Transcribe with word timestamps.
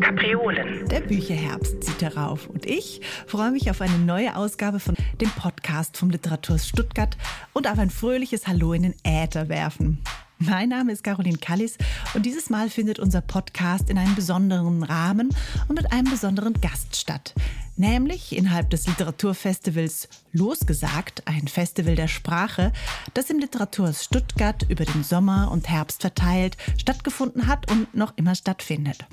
Kapriolen. 0.00 0.88
Der 0.88 1.00
Bücherherbst 1.00 1.82
zieht 1.82 2.00
herauf 2.02 2.48
und 2.48 2.66
ich 2.66 3.00
freue 3.26 3.50
mich 3.50 3.70
auf 3.70 3.80
eine 3.80 3.98
neue 3.98 4.36
Ausgabe 4.36 4.78
von 4.78 4.94
dem 5.20 5.30
Podcast 5.30 5.96
vom 5.96 6.10
Literaturhaus 6.10 6.68
Stuttgart 6.68 7.16
und 7.54 7.68
auf 7.68 7.80
ein 7.80 7.90
fröhliches 7.90 8.46
Hallo 8.46 8.72
in 8.72 8.82
den 8.84 8.94
Äther 9.02 9.48
werfen. 9.48 10.00
Mein 10.42 10.70
Name 10.70 10.92
ist 10.92 11.04
Caroline 11.04 11.36
Kallis 11.36 11.76
und 12.14 12.24
dieses 12.24 12.48
Mal 12.48 12.70
findet 12.70 12.98
unser 12.98 13.20
Podcast 13.20 13.90
in 13.90 13.98
einem 13.98 14.14
besonderen 14.14 14.82
Rahmen 14.82 15.28
und 15.68 15.74
mit 15.76 15.92
einem 15.92 16.10
besonderen 16.10 16.54
Gast 16.62 16.96
statt. 16.96 17.34
Nämlich 17.76 18.34
innerhalb 18.34 18.70
des 18.70 18.86
Literaturfestivals 18.86 20.08
Losgesagt, 20.32 21.28
ein 21.28 21.46
Festival 21.46 21.94
der 21.94 22.08
Sprache, 22.08 22.72
das 23.12 23.28
im 23.28 23.38
Literaturhaus 23.38 24.02
Stuttgart 24.02 24.64
über 24.70 24.86
den 24.86 25.04
Sommer 25.04 25.50
und 25.52 25.68
Herbst 25.68 26.00
verteilt 26.00 26.56
stattgefunden 26.78 27.46
hat 27.46 27.70
und 27.70 27.94
noch 27.94 28.16
immer 28.16 28.34
stattfindet. 28.34 29.04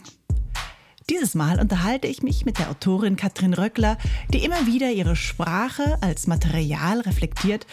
Dieses 1.10 1.36
Mal 1.36 1.60
unterhalte 1.60 2.08
ich 2.08 2.24
mich 2.24 2.46
mit 2.46 2.58
der 2.58 2.70
Autorin 2.70 3.18
Katrin 3.18 3.54
Röckler, 3.54 3.98
die 4.34 4.46
immer 4.46 4.66
wieder 4.66 4.92
ihre 4.92 5.18
Sprache 5.18 5.98
als 6.00 6.26
Material 6.26 7.02
reflektiert 7.02 7.66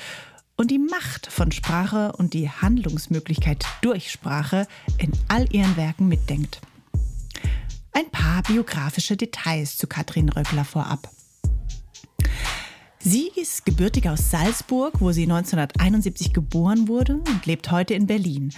und 0.57 0.71
die 0.71 0.79
Macht 0.79 1.27
von 1.27 1.53
Sprache 1.53 2.13
und 2.13 2.35
die 2.35 2.49
Handlungsmöglichkeit 2.49 3.65
durch 3.83 4.11
Sprache 4.11 4.67
in 4.99 5.13
all 5.29 5.53
ihren 5.53 5.77
Werken 5.77 6.09
mitdenkt. 6.09 6.61
Ein 7.93 8.11
paar 8.11 8.43
biografische 8.43 9.17
Details 9.17 9.77
zu 9.77 9.87
Katrin 9.87 10.29
Röckler 10.29 10.65
vorab. 10.65 11.11
Sie 13.07 13.31
ist 13.37 13.67
gebürtig 13.67 14.09
aus 14.09 14.31
Salzburg, 14.31 14.95
wo 14.99 15.13
sie 15.13 15.25
1971 15.25 16.33
geboren 16.33 16.89
wurde 16.89 17.17
und 17.17 17.45
lebt 17.45 17.71
heute 17.71 17.93
in 17.93 18.07
Berlin. 18.07 18.51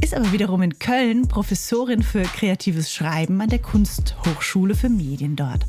Ist 0.00 0.12
aber 0.12 0.32
wiederum 0.32 0.60
in 0.62 0.80
Köln 0.80 1.28
Professorin 1.28 2.02
für 2.02 2.22
kreatives 2.22 2.92
Schreiben 2.92 3.40
an 3.40 3.48
der 3.48 3.60
Kunsthochschule 3.60 4.74
für 4.74 4.88
Medien 4.88 5.36
dort. 5.36 5.66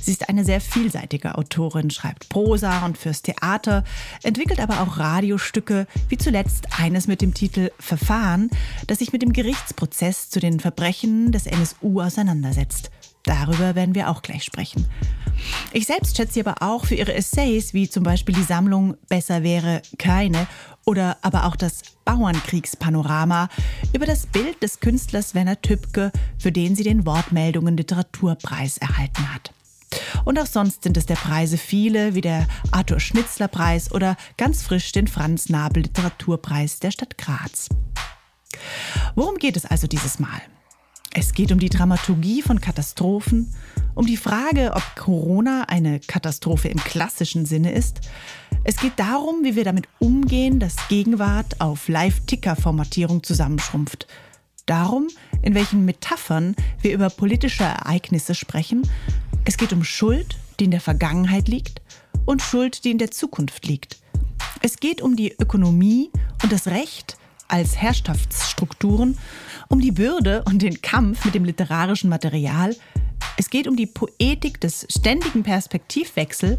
Sie 0.00 0.12
ist 0.12 0.30
eine 0.30 0.46
sehr 0.46 0.62
vielseitige 0.62 1.36
Autorin, 1.36 1.90
schreibt 1.90 2.30
Prosa 2.30 2.86
und 2.86 2.96
fürs 2.96 3.20
Theater, 3.20 3.84
entwickelt 4.22 4.60
aber 4.60 4.80
auch 4.80 4.96
Radiostücke, 4.96 5.86
wie 6.08 6.16
zuletzt 6.16 6.80
eines 6.80 7.06
mit 7.06 7.20
dem 7.20 7.34
Titel 7.34 7.70
Verfahren, 7.78 8.48
das 8.86 9.00
sich 9.00 9.12
mit 9.12 9.20
dem 9.20 9.34
Gerichtsprozess 9.34 10.30
zu 10.30 10.40
den 10.40 10.58
Verbrechen 10.58 11.32
des 11.32 11.44
NSU 11.44 12.00
auseinandersetzt. 12.00 12.90
Darüber 13.28 13.74
werden 13.74 13.94
wir 13.94 14.08
auch 14.08 14.22
gleich 14.22 14.42
sprechen. 14.42 14.86
Ich 15.72 15.86
selbst 15.86 16.16
schätze 16.16 16.32
sie 16.32 16.40
aber 16.40 16.62
auch 16.62 16.86
für 16.86 16.94
ihre 16.94 17.12
Essays, 17.12 17.74
wie 17.74 17.86
zum 17.86 18.02
Beispiel 18.02 18.34
die 18.34 18.42
Sammlung 18.42 18.96
Besser 19.10 19.42
wäre 19.42 19.82
keine 19.98 20.46
oder 20.86 21.18
aber 21.20 21.44
auch 21.44 21.54
das 21.54 21.82
Bauernkriegspanorama 22.06 23.50
über 23.92 24.06
das 24.06 24.24
Bild 24.24 24.62
des 24.62 24.80
Künstlers 24.80 25.34
Werner 25.34 25.60
Tübke, 25.60 26.10
für 26.38 26.52
den 26.52 26.74
sie 26.74 26.84
den 26.84 27.04
Wortmeldungen 27.04 27.76
Literaturpreis 27.76 28.78
erhalten 28.78 29.34
hat. 29.34 29.52
Und 30.24 30.38
auch 30.38 30.46
sonst 30.46 30.84
sind 30.84 30.96
es 30.96 31.04
der 31.04 31.16
Preise 31.16 31.58
viele, 31.58 32.14
wie 32.14 32.22
der 32.22 32.48
Arthur 32.70 32.98
Schnitzler 32.98 33.48
Preis 33.48 33.92
oder 33.92 34.16
ganz 34.38 34.62
frisch 34.62 34.92
den 34.92 35.06
Franz 35.06 35.50
Nabel 35.50 35.82
Literaturpreis 35.82 36.78
der 36.80 36.92
Stadt 36.92 37.18
Graz. 37.18 37.68
Worum 39.14 39.36
geht 39.36 39.58
es 39.58 39.66
also 39.66 39.86
dieses 39.86 40.18
Mal? 40.18 40.40
Es 41.20 41.32
geht 41.32 41.50
um 41.50 41.58
die 41.58 41.68
Dramaturgie 41.68 42.42
von 42.42 42.60
Katastrophen, 42.60 43.52
um 43.96 44.06
die 44.06 44.16
Frage, 44.16 44.70
ob 44.72 44.84
Corona 44.94 45.64
eine 45.64 45.98
Katastrophe 45.98 46.68
im 46.68 46.78
klassischen 46.78 47.44
Sinne 47.44 47.72
ist. 47.72 48.02
Es 48.62 48.76
geht 48.76 48.92
darum, 49.00 49.42
wie 49.42 49.56
wir 49.56 49.64
damit 49.64 49.88
umgehen, 49.98 50.60
dass 50.60 50.76
Gegenwart 50.86 51.60
auf 51.60 51.88
Live-Ticker-Formatierung 51.88 53.24
zusammenschrumpft. 53.24 54.06
Darum, 54.66 55.08
in 55.42 55.56
welchen 55.56 55.84
Metaphern 55.84 56.54
wir 56.82 56.94
über 56.94 57.10
politische 57.10 57.64
Ereignisse 57.64 58.36
sprechen. 58.36 58.88
Es 59.44 59.56
geht 59.56 59.72
um 59.72 59.82
Schuld, 59.82 60.36
die 60.60 60.66
in 60.66 60.70
der 60.70 60.80
Vergangenheit 60.80 61.48
liegt, 61.48 61.82
und 62.26 62.42
Schuld, 62.42 62.84
die 62.84 62.92
in 62.92 62.98
der 62.98 63.10
Zukunft 63.10 63.66
liegt. 63.66 63.98
Es 64.62 64.76
geht 64.76 65.02
um 65.02 65.16
die 65.16 65.32
Ökonomie 65.32 66.12
und 66.44 66.52
das 66.52 66.68
Recht 66.68 67.18
als 67.48 67.76
Herrschaftsstrukturen 67.76 69.18
um 69.68 69.80
die 69.80 69.92
Bürde 69.92 70.42
und 70.44 70.62
den 70.62 70.80
Kampf 70.82 71.24
mit 71.24 71.34
dem 71.34 71.44
literarischen 71.44 72.10
Material. 72.10 72.74
Es 73.36 73.50
geht 73.50 73.68
um 73.68 73.76
die 73.76 73.86
Poetik 73.86 74.60
des 74.60 74.86
ständigen 74.90 75.42
Perspektivwechsel 75.42 76.58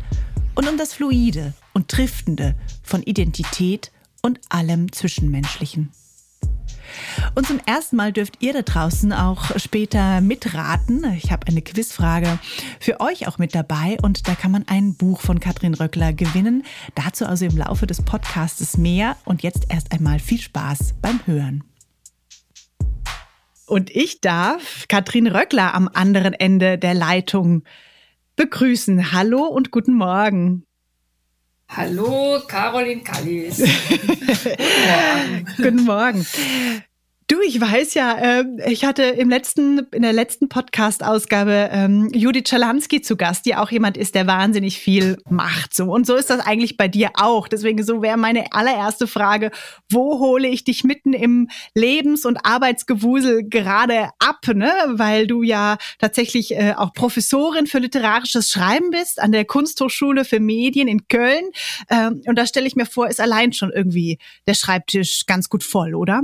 und 0.56 0.68
um 0.68 0.78
das 0.78 0.94
Fluide 0.94 1.54
und 1.74 1.90
Triftende 1.90 2.56
von 2.84 3.04
Identität 3.04 3.92
und 4.22 4.40
allem 4.50 4.92
Zwischenmenschlichen. 4.92 5.92
Und 7.36 7.48
zum 7.48 7.60
ersten 7.66 7.96
Mal 7.96 8.12
dürft 8.12 8.42
ihr 8.42 8.54
da 8.54 8.62
draußen 8.62 9.14
auch 9.14 9.58
später 9.60 10.22
mitraten. 10.22 11.06
Ich 11.16 11.32
habe 11.32 11.48
eine 11.48 11.62
Quizfrage 11.62 12.40
für 12.80 13.00
euch 13.00 13.28
auch 13.28 13.38
mit 13.38 13.54
dabei 13.54 13.98
und 14.02 14.28
da 14.28 14.36
kann 14.36 14.52
man 14.52 14.68
ein 14.68 14.96
Buch 14.96 15.22
von 15.22 15.40
Katrin 15.40 15.74
Röckler 15.74 16.14
gewinnen. 16.14 16.64
Dazu 16.96 17.26
also 17.26 17.46
im 17.46 17.58
Laufe 17.58 17.88
des 17.88 18.02
Podcasts 18.02 18.78
mehr 18.78 19.18
und 19.26 19.44
jetzt 19.44 19.68
erst 19.70 19.92
einmal 19.92 20.20
viel 20.20 20.42
Spaß 20.42 20.96
beim 21.02 21.20
Hören. 21.26 21.64
Und 23.70 23.96
ich 23.96 24.20
darf 24.20 24.88
Katrin 24.88 25.28
Röckler 25.28 25.76
am 25.76 25.88
anderen 25.94 26.34
Ende 26.34 26.80
der 26.80 26.96
Leitung 26.96 27.64
begrüßen. 28.36 29.12
Hallo 29.12 29.44
und 29.44 29.70
guten 29.70 29.94
Morgen. 29.94 30.66
Hallo, 31.68 32.42
Caroline 32.48 33.04
Kallis. 33.04 33.58
guten 33.98 34.66
Morgen. 34.88 35.56
guten 35.58 35.86
Morgen. 35.86 36.26
Du, 37.30 37.42
ich 37.46 37.62
weiß 37.62 37.94
ja, 37.94 38.40
äh, 38.40 38.46
ich 38.72 38.86
hatte 38.86 39.04
im 39.04 39.30
letzten, 39.30 39.86
in 39.92 40.02
der 40.02 40.14
letzten 40.14 40.50
Podcast-Ausgabe 40.50 41.70
ähm, 41.72 42.10
Judith 42.12 42.46
Czerlanski 42.46 43.04
zu 43.04 43.18
Gast, 43.18 43.46
die 43.46 43.54
auch 43.54 43.70
jemand 43.70 43.98
ist, 43.98 44.16
der 44.16 44.26
wahnsinnig 44.26 44.80
viel 44.80 45.16
macht. 45.30 45.76
So. 45.76 45.94
Und 45.94 46.08
so 46.08 46.16
ist 46.16 46.32
das 46.32 46.40
eigentlich 46.40 46.76
bei 46.76 46.88
dir 46.88 47.12
auch. 47.14 47.48
Deswegen 47.48 47.84
so 47.84 48.02
wäre 48.02 48.18
meine 48.18 48.52
allererste 48.52 49.06
Frage, 49.06 49.52
wo 49.92 50.18
hole 50.18 50.48
ich 50.48 50.64
dich 50.64 50.84
mitten 50.84 51.14
im 51.14 51.50
Lebens- 51.76 52.26
und 52.26 52.48
Arbeitsgewusel 52.48 53.48
gerade 53.48 54.10
ab? 54.18 54.40
Ne? 54.52 54.74
Weil 54.88 55.28
du 55.28 55.44
ja 55.44 55.78
tatsächlich 56.00 56.56
äh, 56.56 56.74
auch 56.76 56.94
Professorin 56.94 57.68
für 57.68 57.78
literarisches 57.78 58.50
Schreiben 58.50 58.90
bist 58.90 59.22
an 59.22 59.32
der 59.32 59.46
Kunsthochschule 59.46 60.26
für 60.26 60.40
Medien 60.40 60.88
in 60.88 61.08
Köln. 61.08 61.44
Ähm, 61.92 62.24
und 62.26 62.40
da 62.40 62.48
stelle 62.48 62.66
ich 62.66 62.76
mir 62.76 62.88
vor, 62.88 63.08
ist 63.08 63.22
allein 63.22 63.54
schon 63.54 63.70
irgendwie 63.72 64.18
der 64.48 64.56
Schreibtisch 64.56 65.28
ganz 65.28 65.48
gut 65.48 65.64
voll, 65.64 65.94
oder? 65.94 66.24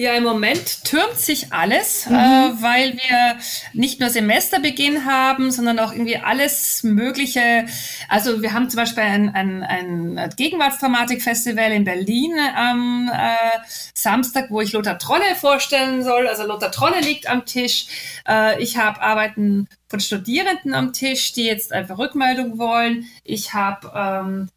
Ja, 0.00 0.12
im 0.12 0.22
Moment 0.22 0.84
türmt 0.84 1.18
sich 1.18 1.52
alles, 1.52 2.06
mhm. 2.06 2.14
äh, 2.14 2.62
weil 2.62 2.92
wir 2.92 3.36
nicht 3.72 3.98
nur 3.98 4.10
Semesterbeginn 4.10 5.04
haben, 5.04 5.50
sondern 5.50 5.80
auch 5.80 5.90
irgendwie 5.90 6.18
alles 6.18 6.84
Mögliche. 6.84 7.66
Also 8.08 8.40
wir 8.40 8.52
haben 8.52 8.70
zum 8.70 8.76
Beispiel 8.76 9.02
ein, 9.02 9.34
ein, 9.34 9.64
ein 9.64 10.30
Gegenwartsdramatik-Festival 10.36 11.72
in 11.72 11.82
Berlin 11.82 12.32
am 12.54 13.10
äh, 13.12 13.58
Samstag, 13.92 14.52
wo 14.52 14.60
ich 14.60 14.72
Lothar 14.72 15.00
Trolle 15.00 15.34
vorstellen 15.34 16.04
soll. 16.04 16.28
Also 16.28 16.44
Lothar 16.44 16.70
Trolle 16.70 17.00
liegt 17.00 17.28
am 17.28 17.44
Tisch. 17.44 17.86
Äh, 18.28 18.62
ich 18.62 18.76
habe 18.76 19.02
Arbeiten 19.02 19.66
von 19.88 19.98
Studierenden 19.98 20.74
am 20.74 20.92
Tisch, 20.92 21.32
die 21.32 21.42
jetzt 21.42 21.72
einfach 21.72 21.98
Rückmeldung 21.98 22.56
wollen. 22.56 23.06
Ich 23.24 23.52
habe 23.52 23.90
ähm, 23.96 24.48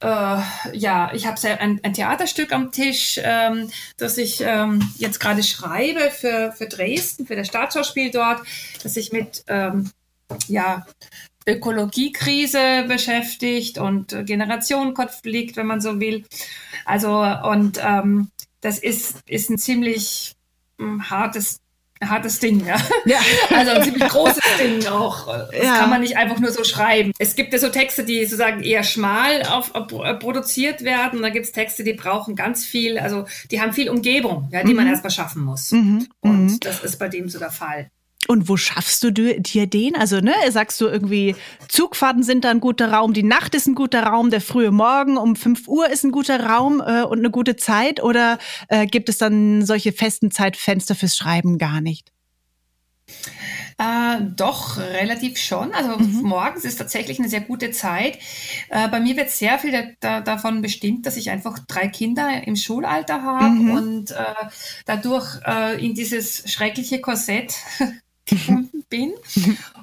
äh, 0.00 0.40
ja, 0.72 1.10
ich 1.12 1.26
habe 1.26 1.60
ein, 1.60 1.80
ein, 1.82 1.92
Theaterstück 1.92 2.52
am 2.52 2.70
Tisch, 2.70 3.20
ähm, 3.22 3.70
das 3.96 4.16
ich 4.16 4.40
ähm, 4.40 4.80
jetzt 4.96 5.18
gerade 5.18 5.42
schreibe 5.42 6.10
für, 6.10 6.52
für 6.52 6.66
Dresden, 6.66 7.26
für 7.26 7.36
das 7.36 7.48
Staatsschauspiel 7.48 8.10
dort, 8.10 8.42
das 8.82 8.94
sich 8.94 9.12
mit 9.12 9.44
ähm, 9.48 9.90
ja, 10.46 10.86
Ökologiekrise 11.46 12.84
beschäftigt 12.86 13.78
und 13.78 14.14
Generationenkonflikt, 14.24 15.56
wenn 15.56 15.66
man 15.66 15.80
so 15.80 15.98
will. 15.98 16.24
Also, 16.84 17.20
und 17.20 17.80
ähm, 17.82 18.30
das 18.60 18.78
ist, 18.78 19.22
ist 19.26 19.50
ein 19.50 19.58
ziemlich 19.58 20.36
ähm, 20.78 21.10
hartes 21.10 21.60
hartes 22.04 22.38
Ding, 22.38 22.64
ja. 22.66 22.76
ja. 23.04 23.18
Also 23.50 23.72
ein 23.72 23.82
ziemlich 23.82 24.08
großes 24.08 24.44
Ding 24.60 24.86
auch. 24.86 25.26
Das 25.26 25.64
ja. 25.64 25.78
kann 25.78 25.90
man 25.90 26.00
nicht 26.00 26.16
einfach 26.16 26.38
nur 26.38 26.50
so 26.50 26.64
schreiben. 26.64 27.12
Es 27.18 27.34
gibt 27.34 27.52
ja 27.52 27.58
so 27.58 27.68
Texte, 27.68 28.04
die 28.04 28.24
sozusagen 28.24 28.62
eher 28.62 28.82
schmal 28.82 29.42
auf, 29.42 29.74
auf, 29.74 29.92
äh, 29.92 30.14
produziert 30.14 30.82
werden. 30.82 31.22
Da 31.22 31.30
gibt 31.30 31.46
es 31.46 31.52
Texte, 31.52 31.84
die 31.84 31.94
brauchen 31.94 32.36
ganz 32.36 32.64
viel, 32.64 32.98
also 32.98 33.26
die 33.50 33.60
haben 33.60 33.72
viel 33.72 33.88
Umgebung, 33.88 34.48
ja, 34.52 34.62
die 34.62 34.70
mhm. 34.70 34.76
man 34.76 34.86
erstmal 34.88 35.10
schaffen 35.10 35.42
muss. 35.42 35.72
Mhm. 35.72 36.08
Und 36.20 36.46
mhm. 36.46 36.60
das 36.60 36.84
ist 36.84 36.98
bei 36.98 37.08
dem 37.08 37.28
so 37.28 37.38
der 37.38 37.50
Fall. 37.50 37.90
Und 38.26 38.48
wo 38.48 38.56
schaffst 38.56 39.04
du 39.04 39.10
dir 39.10 39.66
den? 39.66 39.96
Also, 39.96 40.20
ne, 40.20 40.34
sagst 40.50 40.80
du 40.80 40.86
irgendwie, 40.86 41.34
Zugfahrten 41.68 42.22
sind 42.22 42.44
da 42.44 42.50
ein 42.50 42.60
guter 42.60 42.92
Raum, 42.92 43.14
die 43.14 43.22
Nacht 43.22 43.54
ist 43.54 43.66
ein 43.66 43.74
guter 43.74 44.02
Raum, 44.02 44.30
der 44.30 44.40
frühe 44.40 44.70
Morgen 44.70 45.16
um 45.16 45.36
5 45.36 45.66
Uhr 45.68 45.88
ist 45.88 46.04
ein 46.04 46.10
guter 46.10 46.44
Raum 46.44 46.82
äh, 46.84 47.04
und 47.04 47.20
eine 47.20 47.30
gute 47.30 47.56
Zeit? 47.56 48.02
Oder 48.02 48.38
äh, 48.68 48.86
gibt 48.86 49.08
es 49.08 49.18
dann 49.18 49.64
solche 49.64 49.92
festen 49.92 50.30
Zeitfenster 50.30 50.94
fürs 50.94 51.16
Schreiben 51.16 51.56
gar 51.58 51.80
nicht? 51.80 52.12
Äh, 53.78 54.22
doch, 54.36 54.76
relativ 54.76 55.38
schon. 55.38 55.72
Also 55.72 55.96
mhm. 55.96 56.22
morgens 56.22 56.64
ist 56.64 56.76
tatsächlich 56.76 57.20
eine 57.20 57.28
sehr 57.28 57.42
gute 57.42 57.70
Zeit. 57.70 58.18
Äh, 58.70 58.88
bei 58.88 58.98
mir 58.98 59.16
wird 59.16 59.30
sehr 59.30 59.58
viel 59.60 59.70
da, 59.70 59.82
da, 60.00 60.20
davon 60.20 60.62
bestimmt, 60.62 61.06
dass 61.06 61.16
ich 61.16 61.30
einfach 61.30 61.60
drei 61.60 61.86
Kinder 61.86 62.42
im 62.44 62.56
Schulalter 62.56 63.22
habe 63.22 63.50
mhm. 63.50 63.70
und 63.70 64.10
äh, 64.10 64.24
dadurch 64.84 65.40
äh, 65.46 65.84
in 65.84 65.94
dieses 65.94 66.50
schreckliche 66.50 67.00
Korsett 67.00 67.54
gefunden 68.28 68.84
bin. 68.88 69.12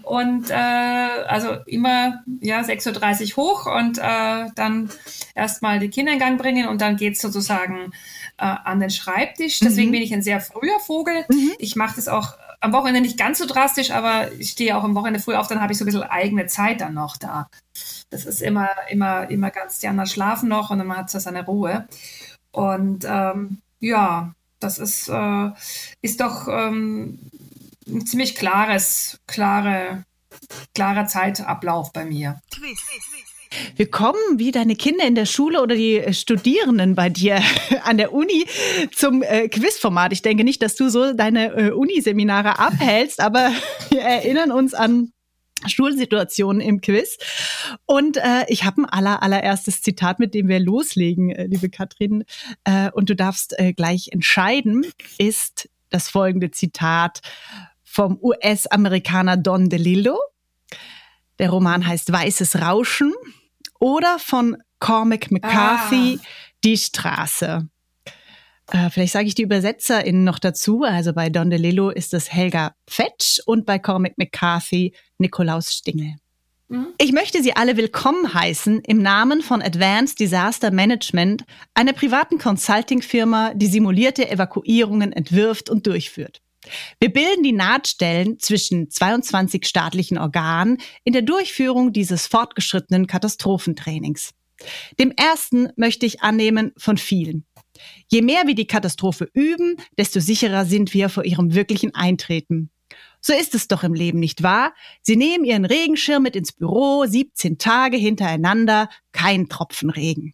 Und 0.03 0.49
äh, 0.49 0.53
also 0.53 1.57
immer 1.65 2.23
ja 2.41 2.61
6.30 2.61 3.37
Uhr 3.37 3.43
hoch 3.43 3.65
und 3.65 3.97
äh, 3.97 4.47
dann 4.55 4.89
erstmal 5.33 5.79
die 5.79 5.89
Kinder 5.89 6.13
in 6.13 6.19
Gang 6.19 6.39
bringen 6.39 6.67
und 6.67 6.81
dann 6.81 6.97
geht's 6.97 7.21
sozusagen 7.21 7.91
äh, 8.37 8.45
an 8.45 8.79
den 8.79 8.89
Schreibtisch. 8.89 9.59
Deswegen 9.59 9.89
mhm. 9.89 9.93
bin 9.93 10.01
ich 10.01 10.13
ein 10.13 10.21
sehr 10.21 10.41
früher 10.41 10.79
Vogel. 10.79 11.25
Mhm. 11.29 11.53
Ich 11.59 11.75
mache 11.75 11.95
das 11.95 12.07
auch 12.07 12.37
am 12.61 12.73
Wochenende 12.73 13.01
nicht 13.01 13.17
ganz 13.17 13.37
so 13.37 13.45
drastisch, 13.45 13.91
aber 13.91 14.31
ich 14.33 14.51
stehe 14.51 14.75
auch 14.75 14.83
am 14.83 14.95
Wochenende 14.95 15.19
früh 15.19 15.35
auf, 15.35 15.47
dann 15.47 15.61
habe 15.61 15.71
ich 15.71 15.77
so 15.77 15.83
ein 15.83 15.87
bisschen 15.87 16.03
eigene 16.03 16.47
Zeit 16.47 16.81
dann 16.81 16.93
noch 16.93 17.17
da. 17.17 17.49
Das 18.09 18.25
ist 18.25 18.41
immer, 18.41 18.69
immer, 18.89 19.29
immer 19.29 19.51
ganz, 19.51 19.79
die 19.79 19.87
anderen 19.87 20.09
schlafen 20.09 20.49
noch 20.49 20.69
und 20.71 20.79
dann 20.79 20.95
hat 20.95 21.13
es 21.13 21.23
seine 21.23 21.45
Ruhe. 21.45 21.87
Und 22.51 23.05
ähm, 23.07 23.59
ja, 23.79 24.33
das 24.59 24.79
ist, 24.79 25.09
äh, 25.09 25.49
ist 26.01 26.21
doch 26.21 26.47
ähm, 26.47 27.19
ein 27.87 28.05
ziemlich 28.05 28.35
klares, 28.35 29.19
klare, 29.27 30.05
klarer 30.73 31.07
Zeitablauf 31.07 31.93
bei 31.93 32.05
mir. 32.05 32.41
Wir 33.75 33.89
kommen 33.89 34.19
wie 34.37 34.51
deine 34.51 34.75
Kinder 34.75 35.05
in 35.05 35.15
der 35.15 35.25
Schule 35.25 35.61
oder 35.61 35.75
die 35.75 36.13
Studierenden 36.13 36.95
bei 36.95 37.09
dir 37.09 37.41
an 37.83 37.97
der 37.97 38.13
Uni 38.13 38.45
zum 38.93 39.21
äh, 39.21 39.47
Quizformat. 39.47 40.11
Ich 40.13 40.21
denke 40.21 40.43
nicht, 40.43 40.61
dass 40.61 40.75
du 40.75 40.89
so 40.89 41.13
deine 41.13 41.53
äh, 41.53 41.71
Uniseminare 41.71 42.59
abhältst, 42.59 43.19
aber 43.19 43.51
wir 43.89 44.01
erinnern 44.01 44.51
uns 44.51 44.73
an 44.73 45.11
Schulsituationen 45.67 46.61
im 46.61 46.81
Quiz. 46.81 47.17
Und 47.85 48.17
äh, 48.17 48.45
ich 48.47 48.65
habe 48.65 48.81
ein 48.81 48.85
aller, 48.85 49.23
allererstes 49.23 49.81
Zitat, 49.81 50.19
mit 50.19 50.33
dem 50.33 50.47
wir 50.47 50.59
loslegen, 50.59 51.29
äh, 51.29 51.45
liebe 51.45 51.69
Katrin. 51.69 52.25
Äh, 52.65 52.91
und 52.91 53.09
du 53.09 53.15
darfst 53.15 53.57
äh, 53.57 53.73
gleich 53.73 54.09
entscheiden, 54.11 54.85
ist 55.17 55.69
das 55.89 56.09
folgende 56.09 56.51
Zitat 56.51 57.21
vom 57.95 58.19
US-Amerikaner 58.21 59.37
Don 59.37 59.69
DeLillo. 59.69 60.19
Der 61.39 61.49
Roman 61.49 61.87
heißt 61.87 62.11
Weißes 62.11 62.61
Rauschen 62.61 63.13
oder 63.79 64.19
von 64.19 64.57
Cormac 64.79 65.31
McCarthy 65.31 66.19
ah. 66.21 66.25
Die 66.65 66.77
Straße. 66.77 67.69
Äh, 68.71 68.89
vielleicht 68.89 69.13
sage 69.13 69.27
ich 69.27 69.35
die 69.35 69.45
ÜbersetzerInnen 69.45 70.25
noch 70.25 70.39
dazu. 70.39 70.83
Also 70.83 71.13
bei 71.13 71.29
Don 71.29 71.49
DeLillo 71.49 71.89
ist 71.89 72.13
es 72.13 72.33
Helga 72.33 72.73
Fetsch 72.89 73.39
und 73.45 73.65
bei 73.65 73.79
Cormac 73.79 74.17
McCarthy 74.17 74.93
Nikolaus 75.17 75.71
Stingel. 75.71 76.15
Mhm. 76.67 76.87
Ich 76.97 77.13
möchte 77.13 77.41
Sie 77.41 77.55
alle 77.55 77.77
willkommen 77.77 78.33
heißen 78.33 78.81
im 78.81 79.01
Namen 79.01 79.41
von 79.41 79.61
Advanced 79.61 80.19
Disaster 80.19 80.69
Management, 80.69 81.45
einer 81.73 81.93
privaten 81.93 82.39
Consulting-Firma, 82.39 83.53
die 83.53 83.67
simulierte 83.67 84.29
Evakuierungen 84.29 85.13
entwirft 85.13 85.69
und 85.69 85.87
durchführt. 85.87 86.41
Wir 86.99 87.11
bilden 87.11 87.43
die 87.43 87.51
Nahtstellen 87.51 88.39
zwischen 88.39 88.89
22 88.89 89.65
staatlichen 89.65 90.17
Organen 90.17 90.77
in 91.03 91.13
der 91.13 91.21
Durchführung 91.21 91.93
dieses 91.93 92.27
fortgeschrittenen 92.27 93.07
Katastrophentrainings. 93.07 94.31
Dem 94.99 95.11
ersten 95.11 95.69
möchte 95.75 96.05
ich 96.05 96.21
annehmen 96.21 96.71
von 96.77 96.97
vielen. 96.97 97.45
Je 98.07 98.21
mehr 98.21 98.47
wir 98.47 98.55
die 98.55 98.67
Katastrophe 98.67 99.29
üben, 99.33 99.75
desto 99.97 100.19
sicherer 100.19 100.65
sind 100.65 100.93
wir 100.93 101.09
vor 101.09 101.25
ihrem 101.25 101.53
wirklichen 101.53 101.93
Eintreten. 101.93 102.71
So 103.19 103.33
ist 103.33 103.55
es 103.55 103.67
doch 103.67 103.83
im 103.83 103.93
Leben, 103.93 104.19
nicht 104.19 104.43
wahr? 104.43 104.73
Sie 105.01 105.17
nehmen 105.17 105.45
ihren 105.45 105.65
Regenschirm 105.65 106.23
mit 106.23 106.35
ins 106.35 106.53
Büro, 106.53 107.05
17 107.05 107.57
Tage 107.57 107.97
hintereinander, 107.97 108.87
kein 109.11 109.49
Tropfen 109.49 109.89
Regen. 109.89 110.33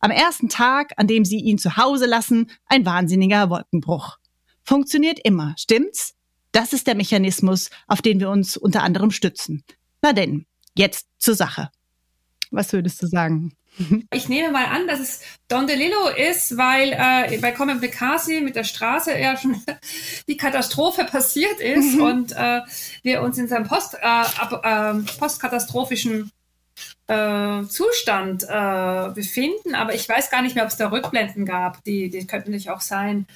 Am 0.00 0.10
ersten 0.10 0.48
Tag, 0.48 0.92
an 0.96 1.06
dem 1.06 1.24
Sie 1.24 1.38
ihn 1.38 1.58
zu 1.58 1.76
Hause 1.76 2.06
lassen, 2.06 2.50
ein 2.66 2.86
wahnsinniger 2.86 3.50
Wolkenbruch 3.50 4.18
funktioniert 4.66 5.18
immer, 5.22 5.54
stimmt's? 5.58 6.14
Das 6.52 6.72
ist 6.72 6.86
der 6.86 6.94
Mechanismus, 6.94 7.70
auf 7.86 8.02
den 8.02 8.20
wir 8.20 8.30
uns 8.30 8.56
unter 8.56 8.82
anderem 8.82 9.10
stützen. 9.10 9.64
Na 10.02 10.12
denn, 10.12 10.46
jetzt 10.74 11.06
zur 11.18 11.34
Sache. 11.34 11.70
Was 12.50 12.72
würdest 12.72 13.02
du 13.02 13.06
sagen? 13.06 13.52
Ich 14.10 14.30
nehme 14.30 14.50
mal 14.50 14.64
an, 14.64 14.86
dass 14.86 15.00
es 15.00 15.20
Don 15.48 15.66
DeLillo 15.66 16.08
ist, 16.08 16.56
weil 16.56 16.92
äh, 16.92 17.36
bei 17.38 17.52
Common 17.52 17.78
Becasi 17.78 18.40
mit 18.40 18.56
der 18.56 18.64
Straße 18.64 19.18
ja 19.18 19.36
schon 19.36 19.62
die 20.28 20.38
Katastrophe 20.38 21.04
passiert 21.04 21.60
ist 21.60 21.96
mhm. 21.96 22.00
und 22.00 22.32
äh, 22.32 22.62
wir 23.02 23.20
uns 23.20 23.36
in 23.36 23.48
seinem 23.48 23.68
Post, 23.68 23.94
äh, 23.94 23.98
ab, 24.00 24.62
äh, 24.64 25.18
postkatastrophischen 25.18 26.30
äh, 27.06 27.62
Zustand 27.64 28.44
äh, 28.44 29.10
befinden, 29.14 29.74
aber 29.74 29.94
ich 29.94 30.08
weiß 30.08 30.30
gar 30.30 30.42
nicht 30.42 30.54
mehr, 30.54 30.64
ob 30.64 30.70
es 30.70 30.76
da 30.76 30.88
Rückblenden 30.88 31.44
gab. 31.46 31.82
Die, 31.84 32.10
die 32.10 32.26
könnten 32.26 32.50
nicht 32.50 32.70
auch 32.70 32.80
sein, 32.80 33.26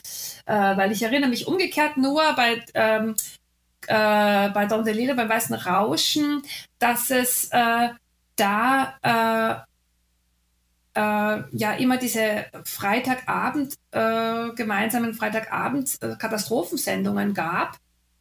äh, 0.47 0.53
weil 0.55 0.93
ich 0.93 1.03
erinnere 1.03 1.31
mich 1.31 1.47
umgekehrt 1.47 1.97
nur 1.97 2.23
bei 2.35 2.63
ähm, 2.75 3.15
äh, 3.87 4.49
bei 4.51 4.67
Don 4.67 4.85
DeLillo 4.85 5.15
beim 5.15 5.29
Weißen 5.29 5.55
Rauschen, 5.55 6.43
dass 6.79 7.11
es 7.11 7.49
äh, 7.53 7.89
da 8.37 9.67
ja 11.53 11.73
immer 11.79 11.97
diese 11.97 12.47
Freitagabend 12.65 13.77
gemeinsamen 13.91 15.15
Freitagabend 15.15 15.99
Katastrophensendungen 16.19 17.33
gab, 17.33 17.79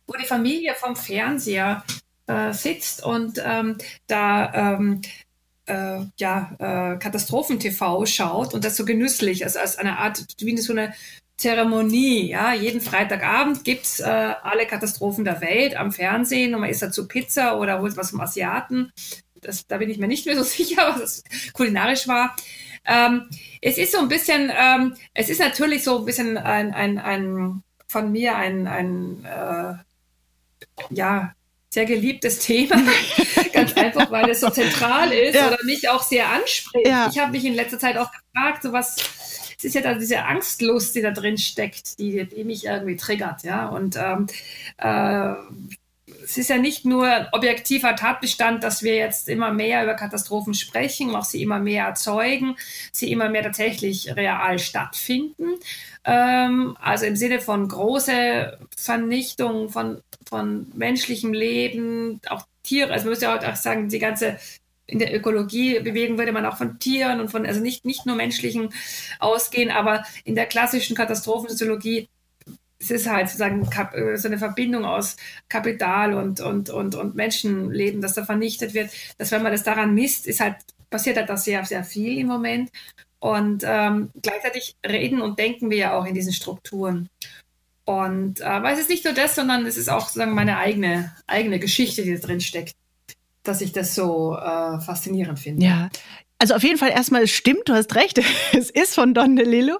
wo 0.07 0.13
die 0.13 0.25
Familie 0.25 0.75
vom 0.75 0.95
Fernseher 0.95 1.83
äh, 2.29 2.53
sitzt 2.53 3.03
und 3.03 3.41
ähm, 3.43 3.77
da 4.07 4.75
ähm, 4.77 5.01
äh, 5.65 6.05
ja, 6.17 6.51
äh, 6.59 6.97
Katastrophen-TV 6.97 8.05
schaut 8.05 8.53
und 8.53 8.65
das 8.65 8.75
so 8.75 8.85
genüsslich, 8.85 9.43
also 9.43 9.59
als 9.59 9.77
eine 9.77 9.97
Art, 9.99 10.25
wie 10.39 10.57
so 10.57 10.73
eine 10.73 10.93
Zeremonie, 11.37 12.29
ja, 12.29 12.53
jeden 12.53 12.81
Freitagabend 12.81 13.63
gibt's 13.63 13.99
äh, 14.01 14.03
alle 14.05 14.65
Katastrophen 14.65 15.23
der 15.23 15.39
Welt 15.41 15.75
am 15.75 15.91
Fernsehen 15.91 16.53
und 16.53 16.61
man 16.61 16.69
isst 16.69 16.81
dazu 16.81 17.07
Pizza 17.07 17.57
oder 17.57 17.79
holt 17.81 17.95
was 17.95 18.11
vom 18.11 18.19
Asiaten. 18.19 18.91
Das, 19.41 19.65
da 19.65 19.77
bin 19.77 19.89
ich 19.89 19.99
mir 19.99 20.07
nicht 20.07 20.25
mehr 20.25 20.35
so 20.35 20.43
sicher, 20.43 20.95
was 20.95 21.23
das 21.23 21.53
kulinarisch 21.53 22.07
war. 22.07 22.35
Ähm, 22.85 23.29
es 23.61 23.77
ist 23.77 23.93
so 23.93 23.99
ein 23.99 24.09
bisschen, 24.09 24.51
ähm, 24.53 24.95
es 25.13 25.29
ist 25.29 25.39
natürlich 25.39 25.83
so 25.83 25.99
ein 25.99 26.05
bisschen 26.05 26.37
ein, 26.37 26.73
ein, 26.73 26.97
ein 26.97 27.63
von 27.87 28.11
mir 28.11 28.35
ein, 28.35 28.67
ein 28.67 29.25
äh, 29.25 29.75
ja, 30.89 31.33
sehr 31.69 31.85
geliebtes 31.85 32.39
Thema. 32.39 32.75
Ganz 33.53 33.73
einfach, 33.73 34.09
weil 34.11 34.29
es 34.29 34.39
so 34.39 34.49
zentral 34.49 35.11
ist 35.11 35.35
ja. 35.35 35.47
oder 35.47 35.57
mich 35.65 35.87
auch 35.89 36.01
sehr 36.01 36.29
anspricht. 36.29 36.87
Ja. 36.87 37.09
Ich 37.11 37.19
habe 37.19 37.31
mich 37.31 37.45
in 37.45 37.53
letzter 37.53 37.79
Zeit 37.79 37.97
auch 37.97 38.09
gefragt, 38.11 38.63
so 38.63 38.73
was, 38.73 38.95
es 39.57 39.63
ist 39.63 39.75
ja 39.75 39.81
da 39.81 39.93
diese 39.93 40.23
Angstlust, 40.23 40.95
die 40.95 41.01
da 41.01 41.11
drin 41.11 41.37
steckt, 41.37 41.99
die, 41.99 42.25
die 42.27 42.43
mich 42.43 42.65
irgendwie 42.65 42.95
triggert, 42.95 43.43
ja. 43.43 43.67
Und 43.67 43.97
ähm, 43.97 44.27
äh, 44.77 45.33
es 46.29 46.37
ist 46.37 46.49
ja 46.51 46.57
nicht 46.59 46.85
nur 46.85 47.27
objektiver 47.31 47.95
Tatbestand, 47.95 48.63
dass 48.63 48.83
wir 48.83 48.95
jetzt 48.95 49.27
immer 49.27 49.51
mehr 49.51 49.83
über 49.83 49.95
Katastrophen 49.95 50.53
sprechen, 50.53 51.15
auch 51.15 51.23
sie 51.23 51.41
immer 51.41 51.57
mehr 51.57 51.85
erzeugen, 51.85 52.55
sie 52.91 53.11
immer 53.11 53.29
mehr 53.29 53.41
tatsächlich 53.41 54.15
real 54.15 54.59
stattfinden. 54.59 55.55
Ähm, 56.05 56.77
also 56.79 57.05
im 57.05 57.15
Sinne 57.15 57.41
von 57.41 57.67
große 57.67 58.59
Vernichtung 58.77 59.69
von, 59.69 60.03
von 60.23 60.67
menschlichem 60.75 61.33
Leben, 61.33 62.21
auch 62.29 62.43
Tiere, 62.61 62.93
also 62.93 63.05
man 63.05 63.13
muss 63.13 63.21
ja 63.23 63.35
auch 63.35 63.55
sagen, 63.55 63.89
die 63.89 63.97
ganze 63.97 64.37
in 64.85 64.99
der 64.99 65.15
Ökologie 65.15 65.79
bewegen 65.79 66.19
würde 66.19 66.31
man 66.31 66.45
auch 66.45 66.57
von 66.57 66.77
Tieren 66.77 67.21
und 67.21 67.29
von, 67.29 67.45
also 67.45 67.59
nicht, 67.59 67.85
nicht 67.85 68.05
nur 68.05 68.15
menschlichen 68.15 68.71
ausgehen, 69.19 69.71
aber 69.71 70.03
in 70.25 70.35
der 70.35 70.45
klassischen 70.45 70.95
Katastrophensoziologie 70.95 72.07
es 72.79 72.91
ist 72.91 73.09
halt 73.09 73.27
sozusagen 73.27 73.67
äh, 73.93 74.17
so 74.17 74.27
eine 74.27 74.37
Verbindung 74.37 74.85
aus 74.85 75.17
Kapital 75.49 76.13
und, 76.13 76.39
und, 76.39 76.69
und, 76.69 76.95
und 76.95 77.15
Menschenleben, 77.15 78.01
das 78.01 78.13
da 78.13 78.25
vernichtet 78.25 78.73
wird. 78.73 78.91
Dass 79.17 79.31
wenn 79.31 79.43
man 79.43 79.51
das 79.51 79.63
daran 79.63 79.93
misst, 79.93 80.27
ist 80.27 80.39
halt, 80.39 80.55
passiert 80.89 81.17
halt 81.17 81.29
da 81.29 81.37
sehr, 81.37 81.65
sehr 81.65 81.83
viel 81.83 82.17
im 82.17 82.27
Moment. 82.27 82.71
Und 83.19 83.63
ähm, 83.65 84.11
gleichzeitig 84.21 84.77
reden 84.87 85.21
und 85.21 85.37
denken 85.37 85.69
wir 85.69 85.77
ja 85.77 85.93
auch 85.93 86.05
in 86.05 86.15
diesen 86.15 86.31
Strukturen. 86.31 87.09
Und 87.83 88.39
äh, 88.39 88.43
aber 88.43 88.71
es 88.71 88.79
ist 88.79 88.89
nicht 88.89 89.03
nur 89.03 89.13
das, 89.13 89.35
sondern 89.35 89.65
es 89.65 89.75
ist 89.75 89.89
auch 89.89 90.07
sozusagen 90.07 90.33
meine 90.33 90.57
eigene, 90.57 91.13
eigene 91.27 91.59
Geschichte, 91.59 92.03
die 92.03 92.13
da 92.13 92.25
drin 92.25 92.39
steckt, 92.39 92.75
dass 93.43 93.59
ich 93.59 93.73
das 93.73 93.93
so 93.93 94.37
äh, 94.37 94.79
faszinierend 94.79 95.39
finde. 95.39 95.65
Ja, 95.65 95.89
also 96.39 96.55
auf 96.55 96.63
jeden 96.63 96.77
Fall 96.77 96.89
erstmal, 96.89 97.23
es 97.23 97.31
stimmt, 97.31 97.67
du 97.67 97.73
hast 97.73 97.93
recht, 97.95 98.21
es 98.53 98.69
ist 98.69 98.95
von 98.95 99.13
Don 99.13 99.35
DeLillo. 99.35 99.77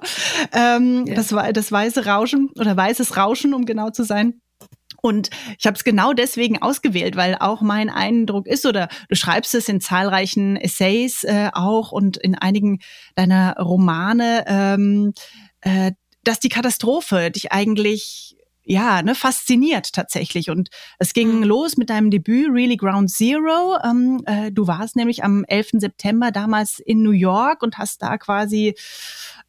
Ähm, 0.54 1.06
ja. 1.08 1.16
das, 1.16 1.34
das 1.54 1.72
weiße 1.72 2.06
Rauschen 2.06 2.50
oder 2.60 2.76
weißes 2.76 3.18
Rauschen, 3.18 3.54
um 3.54 3.66
genau 3.66 3.90
zu 3.90 4.04
sein. 4.04 4.42
Und 5.02 5.30
ich 5.58 5.66
habe 5.66 5.78
es 5.78 5.86
genau 5.86 6.12
deswegen 6.12 6.62
ausgewählt, 6.62 7.16
weil 7.16 7.38
auch 7.40 7.62
mein 7.62 7.90
Eindruck 7.90 8.48
ist, 8.48 8.66
oder 8.66 8.90
du 9.08 9.16
schreibst 9.16 9.56
es 9.56 9.70
in 9.70 9.80
zahlreichen 9.80 10.58
Essays 10.58 11.24
äh, 11.24 11.50
auch 11.54 11.94
und 11.94 12.18
in 12.18 12.36
einigen 12.36 12.80
deiner 13.16 13.56
Romane, 13.58 14.44
ähm, 14.48 15.14
äh, 15.62 15.94
dass 16.26 16.42
die 16.42 16.50
Katastrophe 16.50 17.32
dich 17.32 17.54
eigentlich 17.54 18.36
ja, 18.70 19.02
ne, 19.02 19.16
fasziniert 19.16 19.94
tatsächlich. 19.94 20.52
Und 20.52 20.70
es 21.00 21.14
ging 21.14 21.38
mhm. 21.38 21.44
los 21.44 21.76
mit 21.76 21.90
deinem 21.90 22.12
Debüt 22.12 22.50
Really 22.52 22.78
Ground 22.78 23.10
Zero. 23.10 23.78
Ähm, 23.84 24.22
äh, 24.28 24.52
du 24.52 24.68
warst 24.68 24.96
nämlich 24.96 25.24
am 25.24 25.44
11. 25.48 25.70
September 25.80 26.30
damals 26.32 26.80
in 26.80 27.02
New 27.02 27.10
York 27.10 27.64
und 27.64 27.80
hast 27.80 28.04
da 28.04 28.20
quasi 28.20 28.76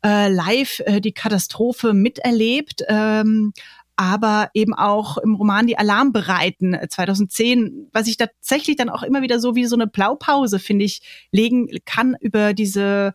äh, 0.02 0.32
live 0.32 0.80
äh, 0.86 1.02
die 1.02 1.12
Katastrophe 1.12 1.92
miterlebt. 1.92 2.82
Ähm, 2.88 3.52
aber 3.94 4.48
eben 4.54 4.72
auch 4.72 5.18
im 5.18 5.34
Roman 5.34 5.66
Die 5.66 5.76
Alarmbereiten 5.76 6.78
2010, 6.88 7.66
äh, 7.66 7.70
was 7.92 8.06
ich 8.06 8.16
tatsächlich 8.16 8.76
dann 8.76 8.88
auch 8.88 9.02
immer 9.02 9.20
wieder 9.20 9.38
so 9.38 9.54
wie 9.54 9.66
so 9.66 9.76
eine 9.76 9.86
Blaupause, 9.86 10.58
finde 10.58 10.86
ich, 10.86 11.02
legen 11.30 11.68
kann 11.84 12.16
über 12.22 12.54
diese, 12.54 13.12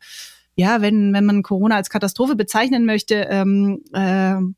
ja, 0.55 0.81
wenn, 0.81 1.13
wenn 1.13 1.25
man 1.25 1.41
Corona 1.41 1.77
als 1.77 1.89
Katastrophe 1.89 2.35
bezeichnen 2.35 2.85
möchte, 2.85 3.27
ähm, 3.31 3.81
äh, 3.91 4.33
äh 4.33 4.53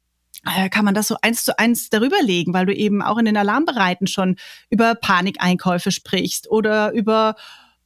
kann 0.72 0.86
man 0.86 0.94
das 0.94 1.08
so 1.08 1.16
eins 1.22 1.44
zu 1.44 1.58
eins 1.60 1.90
darüber 1.90 2.22
legen, 2.22 2.54
weil 2.54 2.66
du 2.66 2.74
eben 2.74 3.02
auch 3.02 3.18
in 3.18 3.26
den 3.26 3.38
Alarmbereiten 3.38 4.08
schon 4.08 4.38
über 4.70 4.96
Panikeinkäufe 4.96 5.92
sprichst 5.92 6.50
oder 6.50 6.92
über 6.92 7.36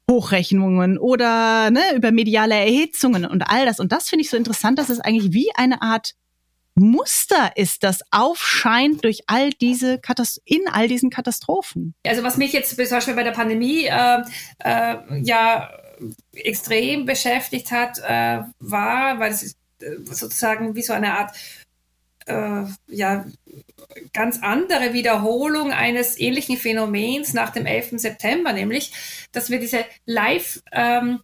Hochrechnungen 0.10 0.98
oder 0.98 1.72
ne, 1.72 1.82
über 1.96 2.12
mediale 2.12 2.56
Erhitzungen 2.56 3.26
und 3.26 3.44
all 3.44 3.66
das. 3.66 3.80
Und 3.80 3.92
das 3.92 4.10
finde 4.10 4.24
ich 4.24 4.30
so 4.30 4.38
interessant, 4.38 4.78
dass 4.78 4.90
es 4.90 5.00
eigentlich 5.00 5.32
wie 5.34 5.50
eine 5.56 5.82
Art 5.82 6.16
Muster 6.76 7.52
ist, 7.56 7.84
das 7.84 8.02
aufscheint 8.12 9.04
durch 9.04 9.24
all 9.28 9.52
diese 9.52 10.00
Katast 10.00 10.42
in 10.46 10.62
all 10.72 10.88
diesen 10.88 11.10
Katastrophen. 11.10 11.94
Also 12.06 12.24
was 12.24 12.38
mich 12.38 12.54
jetzt 12.54 12.76
zum 12.76 12.90
Beispiel 12.90 13.14
bei 13.14 13.24
der 13.24 13.32
Pandemie 13.32 13.86
äh, 13.86 14.22
äh, 14.60 14.96
ja 15.22 15.70
extrem 16.34 17.06
beschäftigt 17.06 17.72
hat, 17.72 18.00
äh, 18.00 18.44
war, 18.60 19.20
weil 19.20 19.32
es 19.32 19.56
äh, 19.80 19.98
sozusagen 20.06 20.76
wie 20.76 20.82
so 20.82 20.94
eine 20.94 21.18
Art 21.18 21.36
äh, 22.32 22.96
ja 22.96 23.26
ganz 24.14 24.40
andere 24.42 24.94
Wiederholung 24.94 25.72
eines 25.72 26.20
ähnlichen 26.20 26.58
Phänomens 26.58 27.34
nach 27.34 27.52
dem 27.52 27.66
11. 27.66 27.94
September, 28.00 28.54
nämlich, 28.54 28.94
dass 29.32 29.50
wir 29.50 29.60
diese 29.60 29.86
Live 30.06 30.62
ähm, 30.72 31.20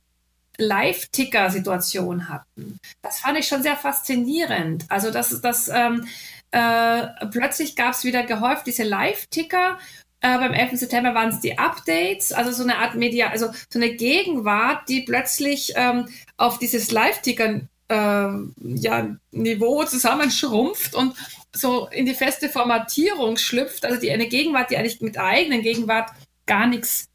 Live-Ticker-Situation 0.57 2.29
hatten. 2.29 2.79
Das 3.01 3.19
fand 3.19 3.37
ich 3.37 3.47
schon 3.47 3.61
sehr 3.61 3.75
faszinierend. 3.75 4.85
Also, 4.89 5.11
dass 5.11 5.39
das 5.41 5.69
ähm, 5.69 6.07
äh, 6.51 7.07
plötzlich 7.31 7.75
gab 7.75 7.93
es 7.93 8.03
wieder 8.03 8.23
gehäuft 8.23 8.65
diese 8.65 8.83
Live-Ticker. 8.83 9.77
Äh, 10.19 10.37
beim 10.39 10.53
11. 10.53 10.79
September 10.79 11.13
waren 11.13 11.29
es 11.29 11.39
die 11.41 11.59
Updates, 11.59 12.31
also 12.31 12.51
so 12.51 12.63
eine 12.63 12.79
Art 12.79 12.95
Media, 12.95 13.29
also 13.29 13.51
so 13.69 13.77
eine 13.77 13.93
Gegenwart, 13.93 14.89
die 14.89 15.01
plötzlich 15.01 15.73
ähm, 15.75 16.07
auf 16.37 16.57
dieses 16.57 16.89
Live-Ticker 16.89 17.61
äh, 17.89 18.29
ja, 18.57 19.15
Niveau 19.31 19.83
zusammenschrumpft 19.83 20.95
und 20.95 21.15
so 21.53 21.87
in 21.87 22.05
die 22.05 22.13
feste 22.13 22.49
Formatierung 22.49 23.37
schlüpft, 23.37 23.85
also 23.85 23.99
die 23.99 24.11
eine 24.11 24.27
Gegenwart, 24.27 24.69
die 24.69 24.77
eigentlich 24.77 25.01
mit 25.01 25.15
der 25.15 25.25
eigenen 25.25 25.61
Gegenwart 25.61 26.11
gar 26.45 26.67
nichts 26.67 27.09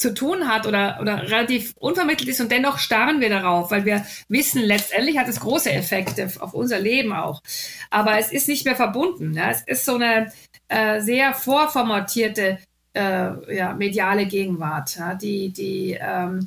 zu 0.00 0.14
tun 0.14 0.48
hat 0.48 0.66
oder, 0.66 0.98
oder 1.00 1.30
relativ 1.30 1.74
unvermittelt 1.78 2.28
ist 2.30 2.40
und 2.40 2.50
dennoch 2.50 2.78
starren 2.78 3.20
wir 3.20 3.28
darauf, 3.28 3.70
weil 3.70 3.84
wir 3.84 4.04
wissen, 4.28 4.62
letztendlich 4.62 5.18
hat 5.18 5.28
es 5.28 5.40
große 5.40 5.70
Effekte 5.70 6.28
auf 6.40 6.54
unser 6.54 6.80
Leben 6.80 7.12
auch. 7.12 7.42
Aber 7.90 8.18
es 8.18 8.32
ist 8.32 8.48
nicht 8.48 8.64
mehr 8.64 8.76
verbunden. 8.76 9.34
Ja? 9.34 9.50
Es 9.50 9.62
ist 9.62 9.84
so 9.84 9.96
eine 9.96 10.32
äh, 10.68 11.00
sehr 11.00 11.34
vorformatierte 11.34 12.58
äh, 12.94 13.54
ja, 13.54 13.74
mediale 13.74 14.24
Gegenwart, 14.24 14.96
ja? 14.96 15.14
die, 15.14 15.50
die, 15.50 15.98
ähm, 16.00 16.46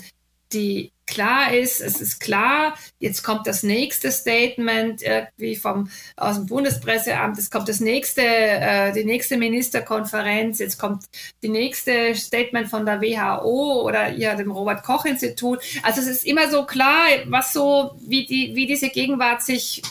die 0.54 0.94
klar 1.06 1.54
ist, 1.54 1.82
es 1.82 2.00
ist 2.02 2.20
klar, 2.20 2.76
jetzt 3.00 3.24
kommt 3.24 3.46
das 3.46 3.64
nächste 3.64 4.12
Statement 4.12 5.02
irgendwie 5.02 5.56
vom 5.56 5.90
aus 6.16 6.36
dem 6.36 6.46
Bundespresseamt, 6.46 7.38
es 7.38 7.52
kommt 7.52 7.68
das 7.68 7.80
nächste, 7.80 8.22
äh, 8.24 8.94
die 8.94 9.06
nächste 9.06 9.38
Ministerkonferenz, 9.38 10.60
jetzt 10.60 10.78
kommt 10.80 11.06
die 11.44 11.50
nächste 11.50 12.16
Statement 12.16 12.70
von 12.70 12.86
der 12.86 13.02
WHO 13.02 13.84
oder 13.84 14.10
ja 14.12 14.36
dem 14.36 14.52
Robert 14.52 14.84
Koch 14.84 15.06
Institut. 15.06 15.60
Also 15.84 16.02
es 16.02 16.08
ist 16.08 16.26
immer 16.26 16.50
so 16.50 16.66
klar, 16.66 17.06
was 17.28 17.54
so 17.54 17.92
wie 18.08 18.26
die 18.26 18.56
wie 18.56 18.66
diese 18.66 18.90
Gegenwart 18.90 19.44
sich 19.44 19.82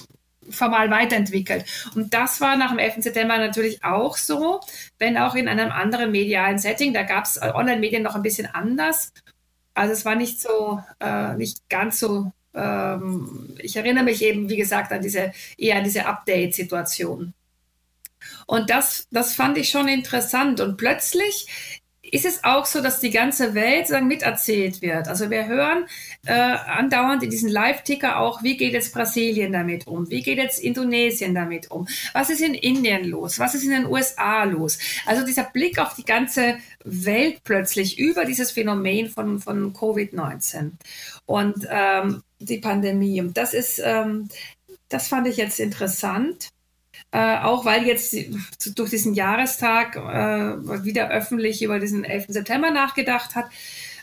formal 0.51 0.91
weiterentwickelt. 0.91 1.65
Und 1.95 2.13
das 2.15 2.41
war 2.41 2.57
nach 2.57 2.71
dem 2.71 2.79
11. 2.79 3.03
September 3.03 3.39
natürlich 3.39 3.85
auch 3.85 4.17
so, 4.17 4.61
wenn 4.99 5.17
auch 5.17 5.35
in 5.35 5.49
einem 5.49 5.71
anderen 5.71 6.11
medialen 6.11 6.59
Setting. 6.59 6.93
Da 6.93 7.05
gab 7.05 7.25
es 7.25 7.41
Online-Medien 7.41 8.03
noch 8.03 8.17
ein 8.17 8.23
bisschen 8.23 8.47
anders. 8.47 9.13
Also 9.75 9.93
es 9.93 10.05
war 10.05 10.15
nicht 10.15 10.41
so, 10.41 10.83
äh, 11.01 11.35
nicht 11.35 11.69
ganz 11.69 12.01
so. 12.01 12.33
Ähm, 12.55 13.57
ich 13.59 13.77
erinnere 13.77 14.05
mich 14.05 14.23
eben, 14.23 14.49
wie 14.49 14.57
gesagt, 14.57 14.93
an 14.93 15.03
diese 15.03 15.33
eher 15.57 15.77
an 15.77 15.85
diese 15.85 16.07
Update-Situation. 16.07 17.35
Und 18.47 18.71
das, 18.71 19.09
das 19.11 19.35
fand 19.35 19.59
ich 19.59 19.71
schon 19.71 19.89
interessant. 19.89 20.61
Und 20.61 20.77
plötzlich 20.77 21.81
ist 22.13 22.27
es 22.27 22.45
auch 22.45 22.67
so, 22.67 22.83
dass 22.83 23.01
die 23.01 23.11
ganze 23.11 23.55
Welt 23.55 23.89
sagen, 23.89 24.07
miterzählt 24.07 24.83
wird. 24.83 25.09
Also 25.09 25.31
wir 25.31 25.47
hören 25.47 25.87
äh, 26.27 26.33
andauernd 26.33 27.23
in 27.23 27.31
diesen 27.31 27.49
Live-Ticker 27.49 28.21
auch, 28.21 28.43
wie 28.43 28.59
geht 28.59 28.75
jetzt 28.75 28.93
Brasilien 28.93 29.51
damit 29.53 29.87
um? 29.87 30.09
Wie 30.11 30.23
geht 30.23 30.37
jetzt 30.37 30.61
Indonesien 30.61 31.35
damit 31.35 31.71
um? 31.71 31.89
Was 32.13 32.29
ist 32.29 32.43
in 32.43 32.53
Indien 32.53 33.07
los? 33.07 33.39
Was 33.39 33.55
ist 33.55 33.65
in 33.65 33.71
den 33.71 33.87
USA 33.87 34.45
los? 34.45 34.79
Also 35.07 35.25
dieser 35.25 35.45
Blick 35.45 35.79
auf 35.79 35.95
die 35.95 36.05
ganze 36.05 36.59
Welt 36.85 37.41
plötzlich 37.45 37.99
über 37.99 38.27
dieses 38.27 38.51
Phänomen 38.51 39.09
von, 39.09 39.41
von 39.41 39.73
Covid-19 39.73 40.73
und 41.25 41.67
ähm, 41.71 42.23
die 42.41 42.59
Pandemie. 42.59 43.23
Und 43.23 43.39
das 43.39 43.55
ist, 43.55 43.81
ähm, 43.83 44.29
das 44.91 45.09
fand 45.09 45.29
ich 45.29 45.39
jetzt 45.39 45.59
interessant. 45.59 46.51
Äh, 47.13 47.39
auch 47.41 47.67
weil 47.67 47.87
jetzt 47.87 48.17
durch 48.75 48.89
diesen 48.89 49.13
Jahrestag 49.13 49.97
äh, 49.97 50.83
wieder 50.85 51.11
öffentlich 51.11 51.63
über 51.63 51.79
diesen 51.79 52.05
11. 52.05 52.27
September 52.29 52.71
nachgedacht 52.71 53.35
hat, 53.35 53.51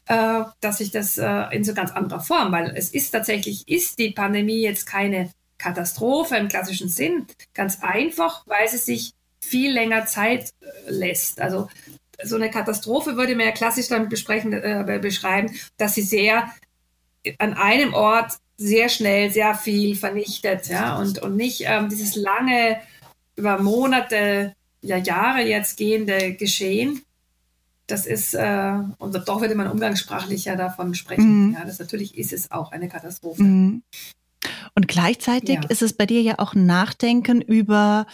äh, 0.07 0.43
dass 0.61 0.77
sich 0.77 0.91
das 0.91 1.17
äh, 1.17 1.45
in 1.51 1.63
so 1.63 1.73
ganz 1.73 1.91
anderer 1.91 2.19
Form, 2.21 2.51
weil 2.51 2.71
es 2.75 2.91
ist 2.91 3.09
tatsächlich, 3.09 3.67
ist 3.67 3.97
die 3.97 4.11
Pandemie 4.11 4.61
jetzt 4.61 4.85
keine 4.85 5.31
Katastrophe 5.57 6.37
im 6.37 6.49
klassischen 6.49 6.87
Sinn, 6.87 7.25
ganz 7.55 7.79
einfach, 7.81 8.45
weil 8.45 8.67
sie 8.67 8.77
sich 8.77 9.13
viel 9.39 9.71
länger 9.73 10.05
Zeit 10.05 10.51
äh, 10.61 10.91
lässt. 10.91 11.41
Also 11.41 11.67
so 12.23 12.35
eine 12.35 12.51
Katastrophe 12.51 13.15
würde 13.15 13.35
man 13.35 13.47
ja 13.47 13.51
klassisch 13.51 13.87
damit 13.87 14.11
äh, 14.13 14.99
beschreiben, 14.99 15.55
dass 15.77 15.95
sie 15.95 16.03
sehr 16.03 16.51
an 17.39 17.53
einem 17.53 17.93
Ort 17.93 18.33
sehr 18.57 18.89
schnell 18.89 19.31
sehr 19.31 19.55
viel 19.55 19.95
vernichtet, 19.95 20.67
ja, 20.67 20.97
und, 20.97 21.19
und 21.19 21.35
nicht 21.37 21.63
ähm, 21.65 21.87
dieses 21.89 22.15
lange 22.15 22.79
über 23.39 23.59
Monate, 23.59 24.53
ja 24.81 24.97
Jahre 24.97 25.41
jetzt 25.41 25.77
gehende 25.77 26.33
Geschehen. 26.33 27.01
Das 27.87 28.05
ist, 28.05 28.35
äh, 28.35 28.73
und 28.99 29.15
doch 29.27 29.41
würde 29.41 29.55
man 29.55 29.71
umgangssprachlich 29.71 30.45
ja 30.45 30.55
davon 30.55 30.93
sprechen. 30.93 31.47
Mhm. 31.47 31.53
Ja, 31.53 31.65
das 31.65 31.79
natürlich 31.79 32.17
ist 32.17 32.33
es 32.33 32.51
auch 32.51 32.71
eine 32.71 32.87
Katastrophe. 32.87 33.41
Mhm. 33.41 33.83
Und 34.75 34.87
gleichzeitig 34.87 35.55
ja. 35.55 35.69
ist 35.69 35.81
es 35.81 35.93
bei 35.93 36.05
dir 36.05 36.21
ja 36.21 36.35
auch 36.37 36.53
ein 36.53 36.65
Nachdenken 36.65 37.41
über 37.41 38.05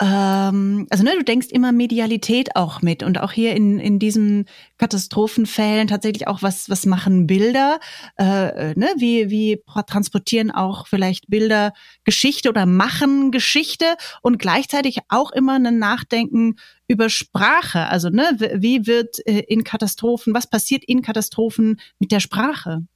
ähm, 0.00 0.86
also 0.88 1.04
ne, 1.04 1.12
du 1.16 1.22
denkst 1.22 1.48
immer 1.50 1.72
Medialität 1.72 2.56
auch 2.56 2.80
mit 2.80 3.02
und 3.02 3.20
auch 3.20 3.32
hier 3.32 3.54
in, 3.54 3.78
in 3.78 3.98
diesen 3.98 4.46
Katastrophenfällen 4.78 5.88
tatsächlich 5.88 6.26
auch 6.26 6.42
was, 6.42 6.70
was 6.70 6.86
machen 6.86 7.26
Bilder, 7.26 7.78
äh, 8.16 8.74
ne, 8.74 8.88
wie, 8.96 9.28
wie 9.28 9.62
transportieren 9.86 10.50
auch 10.50 10.86
vielleicht 10.86 11.28
Bilder 11.28 11.74
Geschichte 12.04 12.48
oder 12.48 12.64
machen 12.64 13.30
Geschichte 13.30 13.96
und 14.22 14.38
gleichzeitig 14.38 15.00
auch 15.08 15.32
immer 15.32 15.56
ein 15.56 15.78
Nachdenken 15.78 16.56
über 16.88 17.10
Sprache. 17.10 17.86
Also 17.86 18.08
ne, 18.08 18.36
wie 18.54 18.86
wird 18.86 19.18
äh, 19.26 19.40
in 19.40 19.64
Katastrophen, 19.64 20.32
was 20.32 20.48
passiert 20.48 20.82
in 20.84 21.02
Katastrophen 21.02 21.78
mit 21.98 22.10
der 22.10 22.20
Sprache? 22.20 22.86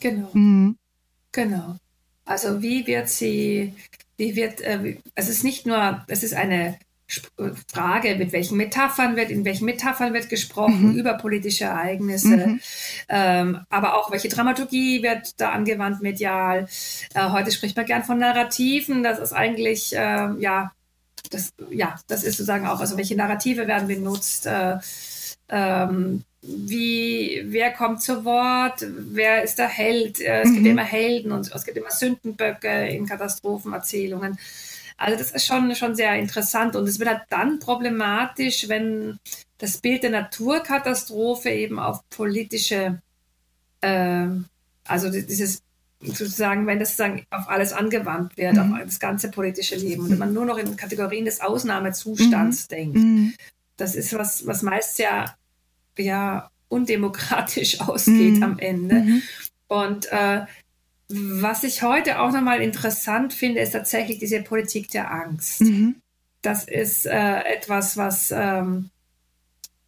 Genau. 0.00 0.30
Mhm. 0.32 0.78
Genau. 1.32 1.76
Also 2.24 2.62
wie 2.62 2.86
wird 2.86 3.10
sie 3.10 3.74
die 4.18 4.36
wird, 4.36 4.60
äh, 4.60 4.96
es 5.14 5.28
ist 5.28 5.44
nicht 5.44 5.66
nur, 5.66 6.04
es 6.08 6.22
ist 6.22 6.34
eine 6.34 6.78
äh, 7.38 7.50
Frage, 7.72 8.16
mit 8.16 8.32
welchen 8.32 8.56
Metaphern 8.56 9.16
wird, 9.16 9.30
in 9.30 9.44
welchen 9.44 9.66
Metaphern 9.66 10.12
wird 10.12 10.28
gesprochen 10.28 10.92
mhm. 10.92 10.98
über 10.98 11.14
politische 11.14 11.64
Ereignisse, 11.64 12.28
mhm. 12.28 12.60
ähm, 13.08 13.60
aber 13.70 13.96
auch 13.96 14.10
welche 14.10 14.28
Dramaturgie 14.28 15.02
wird 15.02 15.40
da 15.40 15.50
angewandt 15.50 16.02
medial. 16.02 16.66
Äh, 17.14 17.30
heute 17.30 17.52
spricht 17.52 17.76
man 17.76 17.86
gern 17.86 18.04
von 18.04 18.18
Narrativen, 18.18 19.02
das 19.02 19.18
ist 19.18 19.32
eigentlich, 19.32 19.94
äh, 19.94 20.30
ja, 20.38 20.72
das, 21.30 21.52
ja, 21.70 21.96
das 22.08 22.22
ist 22.22 22.36
sozusagen 22.36 22.66
auch, 22.66 22.80
also 22.80 22.96
welche 22.96 23.16
Narrative 23.16 23.66
werden 23.66 23.88
benutzt, 23.88 24.46
äh, 24.46 24.78
ähm, 25.48 26.24
wie, 26.46 27.42
wer 27.46 27.72
kommt 27.72 28.02
zu 28.02 28.24
Wort, 28.24 28.84
wer 28.88 29.42
ist 29.42 29.58
der 29.58 29.68
Held. 29.68 30.20
Es 30.20 30.48
mhm. 30.48 30.54
gibt 30.54 30.66
immer 30.66 30.84
Helden 30.84 31.32
und 31.32 31.50
es 31.52 31.64
gibt 31.64 31.76
immer 31.76 31.90
Sündenböcke 31.90 32.88
in 32.88 33.06
Katastrophenerzählungen. 33.06 34.38
Also 34.96 35.18
das 35.18 35.30
ist 35.32 35.46
schon, 35.46 35.74
schon 35.74 35.94
sehr 35.94 36.16
interessant 36.16 36.74
und 36.74 36.88
es 36.88 36.98
wird 36.98 37.10
halt 37.10 37.22
dann 37.28 37.58
problematisch, 37.58 38.68
wenn 38.68 39.18
das 39.58 39.78
Bild 39.78 40.02
der 40.02 40.10
Naturkatastrophe 40.10 41.50
eben 41.50 41.78
auf 41.78 42.00
politische, 42.08 43.00
äh, 43.82 44.26
also 44.84 45.10
dieses 45.10 45.62
sozusagen, 46.00 46.66
wenn 46.66 46.78
das 46.78 46.96
sozusagen 46.96 47.26
auf 47.30 47.48
alles 47.48 47.72
angewandt 47.72 48.36
wird, 48.36 48.54
mhm. 48.54 48.74
auf 48.74 48.80
das 48.84 49.00
ganze 49.00 49.30
politische 49.30 49.76
Leben, 49.76 50.04
und 50.04 50.10
wenn 50.10 50.18
man 50.18 50.32
nur 50.32 50.44
noch 50.46 50.58
in 50.58 50.76
Kategorien 50.76 51.24
des 51.24 51.40
Ausnahmezustands 51.40 52.64
mhm. 52.64 52.74
denkt, 52.74 52.96
mhm. 52.96 53.34
das 53.76 53.94
ist 53.94 54.14
was, 54.14 54.46
was 54.46 54.62
meist 54.62 54.98
ja, 54.98 55.36
ja 55.98 56.50
undemokratisch 56.68 57.80
ausgeht 57.86 58.36
mhm. 58.36 58.42
am 58.42 58.58
Ende. 58.58 58.94
Mhm. 58.96 59.22
Und 59.68 60.12
äh, 60.12 60.46
was 61.08 61.62
ich 61.62 61.82
heute 61.82 62.20
auch 62.20 62.32
nochmal 62.32 62.60
interessant 62.60 63.32
finde, 63.32 63.60
ist 63.60 63.72
tatsächlich 63.72 64.18
diese 64.18 64.42
Politik 64.42 64.90
der 64.90 65.10
Angst. 65.10 65.60
Mhm. 65.60 65.96
Das 66.42 66.64
ist 66.64 67.06
äh, 67.06 67.40
etwas, 67.42 67.96
was, 67.96 68.32
ähm, 68.32 68.90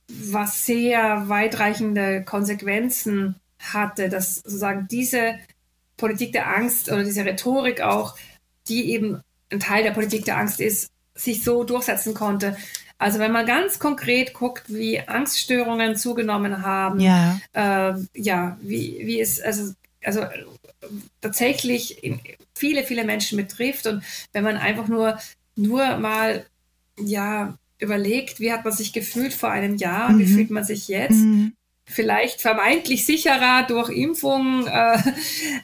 was 0.08 0.64
sehr 0.64 1.28
weitreichende 1.28 2.22
Konsequenzen 2.24 3.36
hatte, 3.58 4.08
dass 4.08 4.36
sozusagen 4.36 4.86
diese 4.88 5.34
Politik 5.96 6.32
der 6.32 6.54
Angst 6.54 6.90
oder 6.90 7.04
diese 7.04 7.24
Rhetorik 7.24 7.80
auch, 7.80 8.16
die 8.68 8.92
eben 8.92 9.20
ein 9.50 9.60
Teil 9.60 9.82
der 9.82 9.90
Politik 9.90 10.24
der 10.24 10.38
Angst 10.38 10.60
ist, 10.60 10.90
sich 11.14 11.42
so 11.42 11.64
durchsetzen 11.64 12.14
konnte. 12.14 12.56
Also 12.99 13.21
wenn 13.21 13.33
man 13.33 13.47
ganz 13.47 13.78
konkret 13.78 14.35
guckt, 14.35 14.64
wie 14.67 15.00
Angststörungen 15.00 15.97
zugenommen 15.97 16.62
haben, 16.64 16.99
ja, 16.99 17.40
äh, 17.52 17.95
ja 18.14 18.59
wie, 18.61 19.00
wie 19.05 19.21
es, 19.21 19.40
also, 19.40 19.73
also 20.05 20.23
tatsächlich 21.21 22.02
viele, 22.55 22.83
viele 22.83 23.05
Menschen 23.05 23.37
betrifft. 23.37 23.87
Und 23.87 24.02
wenn 24.33 24.45
man 24.45 24.57
einfach 24.57 24.88
nur, 24.88 25.19
nur 25.55 25.97
mal, 25.99 26.45
ja, 26.99 27.57
überlegt, 27.78 28.40
wie 28.40 28.52
hat 28.52 28.64
man 28.64 28.73
sich 28.73 28.93
gefühlt 28.93 29.33
vor 29.33 29.50
einem 29.50 29.76
Jahr, 29.76 30.11
mhm. 30.11 30.19
wie 30.19 30.26
fühlt 30.26 30.50
man 30.50 30.64
sich 30.64 30.88
jetzt, 30.88 31.12
mhm. 31.12 31.52
vielleicht 31.85 32.40
vermeintlich 32.40 33.07
sicherer 33.07 33.64
durch 33.69 33.90
Impfungen, 33.90 34.67
äh, 34.67 34.99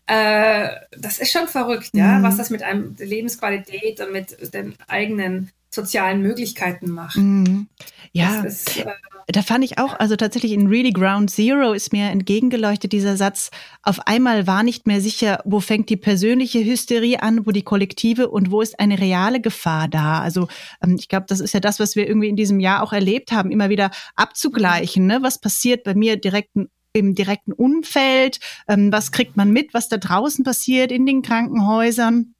äh, 0.06 0.68
das 0.96 1.18
ist 1.18 1.32
schon 1.32 1.48
verrückt, 1.48 1.92
mhm. 1.94 2.00
ja, 2.00 2.22
was 2.22 2.36
das 2.36 2.50
mit 2.50 2.62
einem 2.62 2.94
Lebensqualität 2.98 4.00
und 4.00 4.12
mit 4.12 4.54
den 4.54 4.74
eigenen 4.86 5.50
sozialen 5.74 6.22
Möglichkeiten 6.22 6.90
macht. 6.90 7.16
Mhm. 7.16 7.68
Ja, 8.12 8.42
ist, 8.42 8.78
äh, 8.78 8.86
da 9.26 9.42
fand 9.42 9.64
ich 9.64 9.78
auch, 9.78 9.98
also 9.98 10.16
tatsächlich 10.16 10.52
in 10.52 10.68
Really 10.68 10.92
Ground 10.92 11.30
Zero 11.30 11.72
ist 11.72 11.92
mir 11.92 12.10
entgegengeleuchtet 12.10 12.92
dieser 12.92 13.16
Satz, 13.16 13.50
auf 13.82 14.06
einmal 14.06 14.46
war 14.46 14.62
nicht 14.62 14.86
mehr 14.86 15.00
sicher, 15.00 15.40
wo 15.44 15.60
fängt 15.60 15.88
die 15.88 15.96
persönliche 15.96 16.64
Hysterie 16.64 17.22
an, 17.22 17.46
wo 17.46 17.50
die 17.50 17.62
kollektive 17.62 18.28
und 18.28 18.50
wo 18.50 18.60
ist 18.60 18.78
eine 18.78 19.00
reale 19.00 19.40
Gefahr 19.40 19.88
da. 19.88 20.20
Also 20.20 20.48
ähm, 20.82 20.96
ich 20.98 21.08
glaube, 21.08 21.26
das 21.28 21.40
ist 21.40 21.54
ja 21.54 21.60
das, 21.60 21.80
was 21.80 21.96
wir 21.96 22.06
irgendwie 22.06 22.28
in 22.28 22.36
diesem 22.36 22.60
Jahr 22.60 22.82
auch 22.82 22.92
erlebt 22.92 23.32
haben, 23.32 23.50
immer 23.50 23.68
wieder 23.68 23.90
abzugleichen, 24.14 25.06
ne? 25.06 25.18
was 25.22 25.40
passiert 25.40 25.84
bei 25.84 25.94
mir 25.94 26.16
direkten 26.16 26.68
im 26.96 27.16
direkten 27.16 27.52
Umfeld, 27.52 28.38
ähm, 28.68 28.92
was 28.92 29.10
kriegt 29.10 29.36
man 29.36 29.50
mit, 29.50 29.74
was 29.74 29.88
da 29.88 29.96
draußen 29.96 30.44
passiert 30.44 30.92
in 30.92 31.06
den 31.06 31.22
Krankenhäusern. 31.22 32.34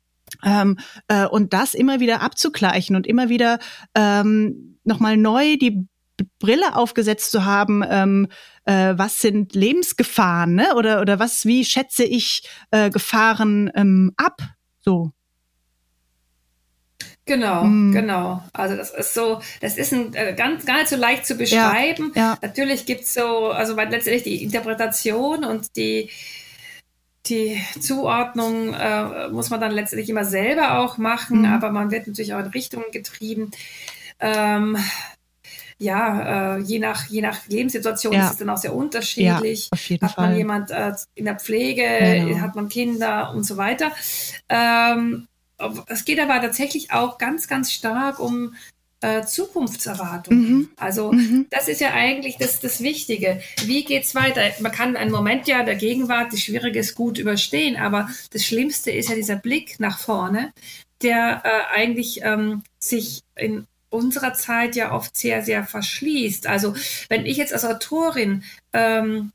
Ähm, 0.44 0.78
äh, 1.08 1.26
und 1.26 1.52
das 1.52 1.74
immer 1.74 2.00
wieder 2.00 2.22
abzugleichen 2.22 2.96
und 2.96 3.06
immer 3.06 3.28
wieder 3.28 3.58
ähm, 3.94 4.78
nochmal 4.84 5.16
neu 5.16 5.56
die 5.56 5.86
Brille 6.38 6.76
aufgesetzt 6.76 7.30
zu 7.32 7.44
haben, 7.44 7.82
ähm, 7.88 8.28
äh, 8.64 8.94
was 8.96 9.20
sind 9.20 9.54
Lebensgefahren, 9.54 10.54
ne? 10.54 10.74
Oder 10.76 11.00
oder 11.00 11.18
was, 11.18 11.44
wie 11.44 11.64
schätze 11.64 12.04
ich 12.04 12.48
äh, 12.70 12.90
Gefahren 12.90 13.70
ähm, 13.74 14.12
ab? 14.16 14.40
So. 14.80 15.10
Genau, 17.26 17.64
mm. 17.64 17.92
genau. 17.92 18.42
Also 18.52 18.76
das 18.76 18.90
ist 18.90 19.14
so, 19.14 19.40
das 19.60 19.78
ist 19.78 19.92
ein, 19.92 20.12
äh, 20.14 20.34
ganz 20.34 20.66
gar 20.66 20.76
nicht 20.76 20.88
so 20.88 20.96
leicht 20.96 21.24
zu 21.24 21.36
beschreiben. 21.36 22.12
Ja, 22.14 22.32
ja. 22.32 22.38
Natürlich 22.42 22.84
gibt's 22.84 23.14
so, 23.14 23.48
also 23.48 23.74
letztendlich 23.74 24.24
die 24.24 24.42
Interpretation 24.42 25.44
und 25.44 25.74
die 25.76 26.10
die 27.26 27.60
Zuordnung 27.80 28.74
äh, 28.74 29.28
muss 29.28 29.50
man 29.50 29.60
dann 29.60 29.72
letztendlich 29.72 30.10
immer 30.10 30.24
selber 30.24 30.78
auch 30.78 30.98
machen, 30.98 31.40
mhm. 31.40 31.46
aber 31.46 31.70
man 31.70 31.90
wird 31.90 32.06
natürlich 32.06 32.34
auch 32.34 32.40
in 32.40 32.46
Richtungen 32.46 32.90
getrieben. 32.92 33.50
Ähm, 34.20 34.76
ja, 35.78 36.56
äh, 36.56 36.60
je, 36.60 36.78
nach, 36.78 37.06
je 37.06 37.20
nach 37.20 37.46
Lebenssituation 37.48 38.12
ja. 38.12 38.26
ist 38.26 38.32
es 38.32 38.36
dann 38.38 38.50
auch 38.50 38.58
sehr 38.58 38.74
unterschiedlich. 38.74 39.70
Ja, 39.72 39.96
hat 40.06 40.16
man 40.16 40.26
Fall. 40.28 40.36
jemand 40.36 40.70
äh, 40.70 40.92
in 41.14 41.24
der 41.24 41.36
Pflege, 41.36 41.82
genau. 41.82 42.40
hat 42.40 42.54
man 42.54 42.68
Kinder 42.68 43.32
und 43.34 43.44
so 43.44 43.56
weiter. 43.56 43.90
Ähm, 44.48 45.26
es 45.86 46.04
geht 46.04 46.20
aber 46.20 46.40
tatsächlich 46.40 46.92
auch 46.92 47.18
ganz, 47.18 47.48
ganz 47.48 47.72
stark 47.72 48.18
um 48.18 48.54
äh, 49.04 49.26
Zukunftserwartungen. 49.26 50.48
Mhm. 50.48 50.68
Also 50.76 51.12
mhm. 51.12 51.46
das 51.50 51.68
ist 51.68 51.80
ja 51.80 51.92
eigentlich 51.92 52.36
das, 52.38 52.60
das 52.60 52.80
Wichtige. 52.80 53.40
Wie 53.66 53.84
geht's 53.84 54.14
weiter? 54.14 54.40
Man 54.60 54.72
kann 54.72 54.96
einen 54.96 55.10
Moment 55.10 55.46
ja 55.46 55.62
der 55.62 55.74
Gegenwart, 55.74 56.32
die 56.32 56.40
schwierige 56.40 56.78
ist, 56.78 56.94
gut 56.94 57.18
überstehen, 57.18 57.76
aber 57.76 58.08
das 58.32 58.44
Schlimmste 58.44 58.90
ist 58.90 59.10
ja 59.10 59.14
dieser 59.14 59.36
Blick 59.36 59.78
nach 59.78 59.98
vorne, 59.98 60.52
der 61.02 61.42
äh, 61.44 61.76
eigentlich 61.76 62.20
ähm, 62.22 62.62
sich 62.78 63.20
in 63.36 63.66
unserer 63.90 64.32
Zeit 64.32 64.74
ja 64.74 64.92
oft 64.92 65.16
sehr, 65.16 65.42
sehr 65.42 65.64
verschließt. 65.64 66.46
Also 66.46 66.74
wenn 67.08 67.26
ich 67.26 67.36
jetzt 67.36 67.52
als 67.52 67.64
Autorin 67.64 68.42
ähm, 68.72 69.32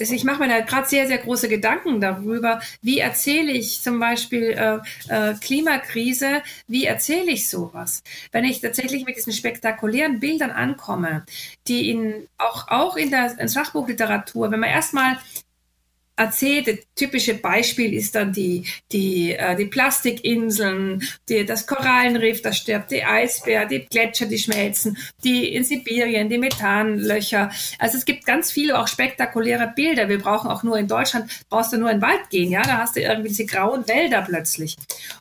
ich 0.00 0.24
mache 0.24 0.40
mir 0.40 0.48
da 0.48 0.60
gerade 0.60 0.88
sehr, 0.88 1.06
sehr 1.06 1.18
große 1.18 1.48
Gedanken 1.48 2.00
darüber, 2.00 2.60
wie 2.82 2.98
erzähle 2.98 3.52
ich 3.52 3.82
zum 3.82 3.98
Beispiel 3.98 4.50
äh, 4.50 4.78
äh, 5.08 5.34
Klimakrise, 5.34 6.42
wie 6.66 6.84
erzähle 6.84 7.32
ich 7.32 7.48
sowas? 7.48 8.02
Wenn 8.32 8.44
ich 8.44 8.60
tatsächlich 8.60 9.04
mit 9.04 9.16
diesen 9.16 9.32
spektakulären 9.32 10.20
Bildern 10.20 10.50
ankomme, 10.50 11.24
die 11.66 11.90
in, 11.90 12.28
auch, 12.38 12.68
auch 12.68 12.96
in 12.96 13.10
der 13.10 13.38
in 13.38 13.48
Sachbuchliteratur, 13.48 14.50
wenn 14.50 14.60
man 14.60 14.70
erstmal 14.70 15.18
erzählt. 16.18 16.66
Das 16.66 16.76
typische 16.94 17.34
Beispiel 17.34 17.94
ist 17.94 18.14
dann 18.14 18.32
die, 18.32 18.66
die, 18.92 19.32
äh, 19.32 19.56
die 19.56 19.66
Plastikinseln, 19.66 21.02
die, 21.28 21.44
das 21.44 21.66
Korallenriff, 21.66 22.42
das 22.42 22.58
stirbt, 22.58 22.90
die 22.90 23.04
Eisbär, 23.04 23.66
die 23.66 23.86
Gletscher, 23.86 24.26
die 24.26 24.38
schmelzen, 24.38 24.98
die 25.24 25.54
in 25.54 25.64
Sibirien, 25.64 26.28
die 26.28 26.38
Methanlöcher. 26.38 27.50
Also 27.78 27.98
es 27.98 28.04
gibt 28.04 28.26
ganz 28.26 28.50
viele 28.50 28.78
auch 28.78 28.88
spektakuläre 28.88 29.72
Bilder. 29.74 30.08
Wir 30.08 30.18
brauchen 30.18 30.50
auch 30.50 30.62
nur 30.62 30.78
in 30.78 30.88
Deutschland, 30.88 31.30
brauchst 31.48 31.72
du 31.72 31.78
nur 31.78 31.90
in 31.90 31.98
den 31.98 32.02
Wald 32.02 32.30
gehen, 32.30 32.50
ja, 32.50 32.62
da 32.62 32.78
hast 32.78 32.96
du 32.96 33.00
irgendwie 33.00 33.28
diese 33.28 33.46
grauen 33.46 33.86
Wälder 33.88 34.22
plötzlich. 34.22 34.76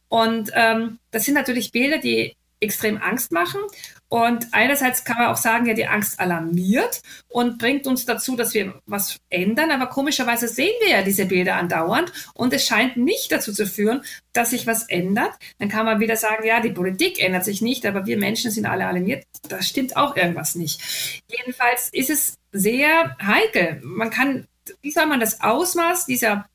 Und 0.10 0.52
ähm, 0.54 1.00
das 1.12 1.26
sind 1.26 1.34
natürlich 1.34 1.72
Bilder, 1.72 1.98
die 1.98 2.34
extrem 2.60 2.98
Angst 2.98 3.32
machen. 3.32 3.60
Und 4.10 4.48
einerseits 4.54 5.04
kann 5.04 5.17
man 5.17 5.28
auch 5.28 5.38
sagen, 5.38 5.65
ja, 5.65 5.74
die 5.74 5.88
Angst 5.88 6.20
alarmiert 6.20 7.02
und 7.28 7.58
bringt 7.58 7.88
uns 7.88 8.06
dazu, 8.06 8.38
dass 8.38 8.54
wir 8.54 8.82
was 8.86 9.17
ändern. 9.30 9.70
Aber 9.72 9.88
komischerweise 9.88 10.48
sehen 10.48 10.74
wir 10.80 10.89
ja 10.89 11.02
diese 11.02 11.26
Bilder 11.26 11.56
andauernd 11.56 12.13
und 12.34 12.54
es 12.54 12.65
scheint 12.65 12.96
nicht 12.96 13.32
dazu 13.32 13.52
zu 13.52 13.65
führen, 13.65 14.02
dass 14.32 14.52
sich 14.52 14.65
was 14.65 14.88
ändert. 14.88 15.34
Dann 15.60 15.67
kann 15.67 15.86
man 15.86 16.00
wieder 16.00 16.15
sagen, 16.15 16.46
ja, 16.46 16.62
die 16.62 16.70
Politik 16.70 17.22
ändert 17.22 17.43
sich 17.43 17.62
nicht, 17.62 17.86
aber 17.86 18.06
wir 18.06 18.17
Menschen 18.17 18.50
sind 18.50 18.65
alle 18.65 18.88
alarmiert. 18.88 19.26
Da 19.50 19.62
stimmt 19.62 19.98
auch 19.98 20.15
irgendwas 20.15 20.56
nicht. 20.56 20.82
Jedenfalls 21.30 21.89
ist 21.91 22.10
es 22.10 22.38
sehr 22.54 23.17
heikel. 23.22 23.82
Man 23.84 24.10
kann, 24.10 24.48
wie 24.82 24.91
soll 24.91 25.08
man 25.08 25.20
das 25.20 25.41
Ausmaß 25.41 26.06
dieser 26.06 26.46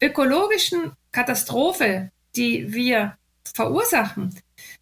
ökologischen 0.00 0.92
Katastrophe, 1.10 2.10
die 2.36 2.72
wir 2.72 3.16
verursachen, 3.52 4.34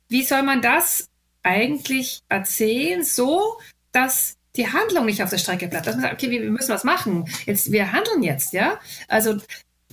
wie 0.08 0.22
soll 0.22 0.42
man 0.42 0.60
das 0.60 1.08
eigentlich 1.42 2.20
erzählen, 2.28 3.04
so 3.04 3.58
dass 3.92 4.36
die 4.56 4.70
Handlung 4.70 5.06
nicht 5.06 5.22
auf 5.22 5.30
der 5.30 5.38
Strecke 5.38 5.68
bleibt. 5.68 5.86
Dass 5.86 5.94
man 5.94 6.02
sagt, 6.02 6.14
okay, 6.14 6.30
wir 6.30 6.50
müssen 6.50 6.72
was 6.72 6.84
machen. 6.84 7.28
Jetzt, 7.46 7.72
wir 7.72 7.92
handeln 7.92 8.22
jetzt, 8.22 8.52
ja. 8.52 8.78
Also 9.08 9.36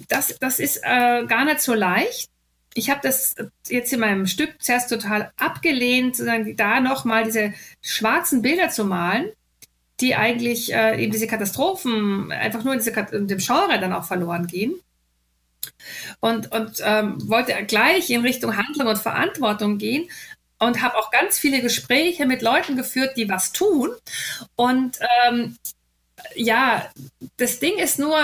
das, 0.07 0.37
das 0.39 0.59
ist 0.59 0.77
äh, 0.83 1.25
gar 1.25 1.45
nicht 1.45 1.61
so 1.61 1.73
leicht. 1.73 2.29
Ich 2.73 2.89
habe 2.89 2.99
das 3.01 3.35
jetzt 3.67 3.91
in 3.91 3.99
meinem 3.99 4.27
Stück 4.27 4.61
zuerst 4.61 4.89
total 4.89 5.31
abgelehnt, 5.37 6.15
sozusagen 6.15 6.55
da 6.55 6.79
nochmal 6.79 7.23
diese 7.25 7.53
schwarzen 7.81 8.41
Bilder 8.41 8.69
zu 8.69 8.85
malen, 8.85 9.29
die 9.99 10.15
eigentlich 10.15 10.73
äh, 10.73 11.01
eben 11.01 11.11
diese 11.11 11.27
Katastrophen 11.27 12.31
einfach 12.31 12.63
nur 12.63 12.73
in, 12.73 12.79
diese, 12.79 12.91
in 13.11 13.27
dem 13.27 13.39
Genre 13.39 13.79
dann 13.79 13.93
auch 13.93 14.05
verloren 14.05 14.47
gehen. 14.47 14.75
Und, 16.19 16.51
und 16.51 16.81
ähm, 16.83 17.17
wollte 17.29 17.53
gleich 17.65 18.09
in 18.09 18.21
Richtung 18.21 18.55
Handlung 18.55 18.87
und 18.87 18.97
Verantwortung 18.97 19.77
gehen 19.77 20.09
und 20.59 20.81
habe 20.81 20.97
auch 20.97 21.11
ganz 21.11 21.37
viele 21.37 21.61
Gespräche 21.61 22.25
mit 22.25 22.41
Leuten 22.41 22.75
geführt, 22.75 23.17
die 23.17 23.29
was 23.29 23.51
tun. 23.51 23.91
Und 24.55 24.99
ähm, 25.27 25.57
ja, 26.35 26.89
das 27.37 27.59
Ding 27.59 27.77
ist 27.77 27.97
nur, 27.97 28.17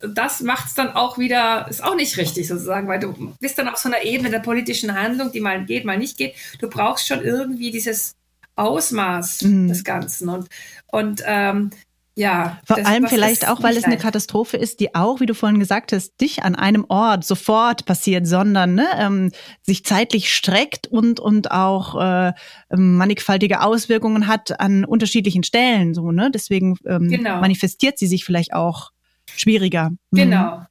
das 0.00 0.40
macht 0.40 0.68
es 0.68 0.74
dann 0.74 0.92
auch 0.92 1.18
wieder, 1.18 1.66
ist 1.68 1.82
auch 1.82 1.94
nicht 1.94 2.16
richtig 2.16 2.48
sozusagen, 2.48 2.88
weil 2.88 3.00
du 3.00 3.34
bist 3.40 3.58
dann 3.58 3.68
auf 3.68 3.78
so 3.78 3.88
einer 3.88 4.02
Ebene 4.02 4.30
der 4.30 4.38
politischen 4.40 4.94
Handlung, 4.94 5.32
die 5.32 5.40
mal 5.40 5.64
geht, 5.64 5.84
mal 5.84 5.98
nicht 5.98 6.16
geht. 6.16 6.34
Du 6.58 6.68
brauchst 6.68 7.06
schon 7.06 7.22
irgendwie 7.22 7.70
dieses 7.70 8.14
Ausmaß 8.56 9.42
mhm. 9.42 9.68
des 9.68 9.84
Ganzen. 9.84 10.28
Und, 10.28 10.48
und 10.86 11.22
ähm, 11.26 11.70
ja. 12.20 12.58
Vor 12.64 12.76
das, 12.76 12.86
allem 12.86 13.06
vielleicht 13.06 13.48
auch, 13.48 13.62
weil 13.62 13.76
es 13.76 13.84
eine 13.84 13.96
Katastrophe 13.96 14.56
ist, 14.56 14.80
die 14.80 14.94
auch, 14.94 15.20
wie 15.20 15.26
du 15.26 15.34
vorhin 15.34 15.58
gesagt 15.58 15.92
hast, 15.92 16.20
dich 16.20 16.42
an 16.42 16.54
einem 16.54 16.84
Ort 16.88 17.24
sofort 17.24 17.86
passiert, 17.86 18.26
sondern 18.26 18.74
ne, 18.74 18.86
ähm, 18.98 19.32
sich 19.62 19.84
zeitlich 19.84 20.32
streckt 20.32 20.86
und 20.86 21.18
und 21.18 21.50
auch 21.50 22.00
äh, 22.00 22.32
mannigfaltige 22.68 23.62
Auswirkungen 23.62 24.26
hat 24.26 24.60
an 24.60 24.84
unterschiedlichen 24.84 25.42
Stellen. 25.42 25.94
So 25.94 26.12
ne, 26.12 26.30
deswegen 26.30 26.76
ähm, 26.86 27.08
genau. 27.08 27.40
manifestiert 27.40 27.98
sie 27.98 28.06
sich 28.06 28.24
vielleicht 28.24 28.52
auch 28.52 28.90
schwieriger. 29.34 29.90
Mhm. 30.10 30.16
Genau. 30.16 30.62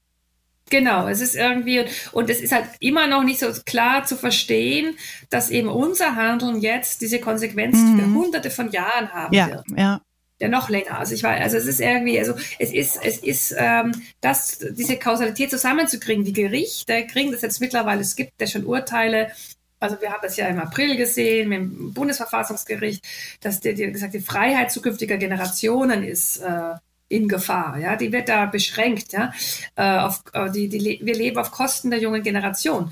Genau, 0.72 1.08
es 1.08 1.20
ist 1.20 1.36
irgendwie, 1.36 1.84
und 2.12 2.30
es 2.30 2.42
ist 2.42 2.52
halt 2.52 2.66
immer 2.80 3.08
noch 3.08 3.24
nicht 3.24 3.40
so 3.40 3.48
klar 3.66 4.06
zu 4.06 4.16
verstehen, 4.16 4.96
dass 5.32 5.50
eben 5.50 5.68
unser 5.68 6.16
Handeln 6.16 6.62
jetzt 6.62 7.02
diese 7.02 7.20
Konsequenzen 7.20 7.94
mhm. 7.94 8.00
für 8.00 8.06
hunderte 8.14 8.52
von 8.52 8.70
Jahren 8.70 9.12
haben 9.12 9.34
ja, 9.34 9.48
wird. 9.48 9.64
Ja, 9.76 10.02
ja 10.40 10.48
noch 10.48 10.70
länger. 10.70 11.00
Also 11.00 11.14
ich 11.14 11.24
weiß, 11.24 11.42
also 11.42 11.58
es 11.58 11.66
ist 11.66 11.82
irgendwie, 11.82 12.20
also 12.20 12.34
es 12.60 12.72
ist, 12.72 13.00
es 13.04 13.18
ist, 13.18 13.56
ähm, 13.58 13.92
das, 14.22 14.60
diese 14.72 14.98
Kausalität 14.98 15.50
zusammenzukriegen. 15.50 16.24
Die 16.24 16.34
Gerichte 16.34 17.06
kriegen 17.08 17.32
das 17.32 17.42
jetzt 17.42 17.60
mittlerweile, 17.60 18.02
es 18.02 18.16
gibt 18.16 18.40
ja 18.40 18.48
schon 18.48 18.66
Urteile, 18.66 19.32
also 19.80 20.00
wir 20.02 20.12
haben 20.12 20.22
das 20.22 20.36
ja 20.38 20.48
im 20.48 20.60
April 20.60 20.98
gesehen 20.98 21.50
mit 21.50 21.60
dem 21.60 21.94
Bundesverfassungsgericht, 21.94 23.06
dass 23.42 23.60
die, 23.60 23.74
die 23.74 23.92
gesagt, 23.92 24.14
die 24.14 24.20
Freiheit 24.20 24.72
zukünftiger 24.72 25.18
Generationen 25.18 26.04
ist 26.04 26.38
äh, 26.38 26.76
in 27.08 27.28
Gefahr. 27.28 27.78
Ja, 27.80 27.96
die 27.96 28.12
wird 28.12 28.30
da 28.30 28.46
beschränkt. 28.46 29.14
Ja, 29.14 29.32
äh, 29.76 30.00
auf, 30.00 30.24
äh, 30.34 30.52
die, 30.52 30.68
die, 30.68 31.00
wir 31.02 31.16
leben 31.16 31.38
auf 31.38 31.52
Kosten 31.52 31.92
der 31.92 32.00
jungen 32.00 32.24
Generation. 32.24 32.92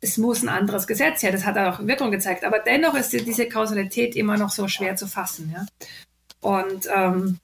Es 0.00 0.16
muss 0.16 0.42
ein 0.42 0.48
anderes 0.48 0.86
Gesetz 0.86 1.22
her. 1.24 1.32
Das 1.32 1.44
hat 1.44 1.58
auch 1.58 1.84
Wirkung 1.84 2.12
gezeigt. 2.12 2.44
Aber 2.44 2.60
dennoch 2.60 2.94
ist 2.94 3.12
diese 3.12 3.48
Kausalität 3.48 4.14
immer 4.14 4.36
noch 4.36 4.50
so 4.50 4.68
schwer 4.68 4.94
zu 4.94 5.08
fassen. 5.08 5.52
Ja, 5.52 5.66
und 6.40 6.88
ähm, 6.94 7.38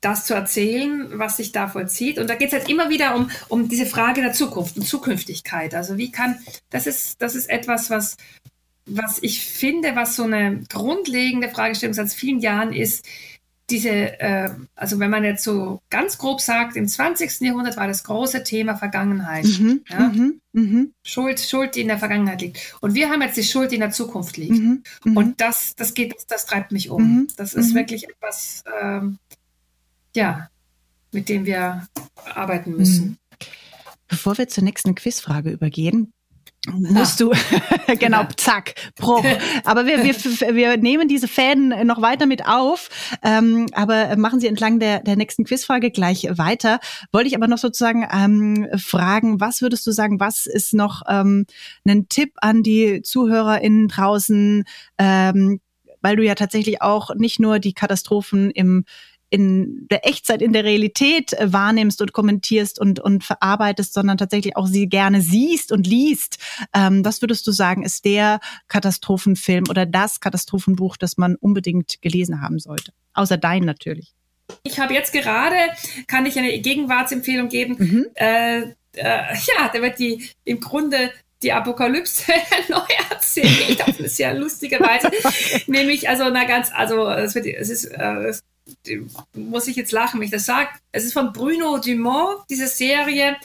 das 0.00 0.26
zu 0.26 0.34
erzählen, 0.34 1.18
was 1.18 1.38
sich 1.38 1.52
da 1.52 1.66
vollzieht. 1.68 2.18
Und 2.18 2.28
da 2.28 2.34
geht 2.34 2.48
es 2.48 2.54
halt 2.54 2.68
immer 2.68 2.90
wieder 2.90 3.16
um, 3.16 3.30
um 3.48 3.68
diese 3.68 3.86
Frage 3.86 4.20
der 4.20 4.32
Zukunft 4.32 4.76
und 4.76 4.82
Zukünftigkeit. 4.82 5.74
Also 5.74 5.96
wie 5.96 6.10
kann, 6.10 6.38
das 6.70 6.86
ist, 6.86 7.22
das 7.22 7.34
ist 7.34 7.48
etwas, 7.48 7.88
was, 7.88 8.16
was 8.86 9.18
ich 9.22 9.46
finde, 9.46 9.96
was 9.96 10.16
so 10.16 10.24
eine 10.24 10.62
grundlegende 10.68 11.48
Fragestellung 11.48 11.94
seit 11.94 12.12
vielen 12.12 12.40
Jahren 12.40 12.72
ist, 12.72 13.06
diese, 13.70 14.20
äh, 14.20 14.50
also 14.74 14.98
wenn 14.98 15.10
man 15.10 15.24
jetzt 15.24 15.42
so 15.42 15.80
ganz 15.88 16.18
grob 16.18 16.40
sagt, 16.40 16.76
im 16.76 16.86
20. 16.86 17.40
Jahrhundert 17.40 17.76
war 17.76 17.86
das 17.86 18.04
große 18.04 18.44
Thema 18.44 18.76
Vergangenheit. 18.76 19.46
Mhm, 19.46 19.84
ja? 19.88 20.00
mhm, 20.08 20.40
mh. 20.52 20.86
Schuld, 21.02 21.40
Schuld, 21.40 21.74
die 21.74 21.80
in 21.80 21.88
der 21.88 21.98
Vergangenheit 21.98 22.42
liegt. 22.42 22.76
Und 22.80 22.94
wir 22.94 23.08
haben 23.08 23.22
jetzt 23.22 23.36
die 23.36 23.42
Schuld, 23.42 23.70
die 23.70 23.76
in 23.76 23.80
der 23.80 23.90
Zukunft 23.90 24.36
liegt. 24.36 24.52
Mhm, 24.58 24.82
mh. 25.04 25.18
Und 25.20 25.40
das, 25.40 25.74
das 25.76 25.94
geht, 25.94 26.14
das 26.28 26.46
treibt 26.46 26.72
mich 26.72 26.90
um. 26.90 27.02
Mhm, 27.02 27.28
das 27.36 27.54
ist 27.54 27.70
mhm. 27.70 27.76
wirklich 27.76 28.08
etwas, 28.08 28.62
ähm, 28.80 29.18
ja, 30.14 30.50
mit 31.12 31.28
dem 31.28 31.46
wir 31.46 31.88
arbeiten 32.34 32.76
müssen. 32.76 33.04
Mhm. 33.06 33.16
Bevor 34.08 34.36
wir 34.36 34.48
zur 34.48 34.64
nächsten 34.64 34.94
Quizfrage 34.94 35.50
übergehen, 35.50 36.12
musst 36.72 37.22
ah. 37.22 37.26
du, 37.26 37.94
genau, 37.98 38.22
ja. 38.22 38.28
zack, 38.36 38.74
Bruch. 38.96 39.24
Aber 39.64 39.86
wir, 39.86 40.02
wir, 40.02 40.54
wir 40.54 40.76
nehmen 40.76 41.08
diese 41.08 41.28
Fäden 41.28 41.74
noch 41.86 42.00
weiter 42.00 42.26
mit 42.26 42.46
auf, 42.46 42.88
ähm, 43.22 43.66
aber 43.72 44.16
machen 44.16 44.40
sie 44.40 44.46
entlang 44.46 44.78
der, 44.78 45.00
der 45.00 45.16
nächsten 45.16 45.44
Quizfrage 45.44 45.90
gleich 45.90 46.26
weiter. 46.30 46.80
Wollte 47.12 47.28
ich 47.28 47.36
aber 47.36 47.48
noch 47.48 47.58
sozusagen 47.58 48.06
ähm, 48.10 48.68
fragen, 48.78 49.40
was 49.40 49.62
würdest 49.62 49.86
du 49.86 49.92
sagen, 49.92 50.20
was 50.20 50.46
ist 50.46 50.74
noch 50.74 51.02
ähm, 51.08 51.46
ein 51.86 52.08
Tipp 52.08 52.32
an 52.40 52.62
die 52.62 53.02
ZuhörerInnen 53.02 53.88
draußen, 53.88 54.64
ähm, 54.98 55.60
weil 56.00 56.16
du 56.16 56.24
ja 56.24 56.34
tatsächlich 56.34 56.82
auch 56.82 57.14
nicht 57.14 57.40
nur 57.40 57.58
die 57.58 57.72
Katastrophen 57.72 58.50
im 58.50 58.84
in 59.34 59.88
der 59.90 60.06
Echtzeit, 60.06 60.40
in 60.40 60.52
der 60.52 60.62
Realität 60.62 61.32
äh, 61.32 61.52
wahrnimmst 61.52 62.00
und 62.00 62.12
kommentierst 62.12 62.80
und, 62.80 63.00
und 63.00 63.24
verarbeitest, 63.24 63.92
sondern 63.92 64.16
tatsächlich 64.16 64.56
auch 64.56 64.68
sie 64.68 64.88
gerne 64.88 65.20
siehst 65.20 65.72
und 65.72 65.88
liest. 65.88 66.38
Ähm, 66.72 67.04
was 67.04 67.20
würdest 67.20 67.44
du 67.48 67.50
sagen, 67.50 67.82
ist 67.82 68.04
der 68.04 68.38
Katastrophenfilm 68.68 69.64
oder 69.68 69.86
das 69.86 70.20
Katastrophenbuch, 70.20 70.96
das 70.96 71.16
man 71.16 71.34
unbedingt 71.34 72.00
gelesen 72.00 72.42
haben 72.42 72.60
sollte? 72.60 72.92
Außer 73.12 73.36
dein 73.36 73.64
natürlich. 73.64 74.14
Ich 74.62 74.78
habe 74.78 74.94
jetzt 74.94 75.12
gerade, 75.12 75.56
kann 76.06 76.26
ich 76.26 76.38
eine 76.38 76.56
Gegenwartsempfehlung 76.60 77.48
geben. 77.48 77.76
Mhm. 77.76 78.06
Äh, 78.14 78.60
äh, 78.60 78.72
ja, 78.94 79.68
da 79.72 79.82
wird 79.82 79.98
die 79.98 80.28
im 80.44 80.60
Grunde 80.60 81.10
die 81.42 81.52
Apokalypse 81.52 82.32
neu 82.68 82.86
erzählt, 83.10 83.82
auf 83.82 83.98
eine 83.98 84.08
sehr 84.08 84.32
lustige 84.34 84.78
Weise. 84.78 85.10
Nämlich, 85.66 86.08
also, 86.08 86.30
na 86.30 86.44
ganz, 86.44 86.70
also, 86.72 87.08
es, 87.08 87.34
wird, 87.34 87.46
es 87.46 87.68
ist, 87.68 87.86
äh, 87.86 88.28
es 88.28 88.44
muss 89.34 89.68
ich 89.68 89.76
jetzt 89.76 89.92
lachen, 89.92 90.20
wenn 90.20 90.26
ich 90.26 90.32
das 90.32 90.46
sage. 90.46 90.70
Es 90.92 91.04
ist 91.04 91.12
von 91.12 91.32
Bruno 91.32 91.78
Dumont, 91.78 92.44
diese 92.48 92.66
Serie 92.66 93.36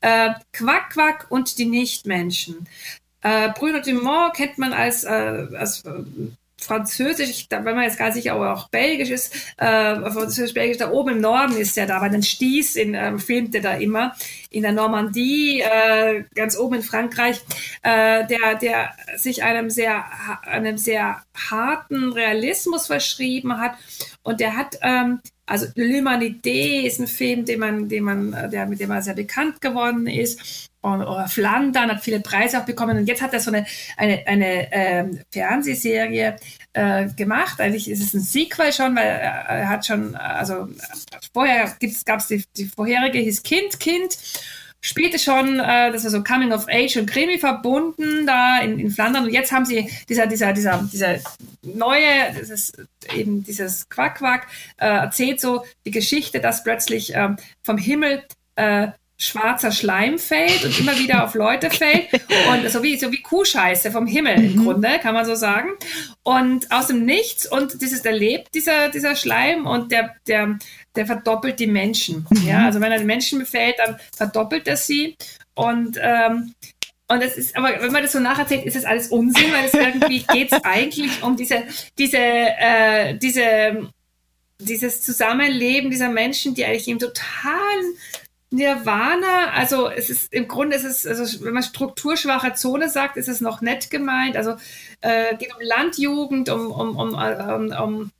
äh, 0.00 0.30
Quack 0.52 0.90
Quack 0.90 1.26
und 1.30 1.58
die 1.58 1.66
Nichtmenschen. 1.66 2.68
Äh, 3.22 3.50
Bruno 3.52 3.80
Dumont 3.80 4.34
kennt 4.34 4.58
man 4.58 4.72
als, 4.72 5.04
äh, 5.04 5.08
als 5.08 5.82
Französisch, 6.60 7.46
wenn 7.50 7.64
man 7.64 7.84
jetzt 7.84 7.98
gar 7.98 8.12
sicher 8.12 8.34
aber 8.34 8.52
auch 8.52 8.68
Belgisch 8.68 9.10
ist, 9.10 9.34
äh, 9.56 9.94
Französisch-Belgisch, 9.96 10.78
da 10.78 10.90
oben 10.90 11.10
im 11.10 11.20
Norden 11.20 11.56
ist 11.56 11.78
er 11.78 11.86
da, 11.86 12.00
weil 12.00 12.10
den 12.10 12.22
Stieß 12.22 12.76
in, 12.76 12.94
ähm, 12.94 13.18
filmt 13.18 13.54
er 13.54 13.62
da 13.62 13.74
immer, 13.74 14.14
in 14.50 14.62
der 14.62 14.72
Normandie, 14.72 15.60
äh, 15.60 16.24
ganz 16.34 16.58
oben 16.58 16.76
in 16.76 16.82
Frankreich, 16.82 17.40
äh, 17.82 18.26
der, 18.26 18.56
der 18.60 18.90
sich 19.16 19.42
einem 19.42 19.70
sehr, 19.70 20.04
einem 20.42 20.78
sehr 20.78 21.22
harten 21.50 22.12
Realismus 22.12 22.86
verschrieben 22.86 23.60
hat 23.60 23.74
und 24.22 24.40
der 24.40 24.56
hat 24.56 24.78
ähm, 24.82 25.20
also 25.48 25.66
L'Humanité 25.76 26.82
ist 26.86 27.00
ein 27.00 27.06
Film, 27.06 27.44
den 27.46 27.60
man, 27.60 27.88
den 27.88 28.04
man, 28.04 28.32
äh, 28.34 28.50
der, 28.50 28.66
mit 28.66 28.80
dem 28.80 28.90
er 28.90 29.02
sehr 29.02 29.14
bekannt 29.14 29.60
geworden 29.60 30.06
ist. 30.06 30.67
Oder 30.94 31.28
Flandern 31.28 31.90
hat 31.90 32.02
viele 32.02 32.20
Preise 32.20 32.60
auch 32.60 32.64
bekommen. 32.64 32.98
Und 32.98 33.06
jetzt 33.06 33.22
hat 33.22 33.32
er 33.32 33.40
so 33.40 33.50
eine, 33.50 33.66
eine, 33.96 34.26
eine 34.26 34.72
ähm, 34.72 35.20
Fernsehserie 35.30 36.36
äh, 36.72 37.08
gemacht. 37.08 37.60
Eigentlich 37.60 37.90
ist 37.90 38.02
es 38.02 38.14
ein 38.14 38.20
Sequel 38.20 38.72
schon, 38.72 38.96
weil 38.96 39.06
er, 39.06 39.68
hat 39.68 39.86
schon, 39.86 40.14
also 40.14 40.68
vorher 41.32 41.72
gab 42.04 42.20
es 42.20 42.26
die, 42.26 42.44
die 42.56 42.66
vorherige 42.66 43.18
hieß 43.18 43.42
Kind, 43.42 43.80
Kind 43.80 44.18
spielte 44.80 45.18
schon, 45.18 45.58
äh, 45.58 45.92
das 45.92 46.04
war 46.04 46.10
so 46.10 46.22
Coming 46.22 46.52
of 46.52 46.66
Age 46.68 46.96
und 46.98 47.10
Krimi 47.10 47.38
verbunden 47.38 48.26
da 48.26 48.60
in, 48.60 48.78
in 48.78 48.90
Flandern 48.90 49.24
und 49.24 49.32
jetzt 49.32 49.52
haben 49.52 49.64
sie 49.64 49.90
dieser, 50.08 50.26
dieser, 50.26 50.52
dieser, 50.52 50.88
dieser 50.92 51.18
neue, 51.62 52.32
dieses, 52.38 52.72
eben 53.12 53.42
dieses 53.42 53.88
Quack-Quack 53.88 54.46
äh, 54.78 54.86
erzählt 54.86 55.40
so 55.40 55.64
die 55.84 55.90
Geschichte, 55.90 56.40
dass 56.40 56.62
plötzlich 56.62 57.12
ähm, 57.14 57.36
vom 57.62 57.78
Himmel 57.78 58.22
äh, 58.56 58.88
schwarzer 59.20 59.72
Schleim 59.72 60.18
fällt 60.18 60.64
und 60.64 60.78
immer 60.78 60.96
wieder 60.96 61.24
auf 61.24 61.34
Leute 61.34 61.70
fällt 61.70 62.08
und 62.52 62.70
so 62.70 62.84
wie 62.84 62.96
so 62.96 63.10
wie 63.10 63.20
Kuhscheiße 63.20 63.90
vom 63.90 64.06
Himmel 64.06 64.36
im 64.36 64.54
mhm. 64.54 64.64
Grunde 64.64 65.00
kann 65.02 65.12
man 65.12 65.26
so 65.26 65.34
sagen 65.34 65.70
und 66.22 66.70
aus 66.70 66.86
dem 66.86 67.04
Nichts 67.04 67.50
und 67.50 67.82
dieses 67.82 68.04
erlebt 68.04 68.54
dieser 68.54 68.90
dieser 68.90 69.16
Schleim 69.16 69.66
und 69.66 69.90
der 69.90 70.14
der 70.28 70.56
der 70.94 71.06
verdoppelt 71.06 71.58
die 71.58 71.66
Menschen 71.66 72.26
mhm. 72.30 72.46
ja 72.46 72.66
also 72.66 72.80
wenn 72.80 72.92
er 72.92 72.98
den 72.98 73.08
Menschen 73.08 73.40
befällt 73.40 73.74
dann 73.78 73.98
verdoppelt 74.16 74.68
er 74.68 74.76
sie 74.76 75.16
und 75.54 75.98
ähm, 76.00 76.54
und 77.10 77.22
es 77.22 77.38
ist, 77.38 77.56
aber 77.56 77.80
wenn 77.80 77.90
man 77.90 78.02
das 78.02 78.12
so 78.12 78.20
nacherzählt, 78.20 78.66
ist 78.66 78.76
das 78.76 78.84
alles 78.84 79.08
Unsinn, 79.08 79.50
weil 79.50 79.64
es 79.64 79.72
irgendwie 79.72 80.22
geht 80.32 80.52
es 80.52 80.62
eigentlich 80.62 81.22
um 81.22 81.36
diese, 81.36 81.62
diese, 81.96 82.18
äh, 82.18 83.16
diese, 83.16 83.88
dieses 84.60 85.00
Zusammenleben 85.00 85.90
dieser 85.90 86.10
Menschen, 86.10 86.54
die 86.54 86.66
eigentlich 86.66 86.86
im 86.86 86.98
totalen 86.98 87.94
Nirvana, 88.50 89.50
also 89.52 89.90
es 89.90 90.08
ist 90.08 90.32
im 90.32 90.48
Grunde 90.48 90.76
ist 90.76 90.84
es, 90.84 91.06
also 91.06 91.44
wenn 91.44 91.52
man 91.52 91.62
strukturschwache 91.62 92.54
Zone 92.54 92.88
sagt, 92.88 93.18
ist 93.18 93.28
es 93.28 93.40
noch 93.42 93.60
nett 93.60 93.90
gemeint. 93.90 94.36
Also 94.36 94.56
äh, 95.02 95.36
geht 95.36 95.54
um 95.54 95.60
Landjugend, 95.60 96.48
um, 96.48 96.70
um, 96.70 96.96
um, 96.96 97.14
um, 97.14 97.72
um 97.72 98.10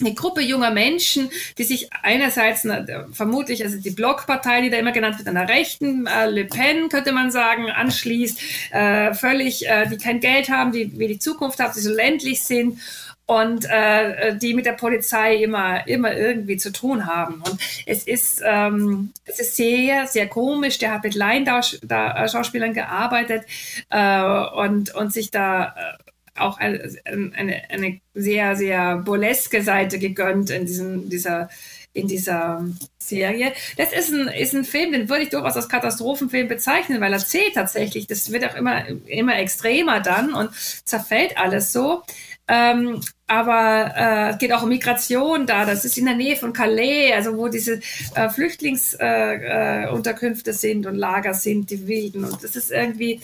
eine 0.00 0.14
Gruppe 0.14 0.40
junger 0.40 0.70
Menschen, 0.70 1.30
die 1.58 1.64
sich 1.64 1.90
einerseits 2.02 2.64
na, 2.64 2.84
vermutlich, 3.12 3.64
also 3.64 3.78
die 3.78 3.90
Blockpartei, 3.90 4.60
die 4.62 4.70
da 4.70 4.76
immer 4.76 4.92
genannt 4.92 5.18
wird, 5.18 5.28
an 5.28 5.34
der 5.34 5.48
Rechten, 5.48 6.06
äh, 6.06 6.28
Le 6.28 6.44
Pen 6.44 6.88
könnte 6.88 7.12
man 7.12 7.30
sagen, 7.30 7.70
anschließt, 7.70 8.40
äh, 8.72 9.14
völlig, 9.14 9.68
äh, 9.68 9.88
die 9.88 9.98
kein 9.98 10.20
Geld 10.20 10.50
haben, 10.50 10.72
die 10.72 10.98
wenig 10.98 11.20
Zukunft 11.20 11.60
haben, 11.60 11.72
die 11.74 11.80
so 11.80 11.92
ländlich 11.92 12.42
sind 12.42 12.78
und 13.26 13.66
äh, 13.70 14.36
die 14.36 14.54
mit 14.54 14.66
der 14.66 14.72
Polizei 14.72 15.36
immer, 15.36 15.86
immer 15.86 16.14
irgendwie 16.14 16.56
zu 16.56 16.72
tun 16.72 17.06
haben. 17.06 17.42
Und 17.42 17.58
es 17.86 18.06
ist, 18.06 18.42
ähm, 18.44 19.12
es 19.24 19.40
ist 19.40 19.56
sehr, 19.56 20.06
sehr 20.06 20.26
komisch. 20.26 20.78
Der 20.78 20.92
hat 20.92 21.04
mit 21.04 21.14
Laienschauspielern 21.14 22.74
gearbeitet 22.74 23.44
äh, 23.90 24.22
und, 24.56 24.94
und 24.94 25.12
sich 25.12 25.30
da 25.30 25.66
äh, 25.66 26.40
auch 26.40 26.58
eine, 26.58 26.82
eine, 27.04 27.62
eine 27.68 28.00
sehr, 28.14 28.56
sehr 28.56 28.96
burleske 28.96 29.62
Seite 29.62 29.98
gegönnt 29.98 30.50
in 30.50 30.66
diesem, 30.66 31.08
dieser 31.08 31.48
in 31.94 32.08
dieser 32.08 32.64
Serie. 32.98 33.52
Das 33.76 33.92
ist 33.92 34.10
ein, 34.10 34.28
ist 34.28 34.54
ein 34.54 34.64
Film, 34.64 34.92
den 34.92 35.08
würde 35.08 35.24
ich 35.24 35.28
durchaus 35.28 35.56
als 35.56 35.68
Katastrophenfilm 35.68 36.48
bezeichnen, 36.48 37.00
weil 37.00 37.12
er 37.12 37.18
zählt 37.18 37.54
tatsächlich. 37.54 38.06
Das 38.06 38.32
wird 38.32 38.46
auch 38.46 38.54
immer, 38.54 38.86
immer 39.06 39.38
extremer 39.38 40.00
dann 40.00 40.32
und 40.32 40.50
zerfällt 40.84 41.36
alles 41.36 41.72
so. 41.72 42.02
Ähm, 42.48 43.00
aber 43.26 43.94
äh, 43.96 44.30
es 44.30 44.38
geht 44.38 44.52
auch 44.52 44.62
um 44.62 44.68
Migration 44.68 45.46
da. 45.46 45.64
Das 45.64 45.84
ist 45.84 45.96
in 45.96 46.04
der 46.06 46.16
Nähe 46.16 46.36
von 46.36 46.52
Calais, 46.52 47.12
also 47.14 47.36
wo 47.36 47.48
diese 47.48 47.80
äh, 48.14 48.28
Flüchtlingsunterkünfte 48.28 50.50
äh, 50.50 50.52
äh, 50.52 50.56
sind 50.56 50.86
und 50.86 50.96
Lager 50.96 51.34
sind, 51.34 51.70
die 51.70 51.86
wilden. 51.86 52.24
Und 52.24 52.42
das 52.44 52.56
ist 52.56 52.70
irgendwie, 52.70 53.20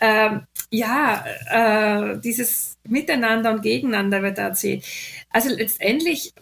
ähm, 0.00 0.42
ja, 0.70 1.24
äh, 1.50 2.18
dieses 2.18 2.76
Miteinander 2.88 3.52
und 3.52 3.62
Gegeneinander 3.62 4.22
wird 4.22 4.38
da 4.38 4.48
erzählt. 4.48 4.84
Also 5.30 5.50
letztendlich 5.50 6.32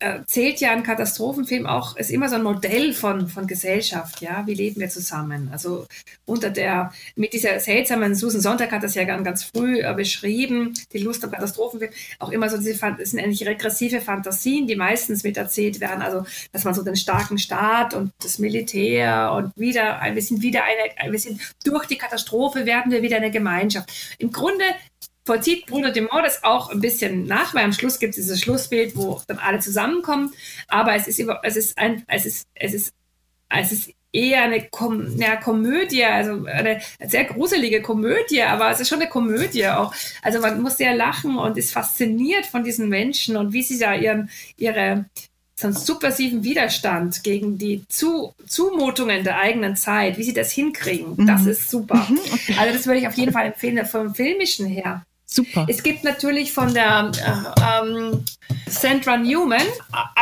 erzählt 0.00 0.60
ja 0.60 0.70
ein 0.70 0.84
Katastrophenfilm 0.84 1.66
auch, 1.66 1.96
ist 1.96 2.10
immer 2.10 2.28
so 2.28 2.36
ein 2.36 2.42
Modell 2.42 2.92
von, 2.92 3.28
von 3.28 3.46
Gesellschaft, 3.46 4.20
ja, 4.20 4.46
wie 4.46 4.54
leben 4.54 4.80
wir 4.80 4.88
zusammen. 4.88 5.48
Also 5.52 5.86
unter 6.24 6.50
der, 6.50 6.92
mit 7.16 7.32
dieser 7.32 7.58
seltsamen, 7.58 8.14
Susan 8.14 8.40
Sonntag 8.40 8.70
hat 8.70 8.84
das 8.84 8.94
ja 8.94 9.04
ganz, 9.04 9.24
ganz 9.24 9.44
früh 9.44 9.80
äh, 9.80 9.92
beschrieben, 9.94 10.74
die 10.92 10.98
Lust 10.98 11.24
am 11.24 11.32
Katastrophenfilm, 11.32 11.92
auch 12.20 12.30
immer 12.30 12.48
so 12.48 12.58
diese, 12.58 12.78
das 12.78 13.10
sind 13.10 13.20
eigentlich 13.20 13.46
regressive 13.46 14.00
Fantasien, 14.00 14.68
die 14.68 14.76
meistens 14.76 15.24
mit 15.24 15.36
erzählt 15.36 15.80
werden, 15.80 16.02
also, 16.02 16.24
dass 16.52 16.64
man 16.64 16.74
so 16.74 16.82
den 16.82 16.96
starken 16.96 17.38
Staat 17.38 17.94
und 17.94 18.12
das 18.22 18.38
Militär 18.38 19.32
und 19.36 19.56
wieder, 19.56 20.00
wir 20.12 20.22
sind 20.22 20.42
wieder 20.42 20.62
eine, 20.64 21.12
wir 21.12 21.18
sind 21.18 21.40
durch 21.64 21.86
die 21.86 21.98
Katastrophe 21.98 22.66
werden 22.66 22.92
wir 22.92 23.02
wieder 23.02 23.16
eine 23.16 23.30
Gemeinschaft. 23.30 23.90
Im 24.18 24.30
Grunde 24.30 24.64
vollzieht 25.28 25.66
Bruder 25.66 25.92
Dumont 25.92 26.24
das 26.24 26.42
auch 26.42 26.70
ein 26.70 26.80
bisschen 26.80 27.24
nach, 27.24 27.54
weil 27.54 27.64
am 27.64 27.74
Schluss 27.74 27.98
gibt 27.98 28.16
es 28.16 28.24
dieses 28.24 28.40
Schlussbild, 28.40 28.96
wo 28.96 29.20
dann 29.26 29.38
alle 29.38 29.60
zusammenkommen. 29.60 30.32
Aber 30.68 30.94
es 30.94 31.06
ist, 31.06 31.18
über, 31.18 31.40
es 31.44 31.56
ist, 31.56 31.76
ein, 31.76 32.02
es 32.08 32.24
ist, 32.24 32.48
es 32.54 32.72
ist, 32.72 32.92
es 33.50 33.72
ist 33.72 33.90
eher 34.10 34.42
eine 34.42 34.68
Kom 34.70 35.18
ja, 35.18 35.36
Komödie, 35.36 36.02
also 36.04 36.46
eine 36.46 36.80
sehr 37.06 37.24
gruselige 37.24 37.82
Komödie, 37.82 38.42
aber 38.42 38.70
es 38.70 38.80
ist 38.80 38.88
schon 38.88 39.02
eine 39.02 39.10
Komödie 39.10 39.68
auch. 39.68 39.94
Also 40.22 40.40
man 40.40 40.62
muss 40.62 40.78
sehr 40.78 40.94
lachen 40.94 41.36
und 41.36 41.58
ist 41.58 41.72
fasziniert 41.72 42.46
von 42.46 42.64
diesen 42.64 42.88
Menschen 42.88 43.36
und 43.36 43.52
wie 43.52 43.62
sie 43.62 43.78
da 43.78 43.94
ihren, 43.94 44.30
ihre 44.56 45.04
so 45.56 45.72
subversiven 45.72 46.42
Widerstand 46.42 47.22
gegen 47.22 47.58
die 47.58 47.84
Zu 47.88 48.32
Zumutungen 48.46 49.24
der 49.24 49.38
eigenen 49.38 49.76
Zeit, 49.76 50.16
wie 50.16 50.22
sie 50.22 50.32
das 50.32 50.52
hinkriegen, 50.52 51.16
mhm. 51.16 51.26
das 51.26 51.44
ist 51.44 51.68
super. 51.68 52.06
Mhm. 52.08 52.18
Also 52.58 52.72
das 52.72 52.86
würde 52.86 53.00
ich 53.00 53.08
auf 53.08 53.14
jeden 53.14 53.32
Fall 53.32 53.46
empfehlen, 53.46 53.84
vom 53.84 54.14
Filmischen 54.14 54.66
her. 54.66 55.02
Super. 55.30 55.66
Es 55.68 55.82
gibt 55.82 56.04
natürlich 56.04 56.52
von 56.52 56.72
der 56.72 57.12
äh, 57.14 57.86
ähm, 57.86 58.24
Sandra 58.66 59.18
Newman, 59.18 59.66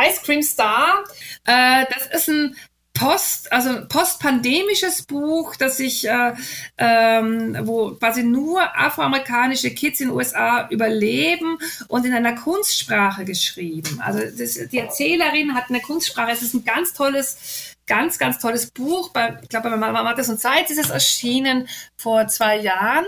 Ice 0.05 0.21
Cream 0.23 0.43
Star. 0.43 1.05
Äh, 1.45 1.85
das 1.89 2.21
ist 2.23 2.29
ein 2.29 2.55
Post, 2.93 3.51
also 3.53 3.85
postpandemisches 3.87 5.03
Buch, 5.03 5.55
das 5.55 5.77
sich, 5.77 6.05
äh, 6.09 6.33
ähm, 6.77 7.57
wo 7.61 7.91
quasi 7.91 8.23
nur 8.23 8.61
afroamerikanische 8.77 9.71
Kids 9.71 10.01
in 10.01 10.09
den 10.09 10.15
USA 10.15 10.67
überleben 10.69 11.57
und 11.87 12.05
in 12.05 12.13
einer 12.13 12.35
Kunstsprache 12.35 13.23
geschrieben. 13.23 14.01
Also 14.03 14.19
das, 14.19 14.59
die 14.69 14.79
Erzählerin 14.79 15.53
hat 15.53 15.69
eine 15.69 15.79
Kunstsprache. 15.79 16.31
Es 16.31 16.41
ist 16.41 16.53
ein 16.53 16.65
ganz 16.65 16.93
tolles, 16.93 17.75
ganz, 17.85 18.17
ganz 18.17 18.39
tolles 18.39 18.71
Buch. 18.71 19.09
Bei, 19.13 19.37
ich 19.41 19.49
glaube, 19.49 19.69
bei 19.69 19.77
Mattes 19.77 20.27
und 20.27 20.39
Zeit 20.39 20.69
ist 20.69 20.79
es 20.79 20.89
erschienen 20.89 21.69
vor 21.95 22.27
zwei 22.27 22.57
Jahren. 22.57 23.05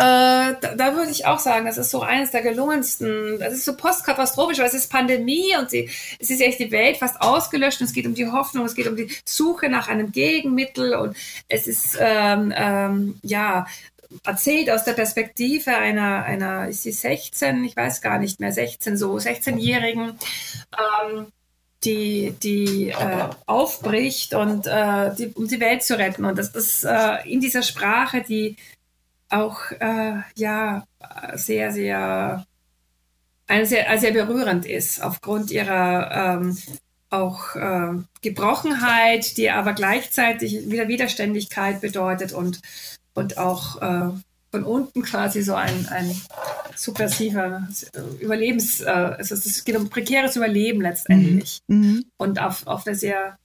Äh, 0.00 0.56
da, 0.62 0.74
da, 0.76 0.94
würde 0.94 1.10
ich 1.10 1.26
auch 1.26 1.38
sagen, 1.38 1.66
das 1.66 1.76
ist 1.76 1.90
so 1.90 2.00
eines 2.00 2.30
der 2.30 2.40
gelungensten. 2.40 3.38
Das 3.38 3.52
ist 3.52 3.66
so 3.66 3.76
postkatastrophisch, 3.76 4.58
weil 4.58 4.66
es 4.66 4.72
ist 4.72 4.90
Pandemie 4.90 5.54
und 5.58 5.68
sie, 5.68 5.90
es 6.18 6.30
ist 6.30 6.40
echt 6.40 6.58
die 6.58 6.70
Welt 6.70 6.96
fast 6.96 7.20
ausgelöscht 7.20 7.82
und 7.82 7.86
es 7.86 7.92
geht 7.92 8.06
um 8.06 8.14
die 8.14 8.26
Hoffnung, 8.26 8.64
es 8.64 8.74
geht 8.74 8.86
um 8.86 8.96
die 8.96 9.14
Suche 9.26 9.68
nach 9.68 9.88
einem 9.88 10.10
Gegenmittel 10.10 10.94
und 10.94 11.14
es 11.48 11.66
ist, 11.66 11.98
ähm, 12.00 12.50
ähm, 12.56 13.20
ja, 13.22 13.66
erzählt 14.24 14.70
aus 14.70 14.84
der 14.84 14.94
Perspektive 14.94 15.76
einer, 15.76 16.24
einer, 16.24 16.68
ist 16.68 16.82
sie 16.84 16.92
16, 16.92 17.62
ich 17.64 17.76
weiß 17.76 18.00
gar 18.00 18.18
nicht 18.18 18.40
mehr, 18.40 18.52
16, 18.52 18.96
so 18.96 19.16
16-Jährigen, 19.16 20.18
ähm, 20.78 21.26
die, 21.84 22.34
die 22.42 22.88
äh, 22.88 23.28
aufbricht 23.44 24.32
und 24.32 24.66
äh, 24.66 25.14
die, 25.14 25.26
um 25.34 25.46
die 25.46 25.60
Welt 25.60 25.82
zu 25.82 25.98
retten. 25.98 26.24
Und 26.24 26.38
das 26.38 26.54
ist 26.54 26.84
äh, 26.84 27.16
in 27.28 27.40
dieser 27.40 27.62
Sprache, 27.62 28.22
die 28.26 28.56
auch 29.30 29.70
äh, 29.78 30.20
ja 30.36 30.84
sehr, 31.34 31.72
sehr, 31.72 32.44
eine 33.46 33.66
sehr, 33.66 33.98
sehr 33.98 34.12
berührend 34.12 34.66
ist 34.66 35.02
aufgrund 35.02 35.50
ihrer 35.50 36.38
ähm, 36.40 36.56
auch 37.10 37.56
äh, 37.56 37.92
Gebrochenheit, 38.22 39.36
die 39.36 39.50
aber 39.50 39.72
gleichzeitig 39.72 40.70
wieder 40.70 40.88
Widerständigkeit 40.88 41.80
bedeutet 41.80 42.32
und, 42.32 42.60
und 43.14 43.38
auch 43.38 43.82
äh, 43.82 44.10
von 44.52 44.64
unten 44.64 45.02
quasi 45.02 45.42
so 45.42 45.54
ein, 45.54 45.86
ein 45.88 46.14
subversiver 46.76 47.68
Überlebens, 48.20 48.80
äh, 48.80 48.86
also 48.88 49.34
es 49.34 49.64
geht 49.64 49.76
um 49.76 49.90
prekäres 49.90 50.36
Überleben 50.36 50.80
letztendlich 50.80 51.60
mhm. 51.66 51.76
mhm. 51.76 52.04
und 52.16 52.40
auf, 52.40 52.66
auf 52.66 52.86
eine 52.86 52.96
sehr, 52.96 53.36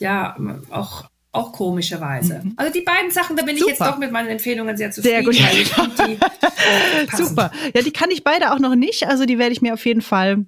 ja, 0.00 0.36
auch 0.70 1.08
auch 1.38 1.52
komischerweise. 1.52 2.40
Mhm. 2.42 2.54
Also 2.56 2.72
die 2.72 2.82
beiden 2.82 3.10
Sachen, 3.10 3.36
da 3.36 3.44
bin 3.44 3.56
Super. 3.56 3.72
ich 3.72 3.78
jetzt 3.78 3.86
doch 3.86 3.98
mit 3.98 4.12
meinen 4.12 4.28
Empfehlungen 4.28 4.76
sehr 4.76 4.90
zufrieden. 4.90 5.32
Sehr 5.32 5.46
gut. 5.46 5.98
Die, 6.06 6.12
äh, 6.12 7.16
Super. 7.16 7.50
Ja, 7.74 7.82
die 7.82 7.92
kann 7.92 8.10
ich 8.10 8.24
beide 8.24 8.52
auch 8.52 8.58
noch 8.58 8.74
nicht. 8.74 9.06
Also 9.06 9.24
die 9.24 9.38
werde 9.38 9.52
ich 9.52 9.62
mir 9.62 9.74
auf 9.74 9.86
jeden 9.86 10.02
Fall 10.02 10.46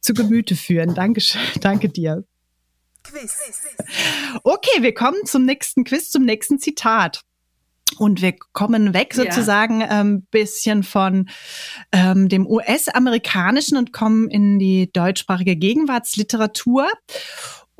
zu 0.00 0.14
Gemüte 0.14 0.56
führen. 0.56 0.94
Dankeschön. 0.94 1.40
Danke 1.60 1.88
dir. 1.88 2.24
Quiz. 3.02 3.36
Okay, 4.42 4.82
wir 4.82 4.94
kommen 4.94 5.24
zum 5.24 5.44
nächsten 5.44 5.84
Quiz, 5.84 6.10
zum 6.10 6.24
nächsten 6.24 6.58
Zitat. 6.58 7.22
Und 7.96 8.20
wir 8.20 8.34
kommen 8.52 8.92
weg 8.92 9.14
sozusagen 9.14 9.80
ja. 9.80 10.00
ähm, 10.00 10.26
bisschen 10.30 10.82
von 10.82 11.28
ähm, 11.90 12.28
dem 12.28 12.46
US-amerikanischen 12.46 13.78
und 13.78 13.92
kommen 13.92 14.28
in 14.28 14.58
die 14.58 14.92
deutschsprachige 14.92 15.56
Gegenwartsliteratur. 15.56 16.88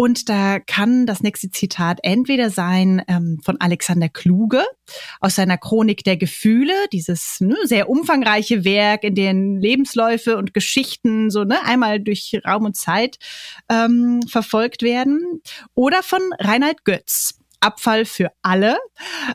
Und 0.00 0.28
da 0.28 0.60
kann 0.60 1.06
das 1.06 1.24
nächste 1.24 1.50
Zitat 1.50 1.98
entweder 2.04 2.50
sein 2.50 3.02
ähm, 3.08 3.40
von 3.44 3.60
Alexander 3.60 4.08
Kluge 4.08 4.64
aus 5.18 5.34
seiner 5.34 5.58
Chronik 5.58 6.04
der 6.04 6.16
Gefühle, 6.16 6.72
dieses 6.92 7.40
ne, 7.40 7.56
sehr 7.64 7.90
umfangreiche 7.90 8.64
Werk, 8.64 9.02
in 9.02 9.16
dem 9.16 9.56
Lebensläufe 9.56 10.36
und 10.36 10.54
Geschichten 10.54 11.30
so 11.30 11.42
ne, 11.42 11.64
einmal 11.64 11.98
durch 11.98 12.40
Raum 12.46 12.66
und 12.66 12.76
Zeit 12.76 13.18
ähm, 13.68 14.20
verfolgt 14.28 14.82
werden, 14.82 15.42
oder 15.74 16.04
von 16.04 16.20
Reinhard 16.38 16.84
Götz. 16.84 17.34
Abfall 17.60 18.04
für 18.04 18.30
alle, 18.40 18.78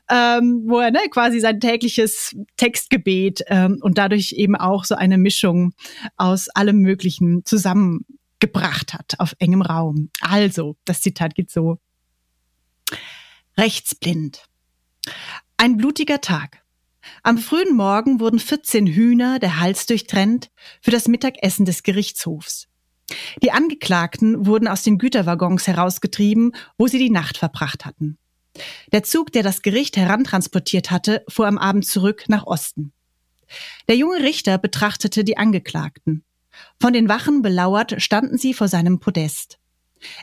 ähm, 0.10 0.64
wo 0.66 0.80
er 0.80 0.92
ne, 0.92 1.00
quasi 1.12 1.42
sein 1.42 1.60
tägliches 1.60 2.34
Textgebet 2.56 3.42
ähm, 3.48 3.80
und 3.82 3.98
dadurch 3.98 4.32
eben 4.38 4.56
auch 4.56 4.86
so 4.86 4.96
eine 4.96 5.18
Mischung 5.18 5.74
aus 6.16 6.48
allem 6.48 6.78
Möglichen 6.78 7.44
zusammen 7.44 8.06
gebracht 8.40 8.94
hat 8.94 9.20
auf 9.20 9.36
engem 9.40 9.62
Raum. 9.62 10.10
Also, 10.22 10.78
das 10.86 11.02
Zitat 11.02 11.36
geht 11.36 11.52
so. 11.52 11.80
Rechtsblind. 13.58 14.48
Ein 15.58 15.78
blutiger 15.78 16.22
Tag. 16.22 16.64
Am 17.22 17.38
frühen 17.38 17.76
Morgen 17.76 18.20
wurden 18.20 18.40
14 18.40 18.88
Hühner 18.88 19.40
der 19.40 19.60
Hals 19.60 19.86
durchtrennt 19.86 20.50
für 20.82 20.92
das 20.92 21.08
Mittagessen 21.08 21.66
des 21.66 21.84
Gerichtshofs. 21.84 22.68
Die 23.42 23.52
Angeklagten 23.52 24.46
wurden 24.46 24.68
aus 24.68 24.84
den 24.84 24.98
Güterwaggons 24.98 25.68
herausgetrieben, 25.68 26.56
wo 26.78 26.88
sie 26.88 27.00
die 27.00 27.10
Nacht 27.10 27.38
verbracht 27.38 27.86
hatten. 27.86 28.18
Der 28.92 29.04
Zug, 29.04 29.32
der 29.32 29.44
das 29.44 29.62
Gericht 29.62 29.98
herantransportiert 29.98 30.92
hatte, 30.92 31.24
fuhr 31.28 31.48
am 31.48 31.58
Abend 31.58 31.86
zurück 31.86 32.26
nach 32.28 32.46
Osten. 32.46 32.94
Der 33.88 33.98
junge 33.98 34.20
Richter 34.20 34.58
betrachtete 34.58 35.24
die 35.24 35.38
Angeklagten. 35.38 36.24
Von 36.80 36.94
den 36.94 37.10
Wachen 37.10 37.42
belauert 37.42 38.02
standen 38.02 38.38
sie 38.38 38.54
vor 38.54 38.68
seinem 38.68 39.00
Podest. 39.00 39.60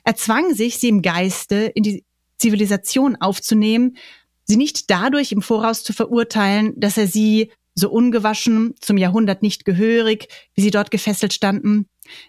Er 0.04 0.16
zwang 0.16 0.54
sich, 0.54 0.78
sie 0.78 0.88
im 0.88 1.02
Geiste 1.02 1.56
in 1.56 1.82
die 1.82 2.04
Zivilisation 2.38 3.16
aufzunehmen, 3.16 3.96
sie 4.44 4.56
nicht 4.56 4.90
dadurch 4.90 5.32
im 5.32 5.42
Voraus 5.42 5.84
zu 5.84 5.92
verurteilen, 5.92 6.78
dass 6.78 6.96
er 6.96 7.06
sie, 7.06 7.50
so 7.74 7.90
ungewaschen, 7.90 8.74
zum 8.80 8.96
Jahrhundert 8.96 9.42
nicht 9.42 9.64
gehörig, 9.64 10.28
wie 10.54 10.60
sie 10.60 10.70
dort 10.70 10.90
gefesselt 10.90 11.32
standen, 11.32 11.86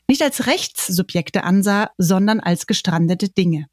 nicht 0.07 0.21
als 0.21 0.45
Rechtssubjekte 0.45 1.43
ansah, 1.43 1.89
sondern 1.97 2.39
als 2.39 2.67
gestrandete 2.67 3.29
Dinge. 3.29 3.65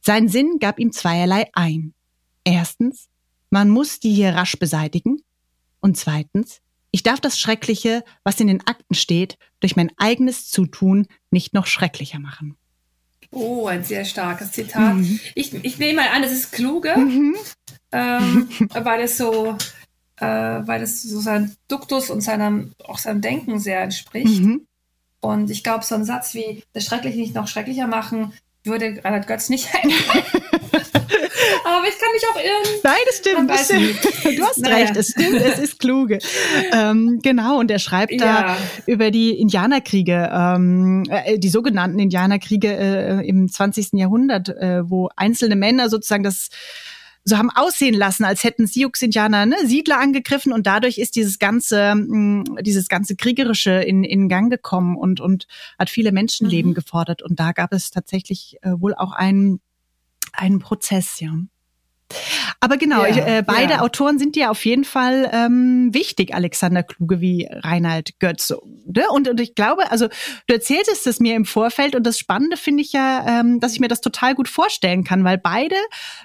Sein 0.00 0.28
Sinn 0.28 0.58
gab 0.60 0.78
ihm 0.78 0.92
zweierlei 0.92 1.48
ein. 1.54 1.94
Erstens, 2.44 3.08
man 3.50 3.70
muss 3.70 4.00
die 4.00 4.12
hier 4.12 4.34
rasch 4.34 4.58
beseitigen. 4.58 5.22
Und 5.80 5.96
zweitens, 5.96 6.60
ich 6.90 7.02
darf 7.02 7.20
das 7.20 7.38
Schreckliche, 7.38 8.04
was 8.24 8.40
in 8.40 8.48
den 8.48 8.66
Akten 8.66 8.94
steht, 8.94 9.38
durch 9.60 9.76
mein 9.76 9.90
eigenes 9.96 10.50
Zutun 10.50 11.06
nicht 11.30 11.54
noch 11.54 11.66
schrecklicher 11.66 12.18
machen. 12.18 12.56
Oh, 13.32 13.66
ein 13.66 13.84
sehr 13.84 14.04
starkes 14.04 14.52
Zitat. 14.52 14.96
Mhm. 14.96 15.20
Ich, 15.34 15.54
ich 15.54 15.78
nehme 15.78 16.02
mal 16.02 16.08
an, 16.08 16.24
es 16.24 16.32
ist 16.32 16.52
kluge, 16.52 16.96
mhm. 16.96 17.36
ähm, 17.92 18.48
weil 18.70 19.02
es 19.02 19.16
so, 19.16 19.56
äh, 20.16 20.26
weil 20.26 20.82
es 20.82 21.02
so 21.02 21.20
sein 21.20 21.54
Duktus 21.68 22.10
und 22.10 22.22
seinem, 22.22 22.72
auch 22.84 22.98
seinem 22.98 23.20
Denken 23.20 23.60
sehr 23.60 23.82
entspricht. 23.82 24.40
Mhm. 24.40 24.66
Und 25.20 25.50
ich 25.50 25.62
glaube, 25.62 25.84
so 25.84 25.94
ein 25.94 26.04
Satz 26.04 26.34
wie 26.34 26.64
das 26.72 26.84
Schreckliche 26.84 27.18
nicht 27.18 27.34
noch 27.34 27.46
schrecklicher 27.46 27.86
machen, 27.86 28.32
würde 28.64 29.00
Reinhard 29.04 29.26
Götz 29.26 29.48
nicht. 29.48 29.68
Aber 31.76 31.86
ich 31.86 31.98
kann 31.98 32.08
mich 32.12 32.22
auch 32.30 32.36
irren. 32.36 32.80
Nein, 32.82 32.98
das 33.06 33.16
stimmt. 33.18 33.50
Das 33.50 33.64
stimmt. 33.64 34.36
Du 34.40 34.44
hast 34.44 34.58
naja. 34.58 34.76
recht, 34.76 34.96
es 34.96 35.08
stimmt, 35.08 35.40
es 35.40 35.58
ist 35.58 35.78
kluge. 35.78 36.18
Ähm, 36.72 37.20
genau, 37.22 37.58
und 37.58 37.70
er 37.70 37.78
schreibt 37.78 38.12
ja. 38.12 38.18
da 38.18 38.56
über 38.86 39.10
die 39.10 39.38
Indianerkriege, 39.38 40.30
ähm, 40.32 41.04
äh, 41.08 41.38
die 41.38 41.48
sogenannten 41.48 41.98
Indianerkriege 41.98 42.68
äh, 42.68 43.28
im 43.28 43.48
20. 43.48 43.94
Jahrhundert, 43.94 44.48
äh, 44.48 44.88
wo 44.88 45.08
einzelne 45.16 45.56
Männer 45.56 45.88
sozusagen 45.88 46.22
das 46.22 46.50
so 47.24 47.36
haben 47.36 47.50
aussehen 47.50 47.94
lassen, 47.94 48.24
als 48.24 48.44
hätten 48.44 48.66
Sioux-Indianer 48.66 49.46
ne, 49.46 49.56
Siedler 49.64 49.98
angegriffen 49.98 50.52
und 50.52 50.66
dadurch 50.66 50.98
ist 50.98 51.16
dieses 51.16 51.38
ganze, 51.38 51.94
mh, 51.94 52.16
mm, 52.16 52.44
dieses 52.62 52.88
ganze 52.88 53.14
kriegerische 53.16 53.72
in, 53.72 54.04
in 54.04 54.28
Gang 54.28 54.50
gekommen 54.50 54.96
und 54.96 55.20
und 55.20 55.46
hat 55.78 55.90
viele 55.90 56.12
Menschenleben 56.12 56.70
mhm. 56.70 56.74
gefordert 56.74 57.22
und 57.22 57.38
da 57.38 57.52
gab 57.52 57.72
es 57.72 57.90
tatsächlich 57.90 58.56
äh, 58.62 58.72
wohl 58.78 58.94
auch 58.94 59.12
einen 59.12 59.60
einen 60.32 60.60
Prozess, 60.60 61.20
ja. 61.20 61.32
Aber 62.60 62.76
genau, 62.76 63.04
ja, 63.04 63.38
äh, 63.38 63.42
beide 63.46 63.74
ja. 63.74 63.80
Autoren 63.80 64.18
sind 64.18 64.36
ja 64.36 64.50
auf 64.50 64.64
jeden 64.64 64.84
Fall 64.84 65.30
ähm, 65.32 65.90
wichtig, 65.92 66.34
Alexander 66.34 66.82
Kluge 66.82 67.20
wie 67.20 67.48
Reinhard 67.50 68.18
Götz. 68.18 68.52
Ne? 68.86 69.04
Und, 69.10 69.28
und 69.28 69.40
ich 69.40 69.54
glaube, 69.54 69.90
also 69.90 70.08
du 70.46 70.54
erzähltest 70.54 71.06
es 71.06 71.20
mir 71.20 71.36
im 71.36 71.44
Vorfeld 71.44 71.94
und 71.94 72.04
das 72.04 72.18
Spannende 72.18 72.56
finde 72.56 72.82
ich 72.82 72.92
ja, 72.92 73.40
ähm, 73.40 73.60
dass 73.60 73.72
ich 73.72 73.80
mir 73.80 73.88
das 73.88 74.00
total 74.00 74.34
gut 74.34 74.48
vorstellen 74.48 75.04
kann, 75.04 75.24
weil 75.24 75.38
beide, 75.38 75.76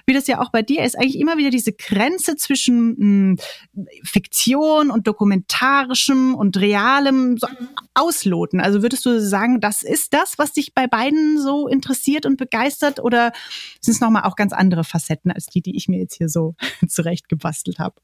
wie 0.06 0.14
das 0.14 0.26
ja 0.26 0.40
auch 0.40 0.50
bei 0.50 0.62
dir 0.62 0.84
ist, 0.84 0.96
eigentlich 0.96 1.18
immer 1.18 1.38
wieder 1.38 1.50
diese 1.50 1.72
Grenze 1.72 2.36
zwischen 2.36 2.88
mh, 2.88 3.42
hm, 3.74 3.86
Fiktion 4.02 4.90
und 4.90 5.06
dokumentarischem 5.06 6.34
und 6.34 6.56
realem 6.58 7.38
so 7.38 7.46
ausloten. 7.94 8.60
Also 8.60 8.82
würdest 8.82 9.06
du 9.06 9.20
sagen, 9.20 9.60
das 9.60 9.82
ist 9.82 10.12
das, 10.12 10.38
was 10.38 10.52
dich 10.52 10.74
bei 10.74 10.86
beiden 10.86 11.40
so 11.40 11.68
interessiert 11.68 12.26
und 12.26 12.36
begeistert 12.36 13.00
oder 13.00 13.32
sind 13.80 13.94
es 13.94 14.00
nochmal 14.00 14.24
auch 14.24 14.36
ganz 14.36 14.52
andere 14.52 14.84
Facetten 14.84 15.30
als 15.30 15.46
die, 15.46 15.62
die 15.62 15.75
ich 15.76 15.88
mir 15.88 15.98
jetzt 15.98 16.16
hier 16.16 16.28
so 16.28 16.54
zurecht 16.88 17.28
gebastelt 17.28 17.78
habe. 17.78 18.00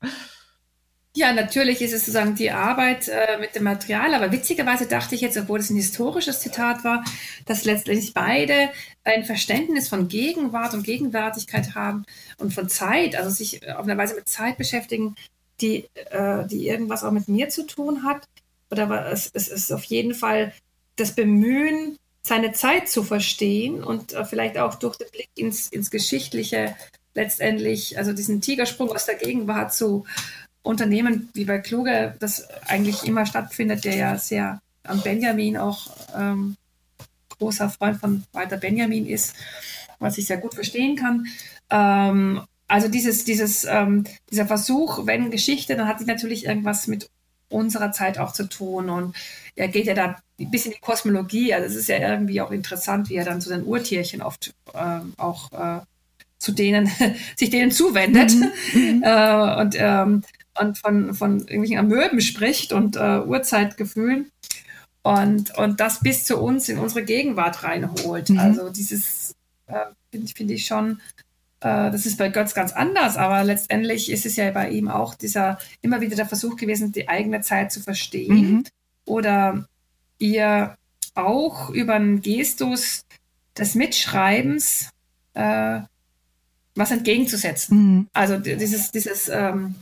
Ja, 1.14 1.34
natürlich 1.34 1.82
ist 1.82 1.92
es 1.92 2.06
sozusagen 2.06 2.36
die 2.36 2.50
Arbeit 2.50 3.08
äh, 3.08 3.38
mit 3.38 3.54
dem 3.54 3.64
Material, 3.64 4.14
aber 4.14 4.32
witzigerweise 4.32 4.86
dachte 4.86 5.14
ich 5.14 5.20
jetzt, 5.20 5.36
obwohl 5.36 5.60
es 5.60 5.68
ein 5.68 5.76
historisches 5.76 6.40
Zitat 6.40 6.84
war, 6.84 7.04
dass 7.44 7.64
letztlich 7.64 8.14
beide 8.14 8.70
ein 9.04 9.24
Verständnis 9.24 9.88
von 9.88 10.08
Gegenwart 10.08 10.72
und 10.72 10.84
Gegenwärtigkeit 10.84 11.74
haben 11.74 12.06
und 12.38 12.54
von 12.54 12.70
Zeit, 12.70 13.14
also 13.14 13.28
sich 13.28 13.68
auf 13.68 13.84
eine 13.84 13.98
Weise 13.98 14.14
mit 14.14 14.26
Zeit 14.26 14.56
beschäftigen, 14.56 15.14
die, 15.60 15.86
äh, 16.10 16.46
die 16.46 16.66
irgendwas 16.66 17.04
auch 17.04 17.12
mit 17.12 17.28
mir 17.28 17.50
zu 17.50 17.66
tun 17.66 18.04
hat. 18.04 18.26
Oder 18.70 19.12
es, 19.12 19.30
es 19.34 19.48
ist 19.48 19.70
auf 19.70 19.84
jeden 19.84 20.14
Fall 20.14 20.54
das 20.96 21.14
Bemühen, 21.14 21.98
seine 22.22 22.52
Zeit 22.52 22.88
zu 22.88 23.02
verstehen 23.02 23.82
und 23.84 24.14
äh, 24.14 24.24
vielleicht 24.24 24.56
auch 24.56 24.76
durch 24.76 24.96
den 24.96 25.10
Blick 25.10 25.28
ins, 25.34 25.68
ins 25.68 25.90
Geschichtliche 25.90 26.74
letztendlich, 27.14 27.98
also 27.98 28.12
diesen 28.12 28.40
Tigersprung 28.40 28.90
aus 28.90 29.06
der 29.06 29.16
Gegenwart 29.16 29.74
zu 29.74 30.04
Unternehmen 30.62 31.28
wie 31.34 31.44
bei 31.44 31.58
Kluge, 31.58 32.14
das 32.20 32.48
eigentlich 32.66 33.04
immer 33.04 33.26
stattfindet, 33.26 33.84
der 33.84 33.96
ja 33.96 34.18
sehr 34.18 34.60
an 34.84 35.00
Benjamin 35.02 35.56
auch 35.56 35.90
ähm, 36.16 36.56
großer 37.38 37.70
Freund 37.70 37.98
von 37.98 38.24
Walter 38.32 38.56
Benjamin 38.56 39.06
ist, 39.06 39.34
was 39.98 40.18
ich 40.18 40.26
sehr 40.26 40.38
gut 40.38 40.54
verstehen 40.54 40.96
kann. 40.96 41.26
Ähm, 41.70 42.42
also 42.68 42.88
dieses, 42.88 43.24
dieses, 43.24 43.64
ähm, 43.64 44.04
dieser 44.30 44.46
Versuch, 44.46 45.06
wenn 45.06 45.30
Geschichte, 45.30 45.76
dann 45.76 45.88
hat 45.88 45.98
sie 45.98 46.04
natürlich 46.04 46.46
irgendwas 46.46 46.86
mit 46.86 47.10
unserer 47.48 47.92
Zeit 47.92 48.18
auch 48.18 48.32
zu 48.32 48.48
tun. 48.48 48.88
Und 48.88 49.14
er 49.56 49.68
geht 49.68 49.86
ja 49.86 49.94
da 49.94 50.16
ein 50.40 50.50
bisschen 50.50 50.72
in 50.72 50.76
die 50.76 50.86
Kosmologie. 50.86 51.52
Also 51.52 51.66
es 51.66 51.76
ist 51.76 51.88
ja 51.88 51.98
irgendwie 51.98 52.40
auch 52.40 52.50
interessant, 52.50 53.10
wie 53.10 53.16
er 53.16 53.24
dann 53.24 53.40
zu 53.40 53.50
den 53.50 53.64
Urtierchen 53.64 54.22
oft 54.22 54.54
äh, 54.72 55.00
auch 55.18 55.52
äh, 55.52 55.80
zu 56.42 56.52
denen, 56.52 56.90
sich 57.36 57.50
denen 57.50 57.70
zuwendet 57.70 58.34
mhm. 58.74 59.02
äh, 59.04 59.60
und, 59.60 59.76
ähm, 59.78 60.22
und 60.60 60.78
von, 60.78 61.14
von 61.14 61.38
irgendwelchen 61.40 61.78
Amöben 61.78 62.20
spricht 62.20 62.72
und 62.72 62.96
äh, 62.96 63.20
Urzeitgefühlen 63.20 64.30
und, 65.02 65.56
und 65.56 65.80
das 65.80 66.00
bis 66.00 66.24
zu 66.24 66.38
uns 66.38 66.68
in 66.68 66.78
unsere 66.78 67.04
Gegenwart 67.04 67.62
reinholt. 67.62 68.30
Mhm. 68.30 68.38
Also 68.38 68.70
dieses 68.70 69.34
äh, 69.66 69.86
finde 70.10 70.32
find 70.32 70.50
ich 70.50 70.66
schon, 70.66 71.00
äh, 71.60 71.90
das 71.90 72.06
ist 72.06 72.18
bei 72.18 72.28
Götz 72.28 72.54
ganz 72.54 72.72
anders, 72.72 73.16
aber 73.16 73.44
letztendlich 73.44 74.10
ist 74.10 74.26
es 74.26 74.36
ja 74.36 74.50
bei 74.50 74.68
ihm 74.70 74.88
auch 74.88 75.14
dieser 75.14 75.58
immer 75.80 76.00
wieder 76.00 76.16
der 76.16 76.26
Versuch 76.26 76.56
gewesen, 76.56 76.92
die 76.92 77.08
eigene 77.08 77.40
Zeit 77.40 77.72
zu 77.72 77.80
verstehen 77.80 78.34
mhm. 78.34 78.64
oder 79.06 79.66
ihr 80.18 80.76
auch 81.14 81.70
über 81.70 81.94
einen 81.94 82.20
Gestus 82.20 83.04
des 83.56 83.74
Mitschreibens 83.74 84.90
äh, 85.34 85.80
was 86.74 86.90
entgegenzusetzen. 86.90 87.78
Mhm. 87.78 88.08
Also 88.12 88.38
dieses, 88.38 88.90
dieses 88.90 89.28
ähm, 89.28 89.74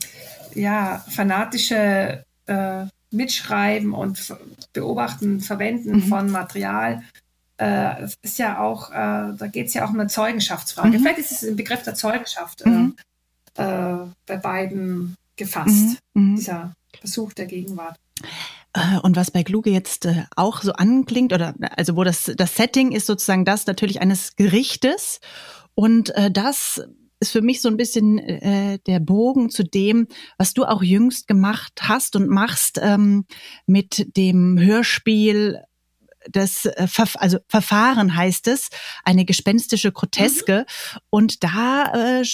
ja, 0.54 1.04
fanatische 1.08 2.24
äh, 2.46 2.84
Mitschreiben 3.10 3.92
und 3.92 4.34
Beobachten, 4.72 5.40
Verwenden 5.40 5.96
mhm. 5.96 6.02
von 6.02 6.30
Material 6.30 7.02
äh, 7.60 8.06
ist 8.22 8.38
ja 8.38 8.60
auch, 8.60 8.90
äh, 8.90 8.94
da 9.36 9.46
geht 9.50 9.66
es 9.66 9.74
ja 9.74 9.84
auch 9.84 9.90
um 9.90 10.00
eine 10.00 10.08
Zeugenschaftsfrage. 10.08 10.98
Mhm. 10.98 11.02
Vielleicht 11.02 11.18
ist 11.18 11.32
es 11.32 11.42
im 11.42 11.56
Begriff 11.56 11.82
der 11.82 11.94
Zeugenschaft 11.94 12.64
mhm. 12.64 12.96
äh, 13.56 13.62
äh, 13.62 13.96
bei 14.26 14.36
beiden 14.36 15.16
gefasst, 15.36 15.98
mhm. 16.14 16.30
Mhm. 16.32 16.36
dieser 16.36 16.72
Versuch 16.98 17.32
der 17.32 17.46
Gegenwart. 17.46 17.96
Äh, 18.72 18.98
und 19.02 19.16
was 19.16 19.30
bei 19.30 19.42
Kluge 19.42 19.70
jetzt 19.70 20.08
auch 20.36 20.62
so 20.62 20.72
anklingt, 20.72 21.32
oder 21.32 21.54
also 21.76 21.96
wo 21.96 22.04
das, 22.04 22.30
das 22.36 22.56
Setting 22.56 22.92
ist 22.92 23.06
sozusagen 23.06 23.44
das 23.44 23.66
natürlich 23.66 24.00
eines 24.00 24.36
Gerichtes 24.36 25.20
und 25.74 26.14
äh, 26.14 26.30
das 26.30 26.82
ist 27.20 27.32
für 27.32 27.42
mich 27.42 27.60
so 27.60 27.68
ein 27.68 27.76
bisschen 27.76 28.18
äh, 28.18 28.78
der 28.86 28.98
Bogen 28.98 29.50
zu 29.50 29.62
dem, 29.62 30.08
was 30.38 30.54
du 30.54 30.64
auch 30.64 30.82
jüngst 30.82 31.26
gemacht 31.26 31.72
hast 31.82 32.16
und 32.16 32.28
machst 32.28 32.80
ähm, 32.82 33.26
mit 33.66 34.16
dem 34.16 34.58
Hörspiel 34.58 35.60
das 36.28 36.66
äh, 36.66 36.86
also 37.14 37.38
Verfahren 37.48 38.16
heißt 38.16 38.48
es, 38.48 38.68
eine 39.04 39.24
gespenstische 39.24 39.92
Groteske. 39.92 40.66
Mhm. 40.66 40.98
Und 41.10 41.44
da 41.44 42.20
äh, 42.20 42.24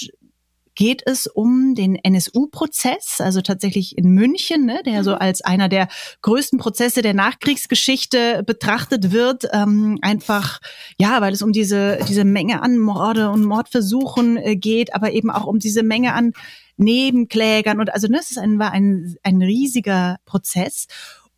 geht 0.76 1.02
es 1.04 1.26
um 1.26 1.74
den 1.74 1.96
NSU-Prozess, 1.96 3.20
also 3.20 3.40
tatsächlich 3.40 3.98
in 3.98 4.10
München, 4.10 4.66
ne, 4.66 4.82
der 4.84 5.02
so 5.02 5.12
mhm. 5.12 5.18
als 5.18 5.40
einer 5.42 5.68
der 5.68 5.88
größten 6.22 6.58
Prozesse 6.58 7.02
der 7.02 7.14
Nachkriegsgeschichte 7.14 8.44
betrachtet 8.46 9.10
wird. 9.10 9.48
Ähm, 9.52 9.98
einfach, 10.02 10.60
ja, 10.98 11.20
weil 11.20 11.32
es 11.32 11.42
um 11.42 11.52
diese, 11.52 11.98
diese 12.08 12.24
Menge 12.24 12.62
an 12.62 12.78
Morde 12.78 13.30
und 13.30 13.44
Mordversuchen 13.44 14.36
äh, 14.36 14.54
geht, 14.54 14.94
aber 14.94 15.10
eben 15.10 15.30
auch 15.30 15.46
um 15.46 15.58
diese 15.58 15.82
Menge 15.82 16.12
an 16.12 16.32
Nebenklägern. 16.76 17.80
Und 17.80 17.92
also 17.92 18.06
ne, 18.06 18.18
es 18.20 18.30
ist 18.30 18.38
ein, 18.38 18.58
war 18.58 18.70
ein, 18.70 19.16
ein 19.22 19.42
riesiger 19.42 20.18
Prozess. 20.26 20.86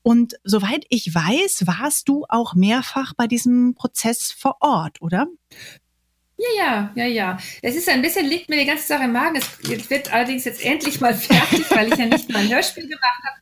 Und 0.02 0.34
soweit 0.42 0.84
ich 0.88 1.14
weiß, 1.14 1.66
warst 1.66 2.08
du 2.08 2.24
auch 2.28 2.54
mehrfach 2.54 3.14
bei 3.14 3.26
diesem 3.26 3.74
Prozess 3.74 4.32
vor 4.32 4.56
Ort, 4.60 5.00
oder? 5.00 5.26
Ja, 6.38 6.46
ja, 6.56 6.90
ja, 6.94 7.04
ja. 7.04 7.38
Es 7.62 7.74
ist 7.74 7.88
ein 7.88 8.00
bisschen, 8.00 8.26
liegt 8.26 8.48
mir 8.48 8.58
die 8.58 8.64
ganze 8.64 8.86
Sache 8.86 9.04
im 9.04 9.12
Magen. 9.12 9.36
Es 9.36 9.90
wird 9.90 10.12
allerdings 10.12 10.44
jetzt 10.44 10.64
endlich 10.64 11.00
mal 11.00 11.14
fertig, 11.14 11.68
weil 11.70 11.92
ich 11.92 11.98
ja 11.98 12.06
nicht 12.06 12.28
nur 12.28 12.38
ein 12.38 12.48
Hörspiel 12.48 12.84
gemacht 12.86 13.20
habe, 13.26 13.38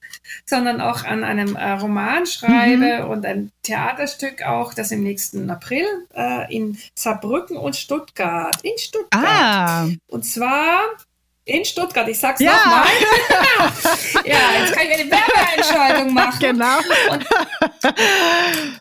sondern 0.47 0.81
auch 0.81 1.05
an 1.05 1.23
einem 1.23 1.57
äh, 1.57 1.73
Roman 1.73 2.25
schreibe 2.25 3.05
mhm. 3.05 3.11
und 3.11 3.27
ein 3.27 3.53
Theaterstück 3.63 4.43
auch, 4.43 4.73
das 4.73 4.93
im 4.93 5.03
nächsten 5.03 5.51
April 5.51 5.85
äh, 6.15 6.55
in 6.55 6.79
Saarbrücken 6.95 7.59
und 7.59 7.77
Stuttgart. 7.77 8.57
In 8.63 8.79
Stuttgart. 8.79 9.25
Ah. 9.25 9.89
Und 10.07 10.25
zwar 10.25 10.81
in 11.47 11.65
Stuttgart, 11.65 12.09
ich 12.09 12.19
sag's 12.19 12.41
ja. 12.41 12.53
nochmal. 12.57 12.87
ja, 14.25 14.39
jetzt 14.61 14.73
kann 14.73 14.87
ich 14.87 15.01
eine 15.01 15.11
Werbeeinschaltung 15.11 16.13
machen. 16.13 16.39
Genau. 16.41 16.79
Und, 17.13 17.27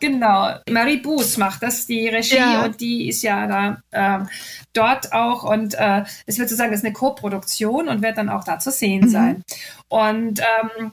genau. 0.00 0.54
Marie 0.68 0.96
Buß 0.96 1.36
macht 1.36 1.62
das, 1.62 1.86
die 1.86 2.08
Regie, 2.08 2.36
ja. 2.36 2.64
und 2.64 2.80
die 2.80 3.08
ist 3.08 3.22
ja 3.22 3.46
da 3.46 3.82
ähm, 3.92 4.28
dort 4.72 5.12
auch. 5.12 5.44
Und 5.44 5.74
äh, 5.74 6.02
es 6.26 6.38
wird 6.38 6.48
sozusagen, 6.48 6.72
das 6.72 6.80
ist 6.80 6.86
eine 6.86 6.92
Co-Produktion 6.92 7.88
und 7.88 8.02
wird 8.02 8.18
dann 8.18 8.28
auch 8.28 8.42
da 8.42 8.58
zu 8.58 8.72
sehen 8.72 9.04
mhm. 9.04 9.10
sein. 9.10 9.44
Und 9.88 10.40
ähm, 10.40 10.90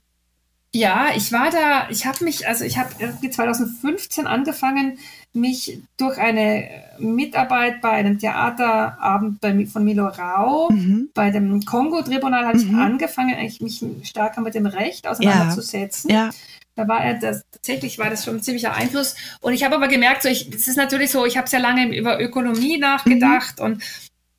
ja, 0.75 1.07
ich 1.15 1.31
war 1.31 1.49
da, 1.49 1.87
ich 1.89 2.05
habe 2.05 2.23
mich, 2.23 2.47
also 2.47 2.65
ich 2.65 2.77
habe 2.77 2.91
2015 3.29 4.27
angefangen, 4.27 4.99
mich 5.33 5.79
durch 5.97 6.17
eine 6.17 6.69
Mitarbeit 6.99 7.81
bei 7.81 7.89
einem 7.89 8.19
Theaterabend 8.19 9.41
bei, 9.41 9.65
von 9.65 9.83
Milo 9.83 10.07
Rau, 10.07 10.69
mhm. 10.69 11.09
bei 11.13 11.31
dem 11.31 11.65
Kongo-Tribunal, 11.65 12.45
habe 12.45 12.57
mhm. 12.57 12.69
ich 12.69 12.75
angefangen, 12.75 13.35
eigentlich 13.35 13.61
mich 13.61 13.83
stärker 14.03 14.41
mit 14.41 14.53
dem 14.53 14.67
Recht 14.67 15.07
auseinanderzusetzen. 15.07 16.11
Ja. 16.11 16.27
ja. 16.27 16.29
Da 16.75 16.87
war 16.87 17.03
er, 17.03 17.15
das, 17.15 17.43
tatsächlich 17.51 17.99
war 17.99 18.09
das 18.09 18.25
schon 18.25 18.37
ein 18.37 18.43
ziemlicher 18.43 18.73
Einfluss. 18.73 19.15
Und 19.41 19.53
ich 19.53 19.63
habe 19.63 19.75
aber 19.75 19.87
gemerkt, 19.87 20.23
so 20.23 20.29
ich, 20.29 20.49
es 20.53 20.67
ist 20.67 20.77
natürlich 20.77 21.11
so, 21.11 21.25
ich 21.25 21.37
habe 21.37 21.49
sehr 21.49 21.59
lange 21.59 21.95
über 21.95 22.19
Ökonomie 22.19 22.77
nachgedacht 22.77 23.59
mhm. 23.59 23.65
und, 23.65 23.83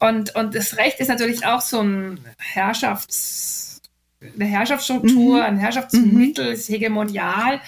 und, 0.01 0.35
und 0.35 0.55
das 0.55 0.77
Recht 0.77 1.01
ist 1.01 1.09
natürlich 1.09 1.47
auch 1.47 1.61
so 1.61 1.81
ein 1.81 2.21
Herrschafts, 2.39 3.81
eine 4.35 4.47
Herrschaftsstruktur, 4.47 5.37
mhm. 5.37 5.43
ein 5.43 5.57
Herrschaftsmittel, 5.59 6.47
ist 6.49 6.69
hegemonial 6.69 7.61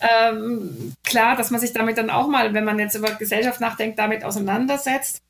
ähm, 0.00 0.94
klar, 1.04 1.36
dass 1.36 1.50
man 1.50 1.60
sich 1.60 1.72
damit 1.72 1.98
dann 1.98 2.10
auch 2.10 2.28
mal, 2.28 2.54
wenn 2.54 2.64
man 2.64 2.78
jetzt 2.78 2.94
über 2.94 3.10
Gesellschaft 3.12 3.60
nachdenkt, 3.60 3.98
damit 3.98 4.24
auseinandersetzt. 4.24 5.22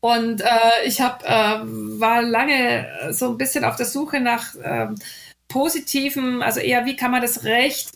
Und 0.00 0.40
äh, 0.40 0.46
ich 0.86 1.00
hab, 1.00 1.22
äh, 1.24 1.60
war 1.62 2.22
lange 2.22 3.10
so 3.10 3.30
ein 3.30 3.38
bisschen 3.38 3.64
auf 3.64 3.76
der 3.76 3.86
Suche 3.86 4.20
nach 4.20 4.54
äh, 4.54 4.88
positiven, 5.50 6.42
also 6.42 6.60
eher, 6.60 6.86
wie 6.86 6.96
kann 6.96 7.10
man 7.10 7.20
das 7.20 7.44
Recht, 7.44 7.90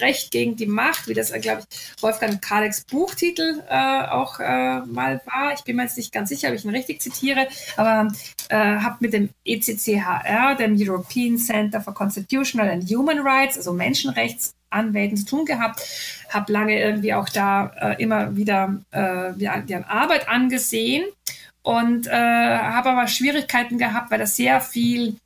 Recht 0.00 0.30
gegen 0.30 0.56
die 0.56 0.66
Macht, 0.66 1.08
wie 1.08 1.14
das, 1.14 1.32
glaube 1.32 1.62
ich, 1.68 2.02
Wolfgang 2.02 2.40
Kadeks 2.40 2.84
Buchtitel 2.84 3.62
äh, 3.68 4.04
auch 4.06 4.38
äh, 4.38 4.80
mal 4.86 5.20
war. 5.26 5.52
Ich 5.52 5.62
bin 5.64 5.76
mir 5.76 5.82
jetzt 5.82 5.98
nicht 5.98 6.12
ganz 6.12 6.30
sicher, 6.30 6.48
ob 6.48 6.54
ich 6.54 6.64
ihn 6.64 6.70
richtig 6.70 7.02
zitiere, 7.02 7.48
aber 7.76 8.12
äh, 8.48 8.56
habe 8.56 8.96
mit 9.00 9.12
dem 9.12 9.30
ECCHR, 9.44 10.54
dem 10.54 10.76
European 10.78 11.36
Center 11.36 11.80
for 11.80 11.92
Constitutional 11.92 12.70
and 12.70 12.88
Human 12.88 13.18
Rights, 13.18 13.58
also 13.58 13.72
Menschenrechtsanwälten 14.70 15.16
zu 15.16 15.24
tun 15.26 15.44
gehabt, 15.44 15.82
habe 16.28 16.52
lange 16.52 16.80
irgendwie 16.80 17.14
auch 17.14 17.28
da 17.28 17.72
äh, 17.80 18.02
immer 18.02 18.36
wieder 18.36 18.80
äh, 18.90 19.32
deren 19.36 19.84
Arbeit 19.84 20.28
angesehen 20.28 21.04
und 21.62 22.06
äh, 22.06 22.10
habe 22.10 22.90
aber 22.90 23.08
Schwierigkeiten 23.08 23.78
gehabt, 23.78 24.10
weil 24.10 24.18
das 24.18 24.36
sehr 24.36 24.60
viel 24.60 25.16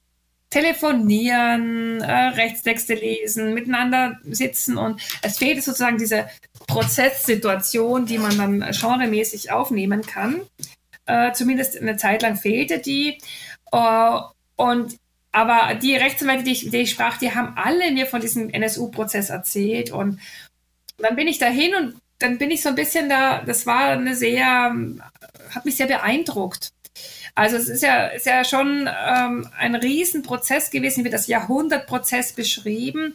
telefonieren, 0.50 2.00
äh, 2.00 2.12
Rechtstexte 2.12 2.94
lesen, 2.94 3.54
miteinander 3.54 4.18
sitzen 4.24 4.76
und 4.78 5.00
es 5.22 5.38
fehlt 5.38 5.62
sozusagen 5.62 5.98
diese 5.98 6.28
Prozesssituation, 6.68 8.06
die 8.06 8.18
man 8.18 8.38
dann 8.38 8.60
genremäßig 8.60 9.50
aufnehmen 9.50 10.02
kann. 10.02 10.42
Äh, 11.06 11.32
zumindest 11.32 11.80
eine 11.80 11.96
Zeit 11.96 12.22
lang 12.22 12.36
fehlte 12.36 12.78
die. 12.78 13.18
Äh, 13.72 14.18
und 14.56 14.96
aber 15.34 15.74
die 15.74 15.96
Rechtsanwälte, 15.96 16.44
die 16.44 16.52
ich, 16.52 16.70
die 16.70 16.76
ich 16.78 16.90
sprach, 16.90 17.18
die 17.18 17.34
haben 17.34 17.54
alle 17.56 17.90
mir 17.90 18.06
von 18.06 18.20
diesem 18.20 18.50
NSU-Prozess 18.50 19.30
erzählt 19.30 19.90
und 19.90 20.20
dann 20.96 21.16
bin 21.16 21.26
ich 21.26 21.38
dahin 21.38 21.74
und 21.74 21.96
dann 22.20 22.38
bin 22.38 22.52
ich 22.52 22.62
so 22.62 22.68
ein 22.68 22.76
bisschen 22.76 23.08
da, 23.08 23.42
das 23.42 23.66
war 23.66 23.88
eine 23.88 24.14
sehr, 24.14 24.72
hat 25.50 25.64
mich 25.64 25.76
sehr 25.76 25.88
beeindruckt. 25.88 26.70
Also 27.34 27.56
es 27.56 27.68
ist 27.68 27.82
ja, 27.82 28.06
ist 28.06 28.26
ja 28.26 28.44
schon 28.44 28.88
ähm, 28.88 29.48
ein 29.58 29.74
Riesenprozess 29.74 30.70
gewesen, 30.70 31.04
wie 31.04 31.10
das 31.10 31.26
Jahrhundertprozess 31.26 32.34
beschrieben, 32.34 33.12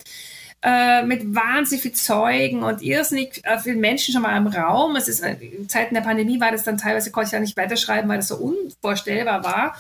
äh, 0.62 1.04
mit 1.04 1.34
wahnsinnig 1.34 1.84
viel 1.84 1.94
Zeugen 1.94 2.64
und 2.64 2.82
irrsinnig 2.82 3.42
äh, 3.46 3.58
vielen 3.60 3.80
Menschen 3.80 4.14
schon 4.14 4.24
mal 4.24 4.36
im 4.36 4.48
Raum. 4.48 4.96
Es 4.98 5.08
ist, 5.08 5.22
äh, 5.22 5.36
in 5.36 5.70
Zeiten 5.70 5.94
der 5.96 6.02
Pandemie 6.02 6.40
war 6.42 6.52
das 6.52 6.64
dann 6.64 6.78
teilweise, 6.78 7.12
konnte 7.12 7.28
ich 7.28 7.32
ja 7.34 7.40
nicht 7.40 7.56
weiterschreiben, 7.56 8.10
weil 8.10 8.18
das 8.18 8.28
so 8.28 8.36
unvorstellbar 8.36 9.44
war. 9.44 9.78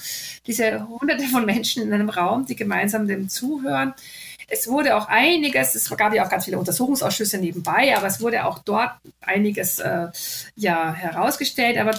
Diese 0.47 0.87
hunderte 0.87 1.23
von 1.25 1.45
Menschen 1.45 1.83
in 1.83 1.91
einem 1.91 2.09
Raum, 2.09 2.45
die 2.45 2.55
gemeinsam 2.55 3.07
dem 3.07 3.27
zuhören. 3.27 3.93
Es 4.47 4.67
wurde 4.67 4.95
auch 4.95 5.07
einiges, 5.09 5.75
es 5.75 5.89
gab 5.95 6.13
ja 6.13 6.25
auch 6.25 6.29
ganz 6.29 6.45
viele 6.45 6.57
Untersuchungsausschüsse 6.57 7.37
nebenbei, 7.37 7.95
aber 7.95 8.07
es 8.07 8.19
wurde 8.21 8.45
auch 8.45 8.59
dort 8.59 8.91
einiges 9.21 9.79
äh, 9.79 10.07
ja, 10.55 10.93
herausgestellt. 10.93 11.77
Aber 11.77 11.91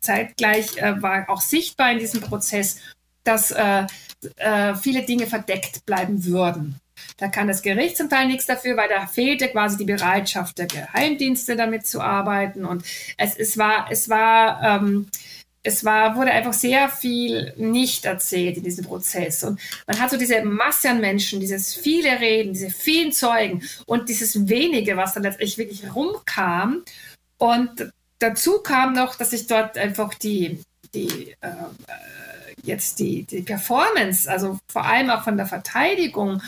zeitgleich 0.00 0.76
äh, 0.76 1.00
war 1.02 1.28
auch 1.28 1.40
sichtbar 1.40 1.90
in 1.90 1.98
diesem 1.98 2.20
Prozess, 2.20 2.78
dass 3.24 3.50
äh, 3.50 3.86
äh, 4.36 4.74
viele 4.74 5.02
Dinge 5.02 5.26
verdeckt 5.26 5.84
bleiben 5.84 6.24
würden. 6.24 6.78
Da 7.16 7.28
kann 7.28 7.48
das 7.48 7.62
Gericht 7.62 7.96
zum 7.96 8.10
Teil 8.10 8.26
nichts 8.26 8.46
dafür, 8.46 8.76
weil 8.76 8.88
da 8.88 9.06
fehlte 9.06 9.48
quasi 9.48 9.76
die 9.78 9.84
Bereitschaft 9.84 10.58
der 10.58 10.66
Geheimdienste 10.66 11.56
damit 11.56 11.86
zu 11.86 12.00
arbeiten. 12.00 12.64
Und 12.64 12.84
es, 13.16 13.36
es 13.36 13.56
war, 13.56 13.86
es 13.90 14.08
war 14.08 14.62
ähm, 14.62 15.06
es 15.66 15.84
war, 15.84 16.16
wurde 16.16 16.30
einfach 16.30 16.52
sehr 16.52 16.88
viel 16.88 17.52
nicht 17.56 18.04
erzählt 18.04 18.56
in 18.56 18.62
diesem 18.62 18.84
Prozess. 18.84 19.42
Und 19.42 19.60
man 19.86 19.98
hat 19.98 20.10
so 20.10 20.16
diese 20.16 20.44
Masse 20.44 20.90
an 20.90 21.00
Menschen, 21.00 21.40
dieses 21.40 21.74
viele 21.74 22.20
Reden, 22.20 22.52
diese 22.52 22.70
vielen 22.70 23.12
Zeugen 23.12 23.62
und 23.84 24.08
dieses 24.08 24.48
wenige, 24.48 24.96
was 24.96 25.14
dann 25.14 25.24
letztendlich 25.24 25.58
wirklich 25.58 25.94
rumkam. 25.94 26.84
Und 27.38 27.92
dazu 28.20 28.60
kam 28.60 28.92
noch, 28.94 29.16
dass 29.16 29.32
ich 29.32 29.48
dort 29.48 29.76
einfach 29.76 30.14
die, 30.14 30.60
die 30.94 31.34
äh, 31.40 31.48
jetzt 32.62 33.00
die, 33.00 33.24
die 33.24 33.42
Performance, 33.42 34.30
also 34.30 34.58
vor 34.68 34.84
allem 34.84 35.10
auch 35.10 35.24
von 35.24 35.36
der 35.36 35.46
Verteidigung, 35.46 36.42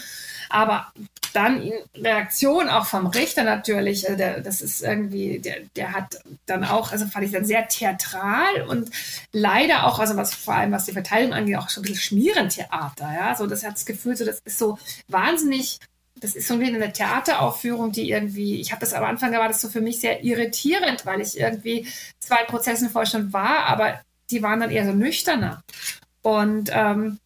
aber 0.49 0.92
dann 1.32 1.62
in 1.62 1.74
Reaktion 1.94 2.68
auch 2.68 2.86
vom 2.86 3.07
Richter 3.07 3.44
natürlich, 3.44 4.09
äh, 4.09 4.16
der, 4.16 4.40
das 4.40 4.61
ist 4.61 4.82
irgendwie, 4.82 5.38
der, 5.38 5.61
der 5.76 5.92
hat 5.92 6.20
dann 6.46 6.64
auch, 6.64 6.92
also 6.92 7.07
fand 7.07 7.26
ich 7.26 7.32
dann 7.32 7.44
sehr 7.44 7.68
theatral 7.68 8.62
und 8.68 8.90
leider 9.32 9.86
auch, 9.86 9.99
also 9.99 10.16
was 10.16 10.34
vor 10.34 10.55
allem 10.55 10.72
was 10.72 10.86
die 10.86 10.92
Verteidigung 10.92 11.34
angeht, 11.34 11.57
auch 11.57 11.68
schon 11.68 11.82
ein 11.82 11.88
bisschen 11.88 12.01
Schmierentheater, 12.01 13.12
ja, 13.12 13.34
so 13.34 13.46
das 13.46 13.64
hat 13.64 13.74
das 13.74 13.86
Gefühl, 13.86 14.16
so 14.16 14.24
das 14.24 14.40
ist 14.44 14.59
so 14.59 14.78
wahnsinnig 15.09 15.78
das 16.20 16.34
ist 16.34 16.49
so 16.49 16.59
wie 16.61 16.66
eine 16.66 16.92
Theateraufführung, 16.92 17.92
die 17.92 18.11
irgendwie, 18.11 18.61
ich 18.61 18.72
habe 18.72 18.80
das 18.80 18.92
am 18.92 19.05
Anfang, 19.05 19.32
war 19.32 19.49
das 19.49 19.61
so 19.61 19.68
für 19.68 19.80
mich 19.80 20.01
sehr 20.01 20.24
irritierend, 20.24 21.07
weil 21.07 21.20
ich 21.20 21.38
irgendwie 21.38 21.86
zwei 22.18 22.44
Prozessen 22.44 22.90
vorher 22.90 23.11
schon 23.11 23.32
war, 23.32 23.66
aber 23.66 24.01
die 24.30 24.42
waren 24.42 24.61
dann 24.61 24.70
eher 24.70 24.84
so 24.84 24.92
nüchterner. 24.92 25.62
Und 26.22 26.70
ähm, 26.72 27.18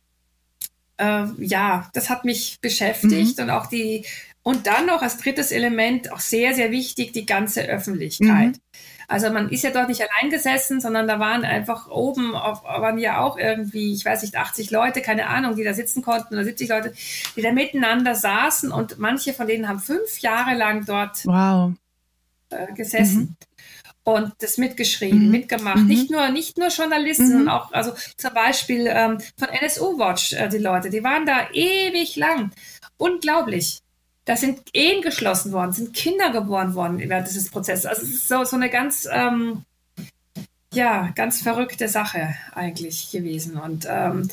äh, 1.03 1.45
ja, 1.45 1.89
das 1.93 2.11
hat 2.11 2.25
mich 2.25 2.59
beschäftigt 2.61 3.39
mhm. 3.39 3.45
und 3.45 3.51
auch 3.51 3.67
die, 3.67 4.05
und 4.43 4.67
dann 4.67 4.87
noch 4.87 5.03
als 5.03 5.19
drittes 5.19 5.53
Element, 5.53 6.13
auch 6.13 6.21
sehr, 6.21 6.55
sehr 6.55 6.71
wichtig, 6.71 7.13
die 7.13 7.27
ganze 7.27 7.63
Öffentlichkeit. 7.63 8.53
Mhm. 8.53 8.61
Also 9.09 9.31
man 9.31 9.51
ist 9.51 9.63
ja 9.63 9.71
dort 9.71 9.89
nicht 9.89 10.01
allein 10.01 10.31
gesessen, 10.31 10.81
sondern 10.81 11.07
da 11.07 11.19
waren 11.19 11.45
einfach 11.45 11.89
oben, 11.89 12.35
auf, 12.35 12.65
waren 12.65 12.99
ja 12.99 13.21
auch 13.21 13.37
irgendwie, 13.37 13.93
ich 13.93 14.05
weiß 14.05 14.23
nicht, 14.23 14.37
80 14.37 14.71
Leute, 14.71 15.03
keine 15.03 15.27
Ahnung, 15.27 15.57
die 15.57 15.65
da 15.65 15.75
sitzen 15.75 16.03
konnten 16.03 16.35
oder 16.35 16.45
70 16.45 16.69
Leute, 16.69 16.95
die 17.37 17.43
da 17.43 17.53
miteinander 17.53 18.15
saßen 18.15 18.73
und 18.73 18.99
manche 18.99 19.35
von 19.35 19.47
denen 19.47 19.69
haben 19.69 19.81
fünf 19.81 20.21
Jahre 20.21 20.57
lang 20.57 20.87
dort 20.87 21.27
wow. 21.27 21.73
äh, 22.51 22.73
gesessen. 22.73 23.21
Mhm 23.21 23.52
und 24.05 24.33
das 24.41 24.59
mitgeschrieben, 24.59 25.27
mhm. 25.27 25.31
mitgemacht. 25.31 25.79
Mhm. 25.79 25.87
Nicht 25.87 26.11
nur, 26.11 26.29
nicht 26.31 26.59
nur 26.59 26.69
Journalisten, 26.69 27.27
mhm. 27.27 27.31
sondern 27.31 27.49
auch, 27.49 27.73
also 27.73 27.93
zum 28.17 28.35
Beispiel 28.35 28.87
ähm, 28.89 29.19
von 29.39 29.49
NSU 29.49 29.99
Watch, 29.99 30.33
äh, 30.33 30.49
die 30.49 30.59
Leute, 30.59 30.91
die 30.91 31.05
waren 31.05 31.27
da 31.27 31.49
ewig 31.53 32.17
lang. 32.17 32.51
Unglaublich. 32.97 33.81
Da 34.25 34.37
sind 34.37 34.61
Ehen 34.73 35.03
geschlossen 35.03 35.53
worden, 35.53 35.73
sind 35.73 35.95
Kinder 35.95 36.31
geboren 36.31 36.75
worden 36.75 36.99
während 36.99 37.27
dieses 37.27 37.51
Prozesses. 37.51 37.87
Also 37.87 38.03
es 38.03 38.11
ist 38.11 38.29
so, 38.29 38.45
so 38.45 38.57
eine 38.57 38.71
ganz, 38.71 39.09
ähm, 39.11 39.65
ja, 40.73 41.11
ganz 41.15 41.43
verrückte 41.43 41.89
Sache 41.89 42.35
eigentlich 42.55 43.11
gewesen. 43.11 43.59
Und 43.59 43.87
ähm, 43.89 44.29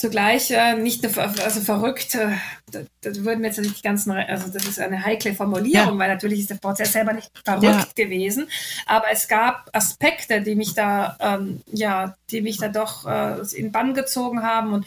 zugleich 0.00 0.50
äh, 0.50 0.74
nicht 0.74 1.02
nur, 1.02 1.16
also 1.18 1.60
verrückt, 1.60 2.14
äh, 2.14 2.30
da, 2.70 2.80
da 3.02 3.14
würden 3.16 3.40
wir 3.40 3.48
jetzt 3.48 3.60
nicht 3.60 3.78
die 3.78 3.82
ganzen, 3.82 4.12
also 4.12 4.48
das 4.50 4.66
ist 4.66 4.80
eine 4.80 5.04
heikle 5.04 5.34
Formulierung, 5.34 5.94
ja. 5.94 5.98
weil 5.98 6.08
natürlich 6.08 6.40
ist 6.40 6.50
der 6.50 6.56
Prozess 6.56 6.92
selber 6.92 7.12
nicht 7.12 7.30
verrückt 7.44 7.64
ja. 7.64 8.04
gewesen, 8.04 8.48
aber 8.86 9.06
es 9.12 9.28
gab 9.28 9.68
Aspekte, 9.72 10.40
die 10.40 10.54
mich 10.54 10.74
da, 10.74 11.16
ähm, 11.20 11.62
ja, 11.70 12.14
die 12.30 12.40
mich 12.40 12.58
da 12.58 12.68
doch 12.68 13.06
äh, 13.06 13.40
in 13.54 13.72
Bann 13.72 13.94
gezogen 13.94 14.42
haben 14.42 14.72
und 14.72 14.86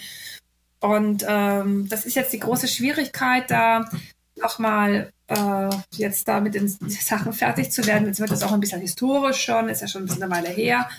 und 0.79 1.23
ähm, 1.25 1.87
das 1.87 2.05
ist 2.05 2.15
jetzt 2.15 2.33
die 2.33 2.41
große 2.41 2.67
Schwierigkeit, 2.67 3.49
da 3.49 3.85
nochmal 4.35 5.13
äh, 5.27 5.69
jetzt 5.91 6.27
da 6.27 6.41
mit 6.41 6.55
den 6.55 6.67
Sachen 6.67 7.31
fertig 7.31 7.71
zu 7.71 7.85
werden. 7.87 8.07
Jetzt 8.07 8.19
wird 8.19 8.31
das 8.31 8.43
auch 8.43 8.51
ein 8.51 8.59
bisschen 8.59 8.81
historisch 8.81 9.45
schon, 9.45 9.69
ist 9.69 9.81
ja 9.81 9.87
schon 9.87 10.03
ein 10.03 10.05
bisschen 10.07 10.23
eine 10.23 10.35
Weile 10.35 10.49
her. 10.49 10.89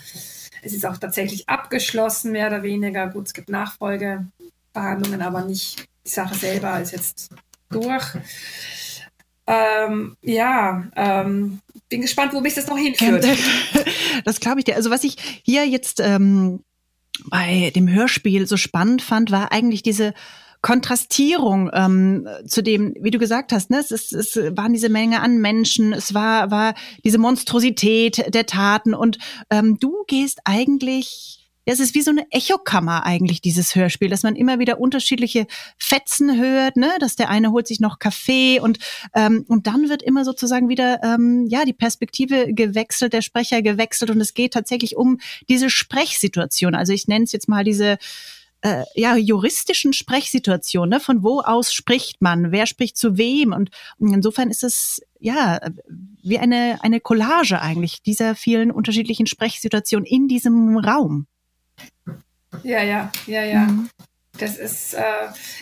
Es 0.65 0.73
ist 0.73 0.85
auch 0.85 0.97
tatsächlich 0.97 1.47
abgeschlossen, 1.47 2.31
mehr 2.31 2.47
oder 2.47 2.63
weniger. 2.63 3.07
Gut, 3.07 3.27
es 3.27 3.33
gibt 3.33 3.49
Nachfolgebehandlungen, 3.49 5.21
aber 5.21 5.45
nicht 5.45 5.85
die 6.03 6.09
Sache 6.09 6.33
selber 6.33 6.81
ist 6.81 6.91
jetzt 6.91 7.29
durch. 7.69 8.03
Ähm, 9.45 10.17
ja, 10.23 10.87
ähm, 10.95 11.59
bin 11.87 12.01
gespannt, 12.01 12.33
wo 12.33 12.41
mich 12.41 12.55
das 12.55 12.65
noch 12.67 12.77
hinführt. 12.77 13.25
Das 14.23 14.39
glaube 14.39 14.59
ich 14.59 14.65
dir. 14.65 14.75
Also 14.75 14.89
was 14.89 15.03
ich 15.03 15.41
hier 15.43 15.67
jetzt 15.67 15.99
ähm, 15.99 16.63
bei 17.25 17.71
dem 17.75 17.87
Hörspiel 17.87 18.47
so 18.47 18.57
spannend 18.57 19.03
fand, 19.03 19.29
war 19.29 19.51
eigentlich 19.51 19.83
diese 19.83 20.13
Kontrastierung 20.65 21.69
ähm, 21.73 22.27
zu 22.47 22.63
dem, 22.63 22.95
wie 22.99 23.11
du 23.11 23.19
gesagt 23.19 23.51
hast, 23.51 23.69
ne, 23.69 23.77
es, 23.77 23.91
ist, 23.91 24.13
es 24.13 24.35
waren 24.57 24.73
diese 24.73 24.89
Menge 24.89 25.21
an 25.21 25.37
Menschen, 25.37 25.93
es 25.93 26.15
war, 26.15 26.49
war 26.49 26.73
diese 27.03 27.19
Monstrosität 27.19 28.33
der 28.33 28.47
Taten 28.47 28.95
und 28.95 29.19
ähm, 29.51 29.77
du 29.79 30.05
gehst 30.07 30.39
eigentlich 30.43 31.45
ja, 31.67 31.73
es 31.73 31.79
ist 31.79 31.95
wie 31.95 32.01
so 32.01 32.11
eine 32.11 32.25
Echokammer 32.31 33.05
eigentlich, 33.05 33.41
dieses 33.41 33.75
Hörspiel, 33.75 34.09
dass 34.09 34.21
man 34.21 34.35
immer 34.35 34.59
wieder 34.59 34.79
unterschiedliche 34.79 35.47
Fetzen 35.79 36.39
hört, 36.39 36.77
ne? 36.77 36.91
dass 36.99 37.15
der 37.15 37.29
eine 37.29 37.51
holt 37.51 37.67
sich 37.67 37.79
noch 37.79 37.97
Kaffee 37.97 38.59
und, 38.59 38.77
ähm, 39.15 39.45
und 39.47 39.65
dann 39.65 39.89
wird 39.89 40.03
immer 40.03 40.25
sozusagen 40.25 40.69
wieder 40.69 40.99
ähm, 41.03 41.47
ja 41.47 41.65
die 41.65 41.73
Perspektive 41.73 42.53
gewechselt, 42.53 43.13
der 43.13 43.23
Sprecher 43.23 43.63
gewechselt 43.63 44.11
und 44.11 44.21
es 44.21 44.35
geht 44.35 44.53
tatsächlich 44.53 44.95
um 44.95 45.17
diese 45.49 45.71
Sprechsituation. 45.71 46.75
Also 46.75 46.93
ich 46.93 47.07
nenne 47.07 47.25
es 47.25 47.31
jetzt 47.31 47.49
mal 47.49 47.63
diese 47.63 47.97
äh, 48.65 48.83
ja, 48.95 49.15
juristischen 49.15 49.93
Sprechsituation, 49.93 50.89
ne? 50.89 50.99
von 50.99 51.21
wo 51.21 51.39
aus 51.41 51.71
spricht 51.71 52.19
man, 52.19 52.51
wer 52.51 52.65
spricht 52.65 52.97
zu 52.97 53.15
wem 53.15 53.53
und 53.53 53.69
insofern 53.99 54.49
ist 54.49 54.63
es 54.63 55.03
ja 55.19 55.59
wie 56.23 56.39
eine, 56.39 56.79
eine 56.81 56.99
Collage 56.99 57.61
eigentlich 57.61 58.01
dieser 58.01 58.33
vielen 58.33 58.71
unterschiedlichen 58.71 59.27
Sprechsituationen 59.27 60.07
in 60.07 60.27
diesem 60.27 60.77
Raum. 60.77 61.27
Ja, 62.63 62.81
ja, 62.81 63.11
ja, 63.27 63.43
ja. 63.43 63.59
Mhm. 63.67 63.89
Das 64.37 64.57
ist 64.57 64.93
äh, 64.93 65.01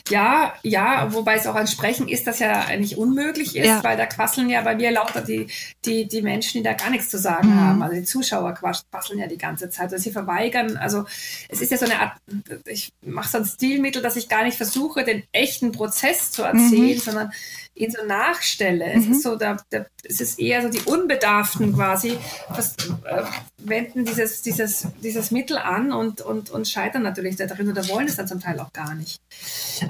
ja, 0.10 0.54
ja, 0.64 1.14
wobei 1.14 1.36
es 1.36 1.48
auch 1.48 1.56
an 1.56 1.68
Sprechen 1.68 2.08
ist, 2.08 2.28
das 2.28 2.40
ja 2.40 2.66
eigentlich 2.66 2.98
unmöglich 2.98 3.56
ist, 3.56 3.68
ja. 3.68 3.84
weil 3.84 3.98
da 3.98 4.06
quasseln 4.06 4.50
ja 4.50 4.62
bei 4.62 4.76
mir 4.76 4.92
lauter 4.92 5.22
die, 5.22 5.48
die, 5.86 6.08
die 6.08 6.22
Menschen, 6.22 6.60
die 6.60 6.64
da 6.64 6.74
gar 6.74 6.90
nichts 6.90 7.10
zu 7.10 7.18
sagen 7.18 7.50
mhm. 7.50 7.60
haben. 7.60 7.82
Also 7.84 7.96
die 7.96 8.04
Zuschauer 8.04 8.54
quasseln 8.54 9.20
ja 9.20 9.28
die 9.28 9.38
ganze 9.38 9.70
Zeit. 9.70 9.92
Also 9.92 9.98
sie 9.98 10.12
verweigern, 10.12 10.78
also 10.78 11.06
es 11.50 11.62
ist 11.62 11.72
ja 11.72 11.78
so 11.78 11.86
eine 11.86 12.00
Art, 12.00 12.18
ich 12.66 12.94
mache 13.02 13.30
so 13.30 13.38
ein 13.38 13.46
Stilmittel, 13.46 14.02
dass 14.02 14.16
ich 14.16 14.30
gar 14.30 14.44
nicht 14.44 14.58
versuche, 14.58 15.04
den 15.04 15.24
echten 15.32 15.72
Prozess 15.72 16.32
zu 16.32 16.44
erzählen, 16.44 16.96
mhm. 16.96 17.00
sondern 17.00 17.32
ihn 17.76 17.92
so 17.92 18.06
nachstelle. 18.06 18.94
Mhm. 18.94 19.00
Es 19.00 19.08
ist 19.08 19.24
so, 19.24 19.36
da, 19.36 19.58
da, 19.70 19.86
es 20.04 20.22
ist 20.22 20.40
eher 20.40 20.62
so 20.62 20.70
die 20.70 20.82
Unbedarften 20.82 21.74
quasi, 21.74 22.18
was, 22.50 22.76
äh, 23.06 23.24
wenden 23.58 24.06
dieses, 24.06 24.42
dieses, 24.42 24.88
dieses 25.02 25.32
Mittel 25.32 25.58
an 25.58 25.92
und, 25.92 26.22
und, 26.22 26.50
und 26.50 26.68
scheitern 26.68 27.04
natürlich 27.04 27.36
da 27.36 27.46
drin 27.46 27.70
oder 27.70 27.88
wollen 27.90 28.08
es 28.08 28.16
dann 28.16 28.28
zum 28.28 28.40
Teil 28.40 28.60
auch 28.60 28.74
gar 28.74 28.96
nicht. 28.96 29.20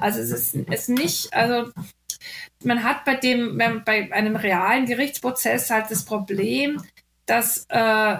Also 0.00 0.20
es 0.20 0.30
ist, 0.30 0.54
es 0.54 0.80
ist 0.80 0.88
nicht, 0.88 1.34
also 1.34 1.70
man 2.62 2.82
hat 2.84 3.04
bei 3.04 3.14
dem, 3.14 3.58
bei 3.58 4.12
einem 4.12 4.36
realen 4.36 4.86
Gerichtsprozess 4.86 5.70
halt 5.70 5.90
das 5.90 6.04
Problem, 6.04 6.82
dass 7.26 7.66
äh, 7.68 8.16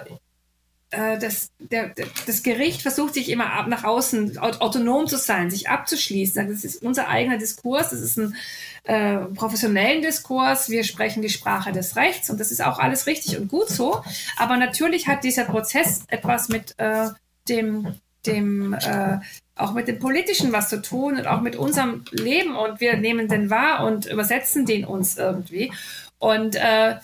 äh, 0.94 1.18
das, 1.18 1.50
der, 1.58 1.92
das 2.26 2.42
Gericht 2.42 2.82
versucht 2.82 3.14
sich 3.14 3.28
immer 3.28 3.52
ab 3.52 3.66
nach 3.68 3.84
außen 3.84 4.38
autonom 4.38 5.06
zu 5.06 5.16
sein, 5.16 5.50
sich 5.50 5.68
abzuschließen. 5.68 6.48
Das 6.48 6.64
ist 6.64 6.82
unser 6.82 7.08
eigener 7.08 7.38
Diskurs, 7.38 7.90
das 7.90 8.00
ist 8.00 8.18
ein 8.18 8.36
äh, 8.84 9.16
professionellen 9.34 10.02
Diskurs, 10.02 10.68
wir 10.68 10.84
sprechen 10.84 11.22
die 11.22 11.30
Sprache 11.30 11.72
des 11.72 11.96
Rechts 11.96 12.30
und 12.30 12.38
das 12.38 12.50
ist 12.50 12.62
auch 12.62 12.78
alles 12.78 13.06
richtig 13.06 13.38
und 13.38 13.48
gut 13.48 13.68
so. 13.68 14.02
Aber 14.36 14.56
natürlich 14.56 15.08
hat 15.08 15.24
dieser 15.24 15.44
Prozess 15.44 16.04
etwas 16.08 16.48
mit 16.48 16.74
äh, 16.78 17.08
dem, 17.48 17.94
dem 18.26 18.74
äh, 18.74 19.18
auch 19.56 19.72
mit 19.72 19.88
dem 19.88 19.98
Politischen 19.98 20.52
was 20.52 20.68
zu 20.68 20.82
tun 20.82 21.16
und 21.16 21.26
auch 21.26 21.40
mit 21.40 21.56
unserem 21.56 22.04
Leben 22.10 22.56
und 22.56 22.80
wir 22.80 22.96
nehmen 22.96 23.28
den 23.28 23.50
wahr 23.50 23.86
und 23.86 24.06
übersetzen 24.06 24.66
den 24.66 24.84
uns 24.84 25.16
irgendwie. 25.16 25.72
Und 26.18 26.56
äh, 26.56 26.96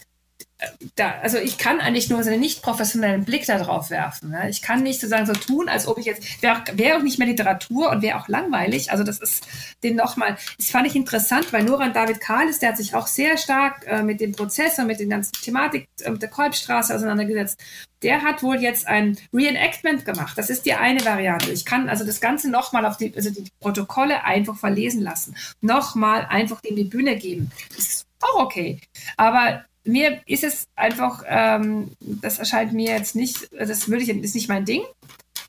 da, 0.96 1.14
also 1.22 1.38
ich 1.38 1.58
kann 1.58 1.80
eigentlich 1.80 2.10
nur 2.10 2.22
so 2.22 2.30
einen 2.30 2.40
nicht 2.40 2.62
professionellen 2.62 3.24
Blick 3.24 3.46
darauf 3.46 3.90
werfen. 3.90 4.30
Ne? 4.30 4.50
Ich 4.50 4.62
kann 4.62 4.82
nicht 4.82 5.00
sozusagen 5.00 5.26
so 5.26 5.32
tun, 5.32 5.68
als 5.68 5.86
ob 5.86 5.98
ich 5.98 6.06
jetzt, 6.06 6.42
wäre 6.42 6.56
auch, 6.56 6.62
wär 6.72 6.96
auch 6.96 7.02
nicht 7.02 7.18
mehr 7.18 7.28
Literatur 7.28 7.90
und 7.90 8.02
wäre 8.02 8.18
auch 8.18 8.28
langweilig. 8.28 8.90
Also 8.90 9.04
das 9.04 9.18
ist 9.18 9.46
den 9.82 9.96
nochmal, 9.96 10.36
das 10.58 10.70
fand 10.70 10.86
ich 10.86 10.96
interessant, 10.96 11.52
weil 11.52 11.64
Noran 11.64 11.92
David 11.92 12.20
Kahles, 12.20 12.58
der 12.58 12.70
hat 12.70 12.76
sich 12.76 12.94
auch 12.94 13.06
sehr 13.06 13.38
stark 13.38 13.86
äh, 13.86 14.02
mit 14.02 14.20
dem 14.20 14.32
Prozess 14.32 14.78
und 14.78 14.86
mit 14.86 15.00
den 15.00 15.10
ganzen 15.10 15.32
Thematik 15.32 15.88
äh, 16.00 16.12
der 16.12 16.28
Kolbstraße 16.28 16.94
auseinandergesetzt. 16.94 17.60
Der 18.02 18.22
hat 18.22 18.42
wohl 18.42 18.60
jetzt 18.60 18.86
ein 18.86 19.18
Reenactment 19.32 20.04
gemacht. 20.04 20.36
Das 20.36 20.48
ist 20.48 20.64
die 20.64 20.74
eine 20.74 21.04
Variante. 21.04 21.50
Ich 21.50 21.66
kann 21.66 21.88
also 21.88 22.04
das 22.04 22.20
Ganze 22.20 22.50
nochmal 22.50 22.86
auf 22.86 22.96
die, 22.96 23.12
also 23.14 23.30
die 23.30 23.44
Protokolle 23.60 24.24
einfach 24.24 24.56
verlesen 24.56 25.02
lassen. 25.02 25.34
Nochmal 25.60 26.26
einfach 26.28 26.60
in 26.62 26.76
die 26.76 26.84
Bühne 26.84 27.16
geben. 27.16 27.50
Das 27.76 27.86
ist 27.86 28.06
auch 28.20 28.40
okay. 28.40 28.80
Aber 29.16 29.64
mir 29.84 30.20
ist 30.26 30.44
es 30.44 30.64
einfach, 30.76 31.24
ähm, 31.26 31.92
das 32.00 32.38
erscheint 32.38 32.72
mir 32.72 32.90
jetzt 32.90 33.16
nicht, 33.16 33.48
das 33.56 33.88
würde 33.88 34.02
ich, 34.02 34.08
ist 34.08 34.34
nicht 34.34 34.48
mein 34.48 34.64
Ding. 34.64 34.82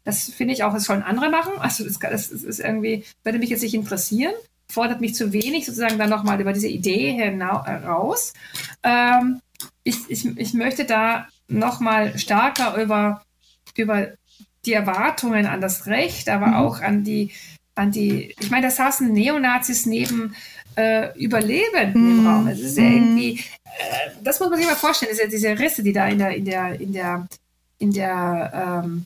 Das 0.03 0.25
finde 0.29 0.53
ich 0.53 0.63
auch, 0.63 0.73
das 0.73 0.85
sollen 0.85 1.03
andere 1.03 1.29
machen. 1.29 1.53
Also 1.59 1.83
das, 1.83 1.99
das 1.99 2.29
ist 2.31 2.59
irgendwie, 2.59 3.03
würde 3.23 3.39
mich 3.39 3.49
jetzt 3.49 3.61
nicht 3.61 3.73
interessieren, 3.73 4.33
fordert 4.69 5.01
mich 5.01 5.15
zu 5.15 5.33
wenig 5.33 5.65
sozusagen 5.65 5.99
dann 5.99 6.09
nochmal 6.09 6.41
über 6.41 6.53
diese 6.53 6.69
Idee 6.69 7.11
heraus. 7.11 8.33
Ähm, 8.83 9.41
ich, 9.83 9.97
ich, 10.09 10.25
ich 10.37 10.53
möchte 10.53 10.85
da 10.85 11.27
nochmal 11.47 12.17
stärker 12.17 12.81
über, 12.81 13.23
über 13.75 14.07
die 14.65 14.73
Erwartungen 14.73 15.45
an 15.45 15.61
das 15.61 15.87
Recht, 15.87 16.29
aber 16.29 16.47
mhm. 16.47 16.53
auch 16.55 16.81
an 16.81 17.03
die, 17.03 17.31
an 17.75 17.91
die, 17.91 18.35
ich 18.39 18.49
meine, 18.49 18.67
da 18.67 18.71
saßen 18.71 19.11
Neonazis 19.11 19.85
neben 19.85 20.35
äh, 20.75 21.17
Überlebenden 21.19 22.19
im 22.19 22.27
Raum. 22.27 22.47
Es 22.47 22.59
ist 22.59 22.77
ja 22.77 22.83
irgendwie, 22.83 23.39
äh, 23.65 24.11
das 24.23 24.39
muss 24.39 24.49
man 24.49 24.59
sich 24.59 24.67
mal 24.67 24.75
vorstellen, 24.75 25.11
diese, 25.11 25.27
diese 25.27 25.57
Risse, 25.57 25.83
die 25.83 25.93
da 25.93 26.07
in 26.07 26.19
der, 26.19 26.35
in 26.35 26.45
der, 26.45 26.79
in 26.79 26.93
der, 26.93 27.27
in 27.79 27.91
der, 27.91 28.83
ähm, 28.83 29.05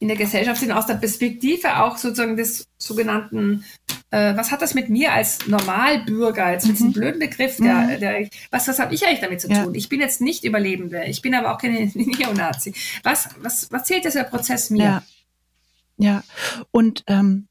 in 0.00 0.08
der 0.08 0.16
Gesellschaft 0.16 0.60
sind, 0.60 0.70
aus 0.70 0.86
der 0.86 0.94
Perspektive 0.94 1.80
auch 1.80 1.96
sozusagen 1.96 2.36
des 2.36 2.68
sogenannten, 2.78 3.64
äh, 4.10 4.36
was 4.36 4.52
hat 4.52 4.62
das 4.62 4.74
mit 4.74 4.88
mir 4.88 5.12
als 5.12 5.46
Normalbürger, 5.48 6.52
jetzt 6.52 6.66
mit 6.66 6.76
diesem 6.76 6.88
mhm. 6.88 6.92
blöden 6.92 7.18
Begriff, 7.18 7.56
der, 7.56 7.74
mhm. 7.74 8.00
der, 8.00 8.28
was, 8.50 8.68
was 8.68 8.78
habe 8.78 8.94
ich 8.94 9.04
eigentlich 9.04 9.20
damit 9.20 9.40
zu 9.40 9.48
tun? 9.48 9.56
Ja. 9.56 9.70
Ich 9.72 9.88
bin 9.88 10.00
jetzt 10.00 10.20
nicht 10.20 10.44
Überlebende, 10.44 11.04
ich 11.06 11.20
bin 11.20 11.34
aber 11.34 11.52
auch 11.52 11.58
keine 11.58 11.86
Neonazi. 11.94 12.74
Was, 13.02 13.30
was, 13.40 13.72
was 13.72 13.84
zählt 13.84 14.04
dieser 14.04 14.24
Prozess 14.24 14.70
mir? 14.70 14.78
Ja, 14.84 15.02
ja. 15.96 16.22
und 16.70 17.02
ähm, 17.08 17.48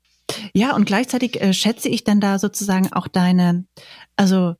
ja, 0.54 0.76
und 0.76 0.86
gleichzeitig 0.86 1.42
äh, 1.42 1.54
schätze 1.54 1.90
ich 1.90 2.04
dann 2.04 2.20
da 2.20 2.40
sozusagen 2.40 2.92
auch 2.92 3.08
deine, 3.08 3.66
also 4.16 4.56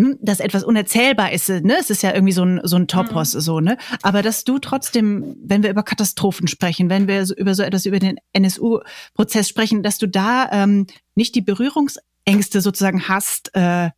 hm, 0.00 0.18
dass 0.20 0.40
etwas 0.40 0.62
unerzählbar 0.62 1.32
ist, 1.32 1.48
ne? 1.48 1.76
Es 1.80 1.88
ist 1.90 2.02
ja 2.02 2.12
irgendwie 2.12 2.32
so 2.32 2.44
ein, 2.44 2.60
so 2.64 2.76
ein 2.76 2.86
Topos, 2.86 3.34
mhm. 3.34 3.40
so, 3.40 3.60
ne? 3.60 3.78
Aber 4.02 4.22
dass 4.22 4.44
du 4.44 4.58
trotzdem, 4.58 5.36
wenn 5.42 5.62
wir 5.62 5.70
über 5.70 5.82
Katastrophen 5.82 6.48
sprechen, 6.48 6.90
wenn 6.90 7.08
wir 7.08 7.24
so 7.24 7.34
über 7.34 7.54
so 7.54 7.62
etwas 7.62 7.86
über 7.86 7.98
den 7.98 8.18
NSU-Prozess 8.32 9.48
sprechen, 9.48 9.82
dass 9.82 9.98
du 9.98 10.06
da 10.06 10.50
ähm, 10.52 10.86
nicht 11.14 11.34
die 11.34 11.40
Berührungsängste 11.40 12.60
sozusagen 12.60 13.08
hast, 13.08 13.54
äh, 13.54 13.90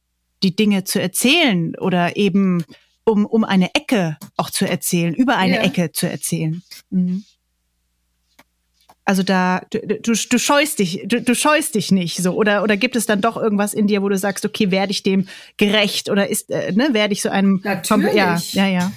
die 0.45 0.55
Dinge 0.55 0.85
zu 0.85 1.01
erzählen 1.01 1.75
oder 1.77 2.17
eben 2.17 2.65
um, 3.05 3.27
um 3.27 3.43
eine 3.43 3.75
Ecke 3.75 4.19
auch 4.37 4.51
zu 4.51 4.69
erzählen, 4.69 5.15
über 5.15 5.37
eine 5.37 5.57
ja. 5.57 5.63
Ecke 5.63 5.91
zu 5.91 6.09
erzählen. 6.09 6.63
Mhm. 6.91 7.25
Also 9.09 9.23
da, 9.23 9.63
du, 9.71 9.79
du, 9.81 10.13
du 10.13 10.39
scheust 10.39 10.81
dich, 10.81 11.05
du, 11.07 11.23
du 11.23 11.35
scheust 11.35 11.75
dich 11.75 11.91
nicht 11.91 12.19
so. 12.19 12.35
Oder, 12.35 12.63
oder 12.63 12.77
gibt 12.77 12.95
es 12.95 13.07
dann 13.07 13.23
doch 13.23 13.39
irgendwas 13.39 13.73
in 13.73 13.87
dir, 13.87 14.03
wo 14.03 14.11
du 14.11 14.19
sagst, 14.19 14.45
okay, 14.45 14.71
werde 14.71 14.93
ich 14.93 15.03
dem 15.03 15.29
gerecht 15.57 16.11
oder 16.11 16.29
ist, 16.29 16.51
äh, 16.51 16.73
ne, 16.73 16.91
werde 16.93 17.15
ich 17.15 17.23
so 17.23 17.31
einem 17.31 17.63
Natürlich. 17.65 18.13
Ja, 18.13 18.39
ja, 18.53 18.67
ja. 18.67 18.93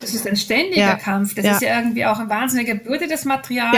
Das 0.00 0.12
ist 0.12 0.26
ein 0.26 0.34
ständiger 0.34 0.80
ja, 0.80 0.96
Kampf. 0.96 1.36
Das 1.36 1.44
ja. 1.44 1.52
ist 1.52 1.62
ja 1.62 1.78
irgendwie 1.78 2.04
auch 2.04 2.18
eine 2.18 2.28
wahnsinnige 2.28 2.74
Bürde, 2.74 3.06
das 3.06 3.24
Material. 3.26 3.72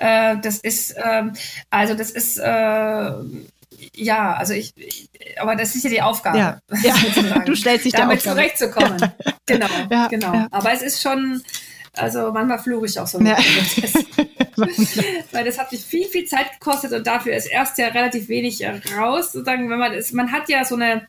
Ja. 0.00 0.32
Äh, 0.32 0.40
das 0.42 0.58
ist, 0.58 0.96
ähm, 1.00 1.34
also 1.70 1.94
das 1.94 2.10
ist, 2.10 2.38
äh, 2.38 3.12
ja, 3.94 4.32
also 4.32 4.54
ich, 4.54 4.74
aber 5.38 5.54
das 5.54 5.76
ist 5.76 5.84
ja 5.84 5.90
die 5.90 6.02
Aufgabe. 6.02 6.38
Ja, 6.38 6.60
ja. 6.82 7.38
du 7.44 7.54
stellst 7.54 7.84
dich 7.84 7.92
damit 7.92 8.22
zurechtzukommen. 8.22 8.96
Genau, 9.46 9.68
genau. 10.10 10.46
Aber 10.50 10.72
es 10.72 10.82
ist 10.82 11.00
schon, 11.00 11.42
also 11.96 12.32
manchmal 12.32 12.58
fluche 12.58 12.86
ich 12.86 12.98
auch 12.98 13.06
so. 13.06 13.20
Ja. 13.20 13.36
Weil 15.32 15.44
das 15.44 15.58
hat 15.58 15.72
mich 15.72 15.84
viel, 15.84 16.06
viel 16.06 16.24
Zeit 16.26 16.52
gekostet 16.52 16.92
und 16.92 17.06
dafür 17.06 17.34
ist 17.34 17.46
erst 17.46 17.78
ja 17.78 17.88
relativ 17.88 18.28
wenig 18.28 18.64
raus. 18.96 19.32
Sozusagen, 19.32 19.70
wenn 19.70 19.78
man 19.78 19.92
ist, 19.92 20.12
man 20.12 20.32
hat 20.32 20.48
ja 20.48 20.64
so 20.64 20.76
eine, 20.76 21.08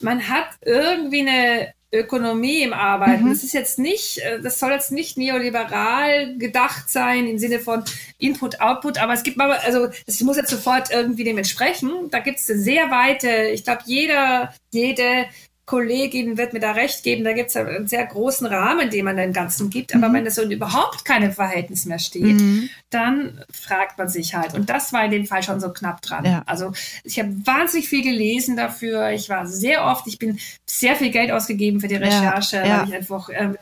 man 0.00 0.28
hat 0.28 0.48
irgendwie 0.64 1.20
eine 1.20 1.72
Ökonomie 1.90 2.62
im 2.62 2.74
Arbeiten. 2.74 3.24
Mhm. 3.24 3.30
Das 3.30 3.42
ist 3.42 3.54
jetzt 3.54 3.78
nicht, 3.78 4.18
äh, 4.18 4.40
das 4.40 4.58
soll 4.58 4.72
jetzt 4.72 4.92
nicht 4.92 5.16
neoliberal 5.16 6.36
gedacht 6.36 6.90
sein 6.90 7.26
im 7.26 7.38
Sinne 7.38 7.60
von 7.60 7.82
Input, 8.18 8.60
Output, 8.60 8.98
aber 8.98 9.14
es 9.14 9.22
gibt 9.22 9.38
mal, 9.38 9.50
also 9.52 9.88
ich 10.06 10.20
muss 10.20 10.36
jetzt 10.36 10.50
sofort 10.50 10.90
irgendwie 10.90 11.24
dem 11.24 11.38
entsprechen. 11.38 12.10
Da 12.10 12.18
gibt 12.18 12.38
es 12.38 12.50
eine 12.50 12.60
sehr 12.60 12.90
weite, 12.90 13.48
ich 13.52 13.64
glaube, 13.64 13.82
jeder, 13.86 14.52
jede 14.70 15.26
Kollegin 15.68 16.38
wird 16.38 16.54
mir 16.54 16.60
da 16.60 16.72
recht 16.72 17.02
geben, 17.02 17.24
da 17.24 17.34
gibt 17.34 17.50
es 17.50 17.56
einen 17.56 17.86
sehr 17.86 18.06
großen 18.06 18.46
Rahmen, 18.46 18.88
den 18.88 19.04
man 19.04 19.18
dem 19.18 19.34
Ganzen 19.34 19.68
gibt. 19.68 19.94
Aber 19.94 20.08
mhm. 20.08 20.14
wenn 20.14 20.26
es 20.26 20.36
so 20.36 20.42
überhaupt 20.42 21.04
keine 21.04 21.30
Verhältnis 21.30 21.84
mehr 21.84 21.98
steht, 21.98 22.40
mhm. 22.40 22.70
dann 22.88 23.44
fragt 23.50 23.98
man 23.98 24.08
sich 24.08 24.34
halt. 24.34 24.54
Und 24.54 24.70
das 24.70 24.94
war 24.94 25.04
in 25.04 25.10
dem 25.10 25.26
Fall 25.26 25.42
schon 25.42 25.60
so 25.60 25.70
knapp 25.70 26.00
dran. 26.00 26.24
Ja. 26.24 26.42
Also 26.46 26.72
ich 27.04 27.18
habe 27.18 27.34
wahnsinnig 27.44 27.86
viel 27.86 28.02
gelesen 28.02 28.56
dafür. 28.56 29.10
Ich 29.10 29.28
war 29.28 29.46
sehr 29.46 29.84
oft, 29.84 30.06
ich 30.06 30.18
bin 30.18 30.38
sehr 30.64 30.96
viel 30.96 31.10
Geld 31.10 31.30
ausgegeben 31.30 31.80
für 31.80 31.88
die 31.88 31.96
Recherche, 31.96 32.56
ja. 32.56 32.64
Ja. 32.66 32.78
weil 32.80 32.88
ich 32.88 32.94
einfach 32.94 33.28
äh, 33.28 33.52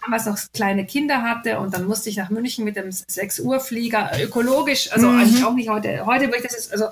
damals 0.00 0.26
noch 0.26 0.38
kleine 0.54 0.86
Kinder 0.86 1.22
hatte 1.22 1.58
und 1.58 1.74
dann 1.74 1.86
musste 1.86 2.08
ich 2.08 2.18
nach 2.18 2.30
München 2.30 2.64
mit 2.64 2.76
dem 2.76 2.92
6 2.92 3.40
Uhr 3.40 3.58
Flieger 3.58 4.12
ökologisch, 4.22 4.92
also 4.92 5.08
mhm. 5.08 5.18
eigentlich 5.18 5.44
auch 5.44 5.54
nicht 5.54 5.68
heute, 5.68 6.06
heute 6.06 6.26
würde 6.26 6.36
ich 6.36 6.42
das 6.44 6.52
jetzt, 6.52 6.72
also 6.72 6.86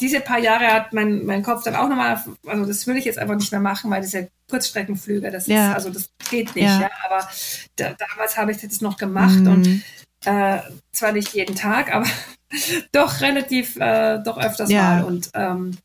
diese 0.00 0.20
paar 0.20 0.38
Jahre 0.38 0.66
hat 0.66 0.92
mein, 0.92 1.24
mein 1.24 1.42
Kopf 1.42 1.62
dann 1.64 1.76
auch 1.76 1.88
nochmal, 1.88 2.22
also 2.46 2.64
das 2.64 2.86
will 2.86 2.96
ich 2.96 3.04
jetzt 3.04 3.18
einfach 3.18 3.36
nicht 3.36 3.52
mehr 3.52 3.60
machen, 3.60 3.90
weil 3.90 4.02
das 4.02 4.12
ja 4.12 4.22
Kurzstreckenflüge, 4.50 5.30
das 5.30 5.46
ja. 5.46 5.70
ist, 5.70 5.74
also 5.74 5.90
das 5.90 6.10
geht 6.30 6.54
nicht, 6.54 6.64
ja. 6.64 6.82
ja 6.82 6.90
aber 7.04 7.28
da, 7.76 7.94
damals 7.94 8.36
habe 8.36 8.50
ich 8.50 8.58
das 8.58 8.80
noch 8.80 8.96
gemacht 8.96 9.40
mhm. 9.40 9.48
und 9.48 9.82
äh, 10.24 10.60
zwar 10.92 11.12
nicht 11.12 11.34
jeden 11.34 11.56
Tag, 11.56 11.92
aber 11.94 12.06
doch 12.92 13.20
relativ, 13.20 13.76
äh, 13.76 14.18
doch 14.18 14.38
öfters 14.38 14.70
ja. 14.70 14.82
mal 14.82 15.04
und 15.04 15.30
ähm, 15.34 15.76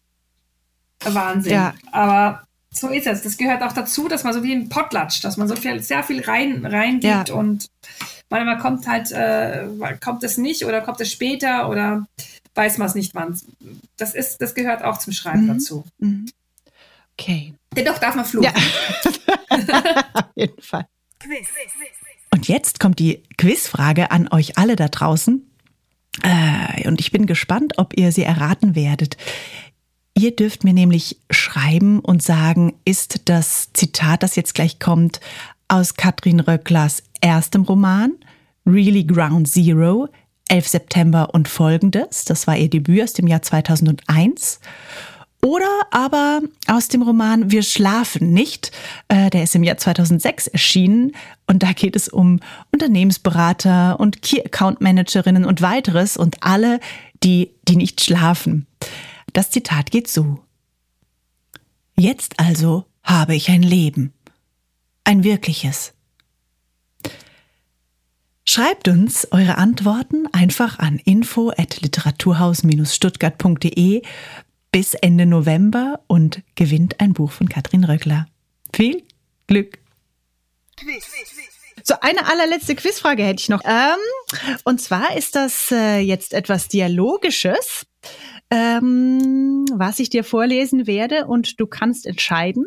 Wahnsinn. 1.04 1.54
Ja. 1.54 1.74
Aber 1.92 2.44
so 2.74 2.90
ist 2.90 3.08
es. 3.08 3.22
Das 3.24 3.38
gehört 3.38 3.64
auch 3.64 3.74
dazu, 3.74 4.08
dass 4.08 4.24
man 4.24 4.34
so 4.34 4.44
wie 4.44 4.54
ein 4.54 4.70
Potlatsch, 4.70 5.24
dass 5.24 5.38
man 5.38 5.48
so 5.48 5.56
viel, 5.56 5.82
sehr 5.82 6.04
viel 6.04 6.24
rein, 6.24 6.66
reingibt 6.66 7.30
ja. 7.30 7.36
und 7.36 7.68
manchmal 8.30 8.60
kommt 8.60 8.88
halt, 8.88 9.12
äh, 9.12 9.68
kommt 10.04 10.24
es 10.24 10.38
nicht 10.38 10.66
oder 10.66 10.82
kommt 10.82 11.02
es 11.02 11.12
später 11.12 11.70
oder 11.70 12.08
weiß 12.56 12.78
man 12.78 12.88
es 12.88 12.96
nicht, 12.96 13.16
wann. 13.16 13.40
Das 13.98 14.14
ist, 14.14 14.40
das 14.42 14.56
gehört 14.56 14.84
auch 14.84 14.98
zum 14.98 15.14
Schreiben 15.14 15.44
mhm. 15.44 15.48
dazu. 15.48 15.86
Mhm. 16.00 16.26
Okay. 17.18 17.54
Dennoch 17.76 18.00
darf 18.00 18.16
man 18.16 18.26
fluchen. 18.26 18.46
Ja. 18.46 18.54
Auf 20.14 20.30
jeden 20.36 20.62
Fall. 20.62 20.88
Und 22.32 22.48
jetzt 22.48 22.80
kommt 22.80 23.00
die 23.00 23.24
Quizfrage 23.38 24.12
an 24.12 24.28
euch 24.32 24.58
alle 24.58 24.76
da 24.76 24.88
draußen. 24.88 25.48
Äh, 26.24 26.88
und 26.88 27.00
ich 27.00 27.12
bin 27.12 27.26
gespannt, 27.26 27.74
ob 27.78 27.98
ihr 27.98 28.12
sie 28.12 28.24
erraten 28.24 28.76
werdet. 28.76 29.18
Ihr 30.14 30.36
dürft 30.36 30.64
mir 30.64 30.74
nämlich 30.74 31.18
schreiben 31.30 32.00
und 32.00 32.22
sagen, 32.22 32.74
ist 32.84 33.30
das 33.30 33.72
Zitat, 33.74 34.24
das 34.24 34.36
jetzt 34.36 34.54
gleich 34.54 34.80
kommt, 34.80 35.22
aus 35.68 35.96
Katrin 35.96 36.42
Röcklers 36.42 37.04
erstem 37.22 37.64
Roman, 37.64 38.14
Really 38.66 39.06
Ground 39.06 39.48
Zero, 39.48 40.10
11 40.52 40.68
September 40.68 41.30
und 41.34 41.48
folgendes. 41.48 42.26
Das 42.26 42.46
war 42.46 42.58
ihr 42.58 42.70
Debüt 42.70 43.04
aus 43.04 43.14
dem 43.14 43.28
Jahr 43.28 43.42
2001. 43.42 44.60
Oder 45.44 45.70
aber 45.90 46.42
aus 46.68 46.90
dem 46.90 47.02
Roman 47.02 47.50
Wir 47.50 47.64
schlafen 47.64 48.32
nicht. 48.34 48.72
Äh, 49.08 49.30
der 49.32 49.44
ist 49.44 49.56
im 49.56 49.64
Jahr 49.64 49.78
2006 49.78 50.48
erschienen 50.48 51.14
und 51.48 51.64
da 51.64 51.72
geht 51.72 51.96
es 51.96 52.10
um 52.10 52.42
Unternehmensberater 52.72 54.00
und 54.00 54.22
Key 54.22 54.44
Account 54.44 54.82
Managerinnen 54.82 55.46
und 55.46 55.62
weiteres 55.62 56.18
und 56.18 56.44
alle, 56.44 56.80
die, 57.24 57.52
die 57.68 57.78
nicht 57.78 58.02
schlafen. 58.02 58.68
Das 59.34 59.50
Zitat 59.50 59.90
geht 59.90 60.08
so. 60.08 60.40
Jetzt 61.98 62.40
also 62.40 62.86
habe 63.04 63.36
ich 63.36 63.50
ein 63.50 63.64
Leben. 63.64 64.14
Ein 65.06 65.24
wirkliches. 65.24 65.94
Schreibt 68.54 68.90
uns 68.90 69.30
eure 69.32 69.58
Antworten 69.58 70.28
einfach 70.34 70.78
an 70.78 71.00
info 71.06 71.54
at 71.56 71.80
literaturhaus-stuttgart.de 71.80 74.02
bis 74.74 74.94
Ende 74.94 75.26
November 75.26 76.02
und 76.08 76.42
gewinnt 76.56 77.00
ein 77.00 77.14
Buch 77.14 77.32
von 77.32 77.48
Katrin 77.48 77.86
Röckler. 77.86 78.28
Viel 78.76 79.04
Glück! 79.48 79.80
Quiz. 80.76 81.06
So, 81.86 81.96
eine 82.02 82.28
allerletzte 82.28 82.76
Quizfrage 82.76 83.24
hätte 83.24 83.40
ich 83.40 83.48
noch. 83.48 83.62
Ähm, 83.64 83.96
und 84.66 84.82
zwar 84.82 85.16
ist 85.16 85.38
das 85.38 85.72
äh, 85.72 86.00
jetzt 86.00 86.34
etwas 86.34 86.68
Dialogisches, 86.68 87.86
ähm, 88.50 89.64
was 89.74 90.00
ich 90.00 90.10
dir 90.10 90.26
vorlesen 90.26 90.88
werde 90.88 91.26
und 91.26 91.58
du 91.62 91.68
kannst 91.68 92.06
entscheiden. 92.06 92.66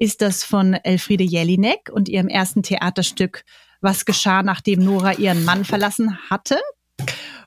Ist 0.00 0.22
das 0.22 0.42
von 0.42 0.74
Elfriede 0.74 1.22
Jelinek 1.22 1.88
und 1.92 2.08
ihrem 2.08 2.26
ersten 2.26 2.64
Theaterstück 2.64 3.44
was 3.80 4.04
geschah, 4.04 4.42
nachdem 4.42 4.84
Nora 4.84 5.14
ihren 5.14 5.44
Mann 5.44 5.64
verlassen 5.64 6.18
hatte? 6.28 6.60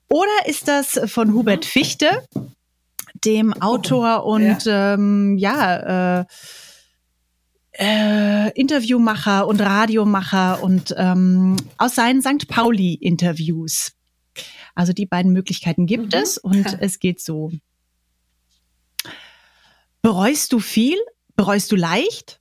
Oder 0.09 0.47
ist 0.47 0.67
das 0.67 0.99
von 1.05 1.34
Hubert 1.34 1.65
Fichte, 1.65 2.09
dem 3.25 3.53
Autor 3.61 4.25
und 4.25 4.65
ja, 4.65 4.93
ähm, 4.93 5.38
ja 5.38 6.19
äh, 6.19 6.25
äh, 7.73 8.51
Interviewmacher 8.51 9.47
und 9.47 9.61
Radiomacher 9.61 10.61
und 10.61 10.93
ähm, 10.97 11.55
aus 11.77 11.95
seinen 11.95 12.21
St. 12.21 12.47
Pauli-Interviews. 12.47 13.93
Also 14.75 14.93
die 14.93 15.05
beiden 15.05 15.34
Möglichkeiten 15.34 15.86
gibt 15.86 16.13
mhm. 16.13 16.21
es 16.21 16.38
und 16.38 16.77
es 16.79 16.99
geht 16.99 17.21
so. 17.21 17.51
Bereust 20.01 20.51
du 20.53 20.59
viel? 20.59 20.97
Bereust 21.36 21.71
du 21.71 21.75
leicht? 21.75 22.39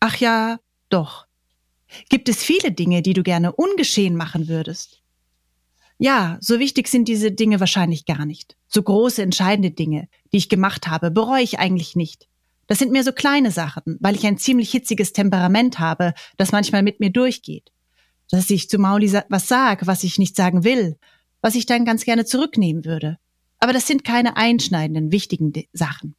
Ach 0.00 0.16
ja, 0.16 0.58
doch. 0.88 1.26
Gibt 2.08 2.28
es 2.28 2.42
viele 2.42 2.72
Dinge, 2.72 3.02
die 3.02 3.12
du 3.12 3.22
gerne 3.22 3.52
ungeschehen 3.52 4.16
machen 4.16 4.48
würdest? 4.48 5.02
Ja, 5.98 6.38
so 6.40 6.58
wichtig 6.58 6.88
sind 6.88 7.08
diese 7.08 7.30
Dinge 7.30 7.60
wahrscheinlich 7.60 8.06
gar 8.06 8.24
nicht. 8.24 8.56
So 8.68 8.82
große, 8.82 9.22
entscheidende 9.22 9.70
Dinge, 9.70 10.08
die 10.32 10.38
ich 10.38 10.48
gemacht 10.48 10.86
habe, 10.86 11.10
bereue 11.10 11.42
ich 11.42 11.58
eigentlich 11.58 11.94
nicht. 11.94 12.26
Das 12.66 12.78
sind 12.78 12.92
mir 12.92 13.04
so 13.04 13.12
kleine 13.12 13.50
Sachen, 13.50 13.98
weil 14.00 14.14
ich 14.14 14.26
ein 14.26 14.38
ziemlich 14.38 14.70
hitziges 14.70 15.12
Temperament 15.12 15.78
habe, 15.78 16.14
das 16.36 16.52
manchmal 16.52 16.82
mit 16.82 17.00
mir 17.00 17.10
durchgeht. 17.10 17.70
Dass 18.30 18.48
ich 18.48 18.70
zu 18.70 18.78
Mauli 18.78 19.12
was 19.28 19.48
sage, 19.48 19.86
was 19.86 20.04
ich 20.04 20.18
nicht 20.18 20.36
sagen 20.36 20.64
will, 20.64 20.96
was 21.42 21.54
ich 21.54 21.66
dann 21.66 21.84
ganz 21.84 22.04
gerne 22.04 22.24
zurücknehmen 22.24 22.84
würde. 22.84 23.18
Aber 23.58 23.72
das 23.72 23.86
sind 23.86 24.04
keine 24.04 24.36
einschneidenden, 24.36 25.12
wichtigen 25.12 25.52
Sachen. 25.72 26.14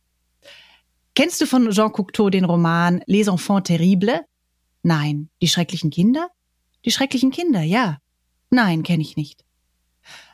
Kennst 1.15 1.41
du 1.41 1.45
von 1.45 1.71
Jean 1.71 1.91
Cocteau 1.91 2.29
den 2.29 2.45
Roman 2.45 3.01
Les 3.07 3.27
Enfants 3.27 3.67
Terribles? 3.67 4.19
Nein. 4.83 5.29
Die 5.41 5.47
schrecklichen 5.47 5.91
Kinder? 5.91 6.29
Die 6.85 6.91
schrecklichen 6.91 7.31
Kinder, 7.31 7.61
ja. 7.61 7.99
Nein, 8.49 8.83
kenne 8.83 9.01
ich 9.01 9.15
nicht. 9.15 9.45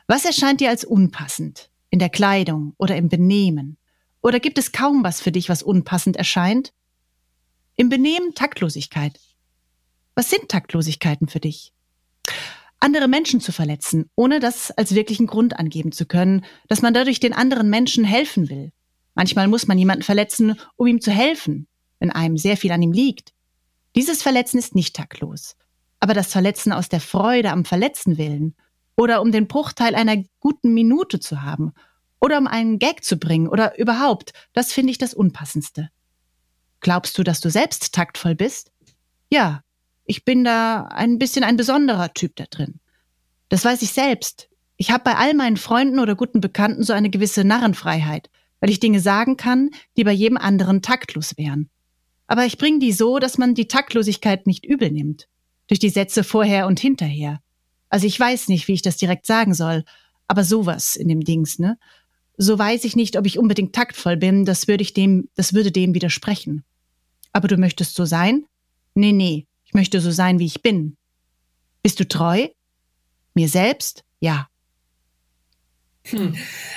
Was 0.06 0.24
erscheint 0.24 0.60
dir 0.60 0.70
als 0.70 0.84
unpassend? 0.84 1.70
In 1.90 1.98
der 1.98 2.08
Kleidung 2.08 2.74
oder 2.78 2.96
im 2.96 3.08
Benehmen? 3.08 3.76
Oder 4.22 4.40
gibt 4.40 4.58
es 4.58 4.72
kaum 4.72 5.04
was 5.04 5.20
für 5.20 5.32
dich, 5.32 5.48
was 5.48 5.62
unpassend 5.62 6.16
erscheint? 6.16 6.72
Im 7.76 7.88
Benehmen 7.88 8.34
Taktlosigkeit. 8.34 9.18
Was 10.14 10.30
sind 10.30 10.48
Taktlosigkeiten 10.48 11.28
für 11.28 11.40
dich? 11.40 11.72
Andere 12.80 13.08
Menschen 13.08 13.40
zu 13.40 13.52
verletzen, 13.52 14.10
ohne 14.14 14.40
das 14.40 14.70
als 14.72 14.94
wirklichen 14.94 15.26
Grund 15.26 15.58
angeben 15.58 15.92
zu 15.92 16.06
können, 16.06 16.44
dass 16.68 16.82
man 16.82 16.94
dadurch 16.94 17.20
den 17.20 17.32
anderen 17.32 17.70
Menschen 17.70 18.04
helfen 18.04 18.48
will. 18.50 18.72
Manchmal 19.14 19.48
muss 19.48 19.66
man 19.66 19.78
jemanden 19.78 20.04
verletzen, 20.04 20.58
um 20.76 20.86
ihm 20.86 21.00
zu 21.00 21.10
helfen, 21.10 21.66
wenn 21.98 22.10
einem 22.10 22.36
sehr 22.36 22.56
viel 22.56 22.72
an 22.72 22.82
ihm 22.82 22.92
liegt. 22.92 23.32
Dieses 23.98 24.22
Verletzen 24.22 24.58
ist 24.58 24.76
nicht 24.76 24.94
taktlos. 24.94 25.56
Aber 25.98 26.14
das 26.14 26.30
Verletzen 26.30 26.72
aus 26.72 26.88
der 26.88 27.00
Freude 27.00 27.50
am 27.50 27.64
Verletzen 27.64 28.16
willen 28.16 28.54
oder 28.96 29.20
um 29.20 29.32
den 29.32 29.48
Bruchteil 29.48 29.96
einer 29.96 30.22
guten 30.38 30.72
Minute 30.72 31.18
zu 31.18 31.42
haben 31.42 31.72
oder 32.20 32.38
um 32.38 32.46
einen 32.46 32.78
Gag 32.78 33.02
zu 33.02 33.16
bringen 33.16 33.48
oder 33.48 33.76
überhaupt, 33.76 34.34
das 34.52 34.72
finde 34.72 34.92
ich 34.92 34.98
das 34.98 35.14
Unpassendste. 35.14 35.90
Glaubst 36.78 37.18
du, 37.18 37.24
dass 37.24 37.40
du 37.40 37.50
selbst 37.50 37.92
taktvoll 37.92 38.36
bist? 38.36 38.70
Ja, 39.32 39.64
ich 40.04 40.24
bin 40.24 40.44
da 40.44 40.84
ein 40.84 41.18
bisschen 41.18 41.42
ein 41.42 41.56
besonderer 41.56 42.14
Typ 42.14 42.36
da 42.36 42.44
drin. 42.44 42.78
Das 43.48 43.64
weiß 43.64 43.82
ich 43.82 43.90
selbst. 43.90 44.48
Ich 44.76 44.92
habe 44.92 45.02
bei 45.02 45.16
all 45.16 45.34
meinen 45.34 45.56
Freunden 45.56 45.98
oder 45.98 46.14
guten 46.14 46.40
Bekannten 46.40 46.84
so 46.84 46.92
eine 46.92 47.10
gewisse 47.10 47.42
Narrenfreiheit, 47.42 48.30
weil 48.60 48.70
ich 48.70 48.78
Dinge 48.78 49.00
sagen 49.00 49.36
kann, 49.36 49.70
die 49.96 50.04
bei 50.04 50.12
jedem 50.12 50.36
anderen 50.36 50.82
taktlos 50.82 51.36
wären. 51.36 51.68
Aber 52.28 52.46
ich 52.46 52.58
bringe 52.58 52.78
die 52.78 52.92
so, 52.92 53.18
dass 53.18 53.38
man 53.38 53.54
die 53.54 53.66
Taktlosigkeit 53.66 54.46
nicht 54.46 54.64
übel 54.64 54.90
nimmt. 54.92 55.26
Durch 55.66 55.80
die 55.80 55.88
Sätze 55.88 56.22
vorher 56.22 56.66
und 56.66 56.78
hinterher. 56.78 57.40
Also 57.88 58.06
ich 58.06 58.20
weiß 58.20 58.48
nicht, 58.48 58.68
wie 58.68 58.74
ich 58.74 58.82
das 58.82 58.98
direkt 58.98 59.26
sagen 59.26 59.54
soll, 59.54 59.84
aber 60.28 60.44
sowas 60.44 60.94
in 60.94 61.08
dem 61.08 61.24
Dings, 61.24 61.58
ne? 61.58 61.78
So 62.36 62.56
weiß 62.56 62.84
ich 62.84 62.94
nicht, 62.94 63.16
ob 63.16 63.26
ich 63.26 63.38
unbedingt 63.38 63.74
taktvoll 63.74 64.16
bin, 64.16 64.44
das 64.44 64.68
würde 64.68 64.82
ich 64.82 64.94
dem, 64.94 65.28
das 65.34 65.54
würde 65.54 65.72
dem 65.72 65.94
widersprechen. 65.94 66.62
Aber 67.32 67.48
du 67.48 67.56
möchtest 67.56 67.96
so 67.96 68.04
sein? 68.04 68.44
Nee, 68.94 69.12
nee, 69.12 69.46
ich 69.64 69.74
möchte 69.74 70.00
so 70.00 70.10
sein, 70.10 70.38
wie 70.38 70.46
ich 70.46 70.62
bin. 70.62 70.96
Bist 71.82 71.98
du 71.98 72.06
treu? 72.06 72.48
Mir 73.34 73.48
selbst? 73.48 74.04
Ja. 74.20 74.48
Hm. 76.10 76.34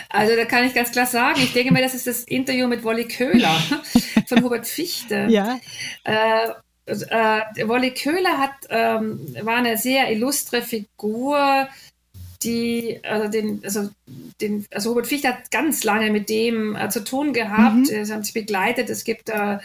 Also 0.10 0.36
da 0.36 0.46
kann 0.46 0.66
ich 0.66 0.74
ganz 0.74 0.92
klar 0.92 1.06
sagen, 1.06 1.40
ich 1.42 1.54
denke 1.54 1.74
mir, 1.74 1.82
das 1.82 1.94
ist 1.94 2.08
das 2.08 2.24
Interview 2.24 2.68
mit 2.68 2.84
Wolli 2.84 3.06
Köhler 3.06 3.56
von 4.28 4.44
Hubert 4.44 4.68
Fichte. 4.68 5.28
Ja. 5.30 5.60
Äh, 6.04 6.50
äh, 6.86 7.68
Wolli 7.68 7.94
Köhler 7.94 8.38
hat, 8.38 8.54
ähm, 8.70 9.36
war 9.42 9.56
eine 9.56 9.78
sehr 9.78 10.12
illustre 10.12 10.62
Figur, 10.62 11.68
die, 12.44 13.00
also 13.04 13.28
den, 13.28 13.62
also 13.64 13.90
den, 14.42 14.66
also 14.72 14.92
Hubert 14.92 15.08
Fichte 15.08 15.28
hat 15.28 15.52
ganz 15.52 15.84
lange 15.84 16.10
mit 16.10 16.30
dem 16.30 16.76
äh, 16.76 16.90
zu 16.90 17.04
tun 17.04 17.34
gehabt. 17.34 17.76
Mhm. 17.76 17.86
Sie 17.86 18.14
haben 18.14 18.24
sich 18.24 18.34
begleitet. 18.34 18.90
Es 18.90 19.04
gibt 19.04 19.30
äh, 19.30 19.60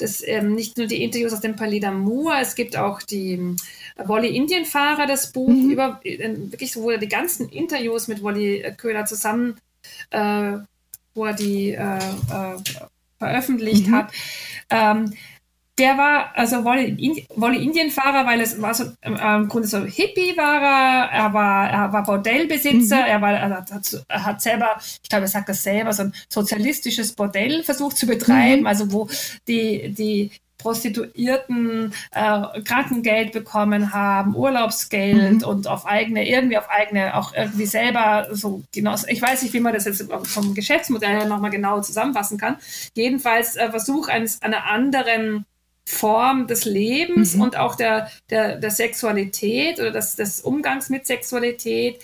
das, 0.00 0.22
ähm, 0.26 0.54
nicht 0.54 0.76
nur 0.78 0.86
die 0.86 1.02
Interviews 1.02 1.32
aus 1.32 1.40
dem 1.40 1.56
Palais 1.56 1.80
d'Amour, 1.80 2.40
es 2.40 2.54
gibt 2.54 2.76
auch 2.76 3.02
die 3.02 3.56
Wolli 3.96 4.28
Indienfahrer, 4.28 5.06
das 5.06 5.32
Buch, 5.32 5.48
mhm. 5.48 5.70
über 5.70 6.00
äh, 6.04 6.34
wirklich 6.50 6.76
wo 6.76 6.90
er 6.90 6.98
die 6.98 7.08
ganzen 7.08 7.48
Interviews 7.48 8.08
mit 8.08 8.22
Wolli 8.22 8.64
Köhler 8.76 9.04
zusammen, 9.04 9.56
äh, 10.10 10.58
wo 11.14 11.24
er 11.26 11.34
die 11.34 11.72
äh, 11.72 11.98
äh 11.98 12.56
veröffentlicht 13.20 13.88
mhm. 13.88 13.94
hat. 13.94 14.12
Ähm, 14.70 15.12
der 15.80 15.96
war, 15.96 16.30
also 16.36 16.64
Wolli, 16.64 17.26
Wolli 17.34 17.64
Indienfahrer, 17.64 18.26
weil 18.26 18.40
es 18.40 18.60
war 18.60 18.74
so, 18.74 18.84
ähm, 19.02 19.16
im 19.16 19.48
Grunde 19.48 19.66
so 19.66 19.78
Hippie 19.78 20.36
war 20.36 20.60
er, 20.60 21.10
er 21.10 21.32
war, 21.32 21.70
er 21.70 21.92
war 21.92 22.04
Bordellbesitzer, 22.04 22.96
mhm. 22.96 23.06
er 23.06 23.20
war, 23.22 23.32
er 23.32 23.50
hat, 23.50 24.04
er 24.06 24.24
hat 24.24 24.42
selber, 24.42 24.76
ich 25.02 25.08
glaube, 25.08 25.24
er 25.24 25.28
sagt 25.28 25.48
das 25.48 25.62
selber, 25.62 25.92
so 25.92 26.02
ein 26.02 26.14
sozialistisches 26.28 27.14
Bordell 27.14 27.62
versucht 27.62 27.96
zu 27.96 28.06
betreiben, 28.06 28.62
mhm. 28.62 28.66
also 28.66 28.92
wo 28.92 29.08
die, 29.48 29.92
die 29.94 30.30
Prostituierten 30.58 31.94
äh, 32.10 32.60
Krankengeld 32.62 33.32
bekommen 33.32 33.94
haben, 33.94 34.36
Urlaubsgeld 34.36 35.40
mhm. 35.40 35.48
und 35.48 35.66
auf 35.66 35.86
eigene, 35.86 36.28
irgendwie 36.28 36.58
auf 36.58 36.68
eigene, 36.68 37.16
auch 37.16 37.32
irgendwie 37.34 37.64
selber 37.64 38.28
so 38.32 38.62
genau, 38.74 38.94
ich 39.08 39.22
weiß 39.22 39.42
nicht, 39.42 39.54
wie 39.54 39.60
man 39.60 39.72
das 39.72 39.86
jetzt 39.86 40.06
vom 40.24 40.54
Geschäftsmodell 40.54 41.20
her 41.20 41.24
nochmal 41.24 41.50
genau 41.50 41.80
zusammenfassen 41.80 42.36
kann. 42.36 42.56
Jedenfalls 42.94 43.56
äh, 43.56 43.70
Versuch 43.70 44.08
eines 44.08 44.42
einer 44.42 44.66
anderen 44.66 45.46
Form 45.86 46.46
des 46.46 46.64
Lebens 46.64 47.34
mhm. 47.34 47.42
und 47.42 47.56
auch 47.56 47.74
der, 47.74 48.10
der, 48.30 48.56
der 48.56 48.70
Sexualität 48.70 49.80
oder 49.80 49.90
des, 49.90 50.16
des 50.16 50.40
Umgangs 50.40 50.88
mit 50.88 51.06
Sexualität, 51.06 52.00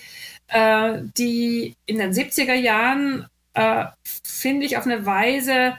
äh, 0.47 0.99
die 1.17 1.75
in 1.85 1.97
den 1.97 2.11
70er 2.11 2.53
Jahren, 2.53 3.27
äh, 3.53 3.85
finde 4.23 4.65
ich, 4.65 4.77
auf 4.77 4.85
eine 4.85 5.05
Weise 5.05 5.75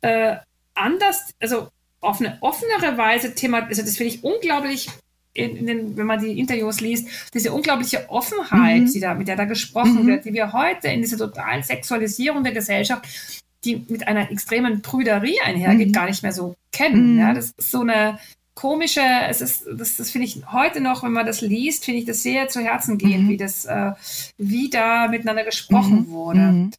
äh, 0.00 0.36
anders, 0.74 1.34
also 1.40 1.68
auf 2.00 2.20
eine 2.20 2.38
offenere 2.40 2.96
Weise 2.96 3.34
thematisiert. 3.34 3.78
Also 3.78 3.82
das 3.82 3.96
finde 3.96 4.14
ich 4.14 4.24
unglaublich 4.24 4.88
in, 5.34 5.56
in 5.56 5.66
den, 5.66 5.96
wenn 5.96 6.06
man 6.06 6.20
die 6.20 6.38
Interviews 6.38 6.80
liest, 6.80 7.08
diese 7.32 7.52
unglaubliche 7.52 8.10
Offenheit, 8.10 8.82
mhm. 8.82 8.92
die 8.92 9.00
da, 9.00 9.14
mit 9.14 9.28
der 9.28 9.36
da 9.36 9.44
gesprochen 9.44 10.02
mhm. 10.02 10.06
wird, 10.06 10.24
die 10.24 10.32
wir 10.32 10.52
heute 10.52 10.88
in 10.88 11.00
dieser 11.00 11.18
totalen 11.18 11.62
Sexualisierung 11.62 12.44
der 12.44 12.52
Gesellschaft, 12.52 13.41
die 13.64 13.84
mit 13.88 14.08
einer 14.08 14.30
extremen 14.30 14.82
Prüderie 14.82 15.40
einhergeht, 15.44 15.88
mhm. 15.88 15.92
gar 15.92 16.06
nicht 16.06 16.22
mehr 16.22 16.32
so 16.32 16.54
kennen. 16.72 17.14
Mhm. 17.14 17.20
Ja, 17.20 17.34
das 17.34 17.52
ist 17.56 17.70
so 17.70 17.80
eine 17.80 18.18
komische, 18.54 19.02
es 19.28 19.40
ist, 19.40 19.64
das, 19.72 19.96
das 19.96 20.10
finde 20.10 20.26
ich 20.26 20.42
heute 20.52 20.80
noch, 20.80 21.02
wenn 21.02 21.12
man 21.12 21.26
das 21.26 21.40
liest, 21.40 21.84
finde 21.84 22.00
ich 22.00 22.06
das 22.06 22.22
sehr 22.22 22.48
zu 22.48 22.60
Herzen 22.60 22.98
gehen, 22.98 23.24
mhm. 23.24 23.28
wie 23.30 23.36
das, 23.36 23.64
äh, 23.64 23.92
wie 24.36 24.68
da 24.68 25.08
miteinander 25.08 25.44
gesprochen 25.44 26.06
mhm. 26.06 26.08
wurde. 26.08 26.40
Mhm. 26.40 26.70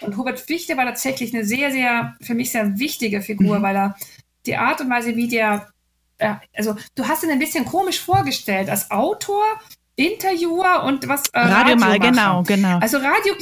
Und 0.00 0.16
Hubert 0.16 0.40
Fichte 0.40 0.76
war 0.76 0.84
tatsächlich 0.84 1.34
eine 1.34 1.44
sehr, 1.44 1.72
sehr, 1.72 2.16
für 2.20 2.34
mich 2.34 2.52
sehr 2.52 2.78
wichtige 2.78 3.22
Figur, 3.22 3.60
weil 3.62 3.76
er 3.76 3.96
die 4.46 4.56
Art 4.56 4.80
und 4.80 4.90
Weise, 4.90 5.16
wie 5.16 5.28
der 5.28 5.68
äh, 6.18 6.34
also 6.54 6.76
du 6.94 7.06
hast 7.06 7.24
ihn 7.24 7.30
ein 7.30 7.38
bisschen 7.38 7.64
komisch 7.64 8.00
vorgestellt 8.00 8.68
als 8.70 8.90
Autor, 8.90 9.42
Interviewer 9.96 10.84
und 10.84 11.06
was 11.08 11.22
äh, 11.32 11.40
Radio 11.40 11.76
mal, 11.76 11.98
genau, 11.98 12.42
genau. 12.42 12.78
Also 12.78 12.98
Radio, 12.98 13.34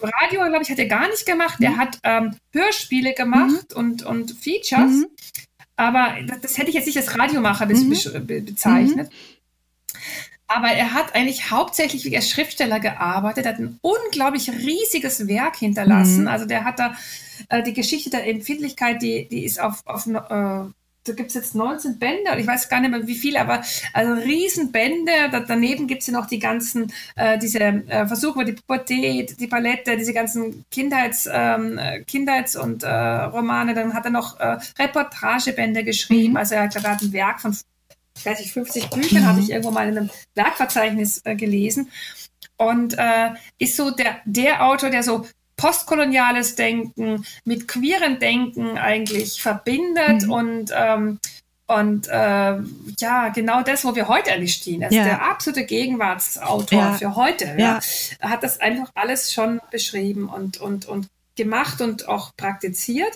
Radio, 0.00 0.44
glaube 0.44 0.62
ich, 0.62 0.70
hat 0.70 0.78
er 0.78 0.86
gar 0.86 1.08
nicht 1.08 1.26
gemacht. 1.26 1.60
Mhm. 1.60 1.66
Er 1.66 1.76
hat 1.76 1.98
ähm, 2.02 2.36
Hörspiele 2.52 3.14
gemacht 3.14 3.70
mhm. 3.70 3.76
und, 3.76 4.02
und 4.02 4.32
Features. 4.32 4.90
Mhm. 4.90 5.06
Aber 5.76 6.16
das, 6.26 6.40
das, 6.40 6.58
hätte 6.58 6.70
ich 6.70 6.74
jetzt 6.74 6.86
nicht 6.86 6.96
als 6.96 7.18
Radiomacher 7.18 7.66
mhm. 7.66 8.26
be 8.26 8.40
bezeichnet. 8.40 9.10
Mhm. 9.10 9.16
Aber 10.48 10.68
er 10.68 10.94
hat 10.94 11.14
eigentlich 11.14 11.50
hauptsächlich 11.50 12.04
wie 12.04 12.16
als 12.16 12.30
Schriftsteller 12.30 12.78
gearbeitet, 12.78 13.46
hat 13.46 13.58
ein 13.58 13.78
unglaublich 13.82 14.48
riesiges 14.50 15.26
Werk 15.26 15.56
hinterlassen. 15.56 16.22
Mhm. 16.22 16.28
Also 16.28 16.46
der 16.46 16.64
hat 16.64 16.78
da 16.78 16.96
äh, 17.48 17.62
die 17.62 17.72
Geschichte 17.72 18.10
der 18.10 18.26
Empfindlichkeit, 18.28 19.02
die, 19.02 19.28
die 19.28 19.44
ist 19.44 19.60
auf, 19.60 19.82
auf 19.86 20.06
äh, 20.06 20.70
da 21.06 21.12
gibt 21.12 21.28
es 21.28 21.34
jetzt 21.34 21.54
19 21.54 21.98
Bände, 21.98 22.30
ich 22.38 22.46
weiß 22.46 22.68
gar 22.68 22.80
nicht 22.80 22.90
mehr 22.90 23.06
wie 23.06 23.14
viele, 23.14 23.40
aber 23.40 23.62
also 23.92 24.12
Riesenbände. 24.12 25.12
Da, 25.30 25.40
daneben 25.40 25.86
gibt 25.86 26.02
es 26.02 26.08
ja 26.08 26.12
noch 26.12 26.26
die 26.26 26.38
ganzen, 26.38 26.92
äh, 27.14 27.38
diese 27.38 27.60
äh, 27.60 28.06
Versuche 28.06 28.44
die 28.44 28.52
Pubertät, 28.52 29.38
die 29.40 29.46
Palette, 29.46 29.96
diese 29.96 30.12
ganzen 30.12 30.64
Kindheits, 30.70 31.28
ähm, 31.30 31.78
Kindheits- 32.06 32.56
und 32.56 32.82
äh, 32.82 32.88
Romane. 32.88 33.74
Dann 33.74 33.94
hat 33.94 34.04
er 34.04 34.10
noch 34.10 34.38
äh, 34.40 34.58
Reportagebände 34.78 35.84
geschrieben. 35.84 36.32
Mhm. 36.32 36.36
Also 36.36 36.54
er 36.54 36.62
hat, 36.64 36.76
er 36.76 36.82
hat 36.82 37.02
ein 37.02 37.12
Werk 37.12 37.40
von, 37.40 37.56
ich 38.16 38.26
weiß 38.26 38.40
nicht, 38.40 38.52
50 38.52 38.90
Büchern, 38.90 39.22
mhm. 39.22 39.26
habe 39.26 39.40
ich 39.40 39.50
irgendwo 39.50 39.70
mal 39.70 39.88
in 39.88 39.98
einem 39.98 40.10
Werkverzeichnis 40.34 41.22
äh, 41.24 41.36
gelesen. 41.36 41.90
Und 42.58 42.94
äh, 42.96 43.30
ist 43.58 43.76
so 43.76 43.90
der, 43.90 44.16
der 44.24 44.64
Autor, 44.64 44.88
der 44.90 45.02
so 45.02 45.26
postkoloniales 45.56 46.54
Denken 46.54 47.24
mit 47.44 47.68
queeren 47.68 48.18
Denken 48.18 48.76
eigentlich 48.78 49.42
verbindet 49.42 50.22
mhm. 50.26 50.32
und 50.32 50.72
ähm, 50.74 51.18
und 51.68 52.06
äh, 52.06 52.58
ja, 53.00 53.28
genau 53.34 53.62
das, 53.62 53.84
wo 53.84 53.96
wir 53.96 54.06
heute 54.06 54.32
eigentlich 54.32 54.54
stehen. 54.54 54.84
Also 54.84 54.96
ja. 54.96 55.04
der 55.04 55.22
absolute 55.28 55.64
Gegenwartsautor 55.64 56.78
ja. 56.78 56.92
für 56.92 57.16
heute. 57.16 57.56
Ja. 57.58 57.80
Hat 58.20 58.44
das 58.44 58.60
einfach 58.60 58.90
alles 58.94 59.32
schon 59.32 59.60
beschrieben 59.72 60.28
und, 60.28 60.60
und, 60.60 60.86
und 60.86 61.08
gemacht 61.34 61.80
und 61.80 62.08
auch 62.08 62.36
praktiziert. 62.36 63.12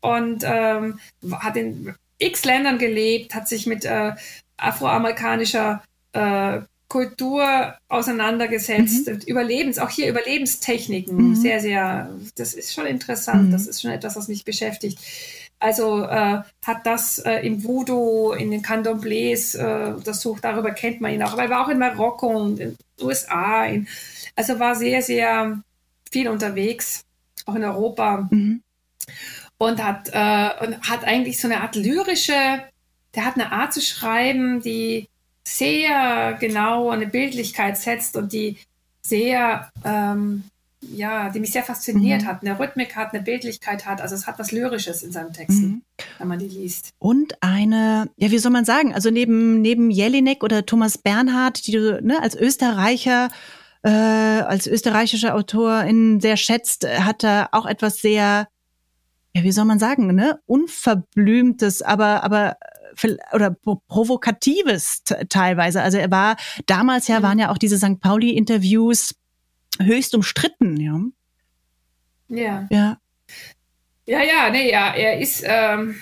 Und 0.00 0.44
ähm, 0.44 1.00
hat 1.32 1.56
in 1.56 1.94
x 2.18 2.44
Ländern 2.44 2.78
gelebt, 2.78 3.34
hat 3.34 3.48
sich 3.48 3.66
mit 3.66 3.86
äh, 3.86 4.12
afroamerikanischer 4.58 5.82
äh, 6.12 6.60
Kultur 6.88 7.74
auseinandergesetzt, 7.88 9.08
mhm. 9.08 9.20
Überlebens, 9.26 9.78
auch 9.78 9.90
hier 9.90 10.08
Überlebenstechniken, 10.08 11.30
mhm. 11.30 11.34
sehr, 11.36 11.60
sehr, 11.60 12.10
das 12.36 12.54
ist 12.54 12.72
schon 12.72 12.86
interessant, 12.86 13.48
mhm. 13.48 13.52
das 13.52 13.66
ist 13.66 13.82
schon 13.82 13.90
etwas, 13.90 14.16
was 14.16 14.28
mich 14.28 14.44
beschäftigt. 14.44 14.98
Also 15.60 16.04
äh, 16.04 16.40
hat 16.64 16.86
das 16.86 17.18
äh, 17.18 17.40
im 17.46 17.62
Voodoo, 17.62 18.32
in 18.32 18.50
den 18.50 18.62
Candomblés 18.62 19.58
äh, 19.58 19.92
untersucht, 19.92 20.44
darüber 20.44 20.70
kennt 20.70 21.00
man 21.00 21.12
ihn 21.12 21.22
auch, 21.22 21.32
aber 21.32 21.42
er 21.42 21.50
war 21.50 21.66
auch 21.66 21.68
in 21.68 21.78
Marokko 21.78 22.28
und 22.28 22.60
in 22.60 22.76
den 22.76 23.06
USA, 23.06 23.66
in, 23.66 23.86
also 24.34 24.58
war 24.58 24.74
sehr, 24.74 25.02
sehr 25.02 25.60
viel 26.10 26.28
unterwegs, 26.28 27.04
auch 27.44 27.56
in 27.56 27.64
Europa 27.64 28.28
mhm. 28.30 28.62
und 29.58 29.84
hat, 29.84 30.08
äh, 30.12 30.64
und 30.64 30.88
hat 30.88 31.04
eigentlich 31.04 31.40
so 31.40 31.48
eine 31.48 31.60
Art 31.60 31.74
lyrische, 31.74 32.62
der 33.14 33.24
hat 33.26 33.34
eine 33.34 33.52
Art 33.52 33.74
zu 33.74 33.82
schreiben, 33.82 34.62
die 34.62 35.08
sehr 35.56 36.36
genau 36.40 36.90
eine 36.90 37.06
Bildlichkeit 37.06 37.76
setzt 37.78 38.16
und 38.16 38.32
die 38.32 38.56
sehr, 39.02 39.70
ähm, 39.84 40.44
ja, 40.80 41.30
die 41.30 41.40
mich 41.40 41.52
sehr 41.52 41.62
fasziniert 41.62 42.22
mhm. 42.22 42.26
hat, 42.26 42.42
eine 42.42 42.58
Rhythmik 42.58 42.94
hat, 42.96 43.12
eine 43.12 43.22
Bildlichkeit 43.22 43.86
hat. 43.86 44.00
Also 44.00 44.14
es 44.14 44.26
hat 44.26 44.38
was 44.38 44.52
Lyrisches 44.52 45.02
in 45.02 45.10
seinen 45.10 45.32
Texten, 45.32 45.66
mhm. 45.66 45.82
wenn 46.18 46.28
man 46.28 46.38
die 46.38 46.48
liest. 46.48 46.90
Und 46.98 47.42
eine, 47.42 48.10
ja, 48.16 48.30
wie 48.30 48.38
soll 48.38 48.52
man 48.52 48.64
sagen, 48.64 48.94
also 48.94 49.10
neben, 49.10 49.60
neben 49.60 49.90
Jelinek 49.90 50.44
oder 50.44 50.66
Thomas 50.66 50.98
Bernhard, 50.98 51.66
die 51.66 51.72
du 51.72 52.00
ne, 52.02 52.22
als 52.22 52.34
Österreicher 52.34 53.30
äh, 53.82 53.90
als 53.90 54.66
österreichischer 54.66 55.34
Autorin 55.34 56.20
sehr 56.20 56.36
schätzt, 56.36 56.86
hat 56.86 57.24
er 57.24 57.50
auch 57.52 57.64
etwas 57.64 57.98
sehr, 58.00 58.48
ja, 59.34 59.42
wie 59.42 59.52
soll 59.52 59.64
man 59.64 59.78
sagen, 59.78 60.14
ne, 60.14 60.40
unverblümtes, 60.46 61.82
aber 61.82 62.24
aber 62.24 62.56
oder 63.32 63.50
provokatives 63.88 65.02
teilweise. 65.28 65.82
Also 65.82 65.98
er 65.98 66.10
war 66.10 66.36
damals 66.66 67.08
ja, 67.08 67.22
waren 67.22 67.38
ja 67.38 67.50
auch 67.50 67.58
diese 67.58 67.78
St. 67.78 68.00
Pauli-Interviews 68.00 69.14
höchst 69.80 70.14
umstritten, 70.14 70.76
ja. 70.76 71.00
Ja. 72.28 72.66
Ja. 72.70 72.98
Ja, 74.06 74.22
ja, 74.22 74.50
nee, 74.50 74.70
ja, 74.70 74.94
er 74.94 75.18
ist, 75.18 75.44
ähm, 75.46 75.96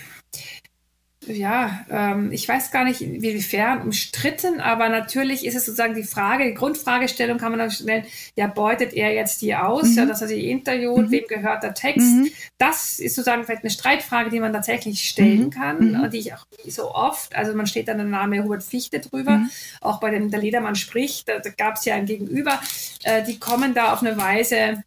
ja, 1.26 1.84
ähm, 1.90 2.30
ich 2.32 2.48
weiß 2.48 2.70
gar 2.70 2.84
nicht, 2.84 3.00
inwiefern 3.00 3.82
umstritten, 3.82 4.60
aber 4.60 4.88
natürlich 4.88 5.44
ist 5.44 5.56
es 5.56 5.66
sozusagen 5.66 5.94
die 5.94 6.04
Frage, 6.04 6.44
die 6.44 6.54
Grundfragestellung 6.54 7.38
kann 7.38 7.50
man 7.50 7.58
dann 7.58 7.70
stellen, 7.70 8.04
ja, 8.36 8.46
beutet 8.46 8.92
er 8.92 9.12
jetzt 9.12 9.42
die 9.42 9.54
aus, 9.54 9.90
mhm. 9.90 9.98
ja, 9.98 10.06
dass 10.06 10.22
er 10.22 10.28
sie 10.28 10.48
interviewt, 10.48 11.06
mhm. 11.06 11.10
wem 11.10 11.24
gehört 11.28 11.62
der 11.62 11.74
Text? 11.74 12.06
Mhm. 12.06 12.30
Das 12.58 12.98
ist 12.98 13.16
sozusagen 13.16 13.44
vielleicht 13.44 13.62
eine 13.62 13.70
Streitfrage, 13.70 14.30
die 14.30 14.40
man 14.40 14.52
tatsächlich 14.52 15.08
stellen 15.08 15.44
mhm. 15.44 15.50
kann 15.50 15.92
mhm. 15.92 16.00
und 16.00 16.14
die 16.14 16.18
ich 16.18 16.34
auch 16.34 16.46
so 16.66 16.94
oft, 16.94 17.34
also 17.34 17.54
man 17.54 17.66
steht 17.66 17.88
dann 17.88 17.98
der 17.98 18.06
Name 18.06 18.44
Hubert 18.44 18.62
Fichte 18.62 19.00
drüber, 19.00 19.38
mhm. 19.38 19.50
auch 19.80 20.00
bei 20.00 20.10
dem 20.10 20.30
der 20.30 20.40
Ledermann 20.40 20.76
spricht, 20.76 21.28
da, 21.28 21.40
da 21.40 21.50
gab 21.50 21.76
es 21.76 21.84
ja 21.84 21.94
ein 21.94 22.06
Gegenüber, 22.06 22.60
äh, 23.02 23.24
die 23.24 23.38
kommen 23.38 23.74
da 23.74 23.92
auf 23.92 24.02
eine 24.02 24.16
Weise, 24.16 24.82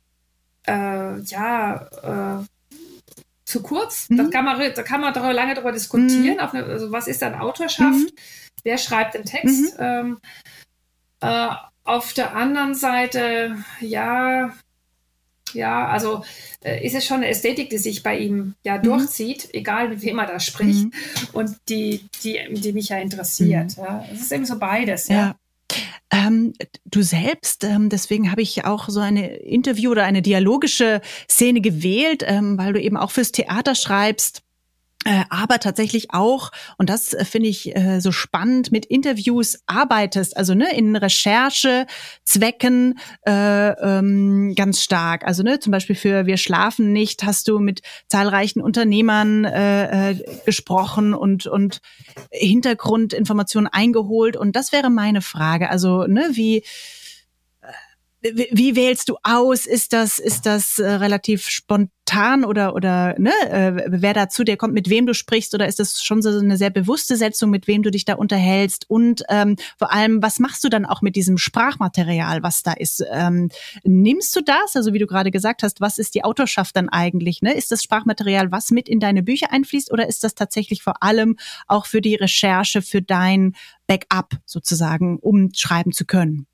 äh, 0.67 1.19
ja, 1.21 2.39
äh, 2.41 2.45
zu 3.49 3.61
kurz. 3.61 4.09
Mhm. 4.09 4.17
Da, 4.17 4.23
kann 4.25 4.45
man, 4.45 4.59
da 4.59 4.83
kann 4.83 5.01
man 5.01 5.13
darüber, 5.13 5.33
lange 5.33 5.55
darüber 5.55 5.71
diskutieren. 5.71 6.35
Mhm. 6.35 6.39
Eine, 6.39 6.63
also 6.65 6.91
was 6.91 7.07
ist 7.07 7.21
dann 7.21 7.35
Autorschaft? 7.35 7.91
Mhm. 7.91 8.09
Wer 8.63 8.77
schreibt 8.77 9.15
den 9.15 9.25
Text? 9.25 9.77
Mhm. 9.77 9.79
Ähm, 9.79 10.17
äh, 11.21 11.49
auf 11.83 12.13
der 12.13 12.35
anderen 12.35 12.75
Seite, 12.75 13.57
ja, 13.81 14.53
ja, 15.53 15.87
also 15.87 16.23
äh, 16.63 16.85
ist 16.85 16.93
es 16.93 17.05
schon 17.05 17.17
eine 17.17 17.29
Ästhetik, 17.29 17.71
die 17.71 17.79
sich 17.79 18.03
bei 18.03 18.19
ihm 18.19 18.53
ja 18.63 18.77
mhm. 18.77 18.83
durchzieht, 18.83 19.49
egal 19.53 19.89
mit 19.89 20.03
wem 20.03 20.19
er 20.19 20.27
da 20.27 20.39
spricht 20.39 20.85
mhm. 20.85 20.93
und 21.33 21.57
die, 21.67 22.07
die, 22.23 22.39
die 22.53 22.73
mich 22.73 22.89
ja 22.89 22.97
interessiert. 22.97 23.75
Ja. 23.77 24.05
Es 24.13 24.21
ist 24.21 24.31
eben 24.31 24.45
so 24.45 24.59
beides, 24.59 25.07
ja. 25.07 25.15
ja. 25.15 25.35
Ähm, 26.11 26.53
du 26.85 27.01
selbst, 27.01 27.63
ähm, 27.63 27.89
deswegen 27.89 28.31
habe 28.31 28.41
ich 28.41 28.65
auch 28.65 28.89
so 28.89 28.99
eine 28.99 29.35
Interview 29.37 29.91
oder 29.91 30.03
eine 30.03 30.21
dialogische 30.21 31.01
Szene 31.29 31.61
gewählt, 31.61 32.23
ähm, 32.25 32.57
weil 32.57 32.73
du 32.73 32.81
eben 32.81 32.97
auch 32.97 33.11
fürs 33.11 33.31
Theater 33.31 33.75
schreibst. 33.75 34.41
Äh, 35.05 35.23
aber 35.29 35.59
tatsächlich 35.59 36.11
auch, 36.11 36.51
und 36.77 36.89
das 36.89 37.13
äh, 37.13 37.23
finde 37.23 37.47
ich 37.47 37.73
äh, 37.73 38.01
so 38.01 38.11
spannend, 38.11 38.73
mit 38.73 38.85
Interviews 38.85 39.57
arbeitest, 39.65 40.35
also 40.35 40.55
ne, 40.55 40.75
in 40.75 40.93
Recherchezwecken 40.93 42.99
äh, 43.25 43.69
ähm, 43.69 44.55
ganz 44.55 44.83
stark. 44.83 45.25
Also 45.25 45.41
ne, 45.41 45.61
zum 45.61 45.71
Beispiel 45.71 45.95
für 45.95 46.25
Wir 46.25 46.35
schlafen 46.35 46.91
nicht 46.91 47.23
hast 47.23 47.47
du 47.47 47.59
mit 47.59 47.81
zahlreichen 48.09 48.61
Unternehmern 48.61 49.45
äh, 49.45 50.11
äh, 50.11 50.17
gesprochen 50.45 51.13
und, 51.13 51.47
und 51.47 51.79
Hintergrundinformationen 52.31 53.69
eingeholt. 53.71 54.35
Und 54.35 54.57
das 54.57 54.73
wäre 54.73 54.89
meine 54.89 55.21
Frage. 55.21 55.69
Also, 55.69 56.07
ne, 56.07 56.31
wie 56.33 56.65
wie 58.21 58.75
wählst 58.75 59.07
du 59.07 59.15
aus? 59.23 59.65
Ist 59.65 59.93
das 59.93 60.19
ist 60.19 60.45
das 60.45 60.77
äh, 60.77 60.85
relativ 60.85 61.47
spontan 61.47 62.43
oder 62.43 62.75
oder 62.75 63.15
ne, 63.17 63.31
äh, 63.49 63.85
wer 63.87 64.13
dazu 64.13 64.43
der 64.43 64.57
kommt, 64.57 64.73
mit 64.73 64.89
wem 64.89 65.05
du 65.05 65.13
sprichst 65.13 65.53
oder 65.53 65.67
ist 65.67 65.79
das 65.79 66.03
schon 66.03 66.21
so 66.21 66.29
eine 66.29 66.57
sehr 66.57 66.69
bewusste 66.69 67.15
Setzung, 67.15 67.49
mit 67.49 67.67
wem 67.67 67.81
du 67.81 67.91
dich 67.91 68.03
da 68.03 68.15
unterhältst 68.15 68.89
und 68.89 69.23
ähm, 69.29 69.55
vor 69.77 69.93
allem 69.93 70.21
was 70.21 70.39
machst 70.39 70.65
du 70.65 70.69
dann 70.69 70.85
auch 70.85 71.01
mit 71.01 71.15
diesem 71.15 71.37
Sprachmaterial, 71.37 72.43
was 72.43 72.61
da 72.61 72.73
ist? 72.73 73.05
Ähm, 73.09 73.49
nimmst 73.83 74.35
du 74.35 74.41
das? 74.41 74.75
Also 74.75 74.91
wie 74.91 74.99
du 74.99 75.07
gerade 75.07 75.31
gesagt 75.31 75.63
hast, 75.63 75.79
was 75.79 75.97
ist 75.97 76.13
die 76.13 76.25
Autorschaft 76.25 76.75
dann 76.75 76.89
eigentlich? 76.89 77.41
Ne? 77.41 77.53
Ist 77.53 77.71
das 77.71 77.83
Sprachmaterial, 77.83 78.51
was 78.51 78.71
mit 78.71 78.89
in 78.89 78.99
deine 78.99 79.23
Bücher 79.23 79.53
einfließt 79.53 79.93
oder 79.93 80.09
ist 80.09 80.25
das 80.25 80.35
tatsächlich 80.35 80.83
vor 80.83 81.03
allem 81.03 81.37
auch 81.67 81.85
für 81.85 82.01
die 82.01 82.15
Recherche, 82.15 82.81
für 82.81 83.01
dein 83.01 83.55
Backup 83.87 84.33
sozusagen, 84.45 85.19
um 85.19 85.51
schreiben 85.53 85.93
zu 85.93 86.05
können? 86.05 86.48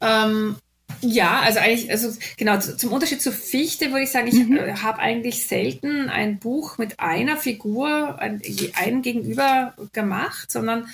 Ähm, 0.00 0.56
Ja, 1.00 1.40
also 1.40 1.60
eigentlich, 1.60 1.90
also 1.90 2.16
genau, 2.36 2.58
zum 2.58 2.92
Unterschied 2.92 3.22
zu 3.22 3.30
Fichte 3.30 3.90
würde 3.90 4.02
ich 4.02 4.10
sagen, 4.10 4.26
ich 4.28 4.34
mhm. 4.34 4.56
Äh, 4.56 4.72
habe 4.82 4.98
eigentlich 4.98 5.46
selten 5.46 6.08
ein 6.08 6.38
Buch 6.38 6.78
mit 6.78 6.98
einer 6.98 7.36
Figur, 7.36 8.18
ein, 8.18 8.42
einem 8.74 9.02
gegenüber 9.02 9.74
gemacht, 9.92 10.50
sondern 10.50 10.88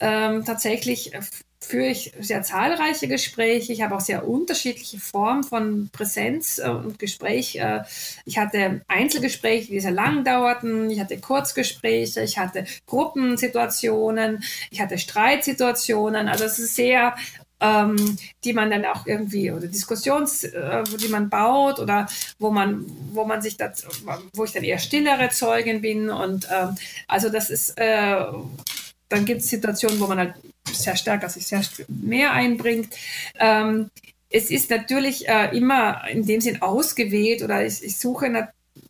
ähm, 0.00 0.44
tatsächlich 0.44 1.12
führe 1.60 1.86
ich 1.86 2.12
sehr 2.20 2.42
zahlreiche 2.42 3.08
Gespräche. 3.08 3.72
Ich 3.72 3.82
habe 3.82 3.94
auch 3.96 4.00
sehr 4.00 4.28
unterschiedliche 4.28 4.98
Formen 4.98 5.44
von 5.44 5.88
Präsenz 5.92 6.58
äh, 6.58 6.68
und 6.68 6.98
Gespräch. 6.98 7.56
Äh, 7.56 7.84
ich 8.24 8.38
hatte 8.38 8.82
Einzelgespräche, 8.88 9.70
die 9.70 9.80
sehr 9.80 9.90
lang 9.90 10.24
dauerten. 10.24 10.90
Ich 10.90 11.00
hatte 11.00 11.18
Kurzgespräche. 11.18 12.22
Ich 12.22 12.38
hatte 12.38 12.64
Gruppensituationen. 12.86 14.42
Ich 14.70 14.80
hatte 14.80 14.98
Streitsituationen. 14.98 16.28
Also 16.28 16.44
es 16.44 16.58
ist 16.58 16.76
sehr 16.76 17.16
ähm, 17.64 18.16
die 18.44 18.52
man 18.52 18.70
dann 18.70 18.84
auch 18.84 19.06
irgendwie 19.06 19.50
oder 19.50 19.66
Diskussions, 19.66 20.44
äh, 20.44 20.84
die 21.00 21.08
man 21.08 21.30
baut 21.30 21.78
oder 21.78 22.06
wo 22.38 22.50
man, 22.50 22.84
wo 23.12 23.24
man 23.24 23.40
sich 23.40 23.56
das, 23.56 23.86
wo 24.34 24.44
ich 24.44 24.52
dann 24.52 24.64
eher 24.64 24.78
stillere 24.78 25.30
Zeugin 25.30 25.80
bin 25.80 26.10
und 26.10 26.46
ähm, 26.52 26.76
also 27.08 27.30
das 27.30 27.48
ist, 27.48 27.78
äh, 27.78 28.22
dann 29.08 29.24
gibt 29.24 29.40
es 29.40 29.48
Situationen, 29.48 29.98
wo 29.98 30.06
man 30.06 30.18
halt 30.18 30.34
sehr 30.70 30.94
also 31.22 31.28
sich 31.28 31.46
sehr 31.46 31.62
mehr 31.88 32.32
einbringt. 32.32 32.94
Ähm, 33.38 33.90
es 34.28 34.50
ist 34.50 34.70
natürlich 34.70 35.28
äh, 35.28 35.56
immer 35.56 36.06
in 36.08 36.26
dem 36.26 36.40
Sinn 36.40 36.60
ausgewählt 36.60 37.42
oder 37.42 37.64
ich, 37.64 37.82
ich 37.84 37.96
suche 37.96 38.28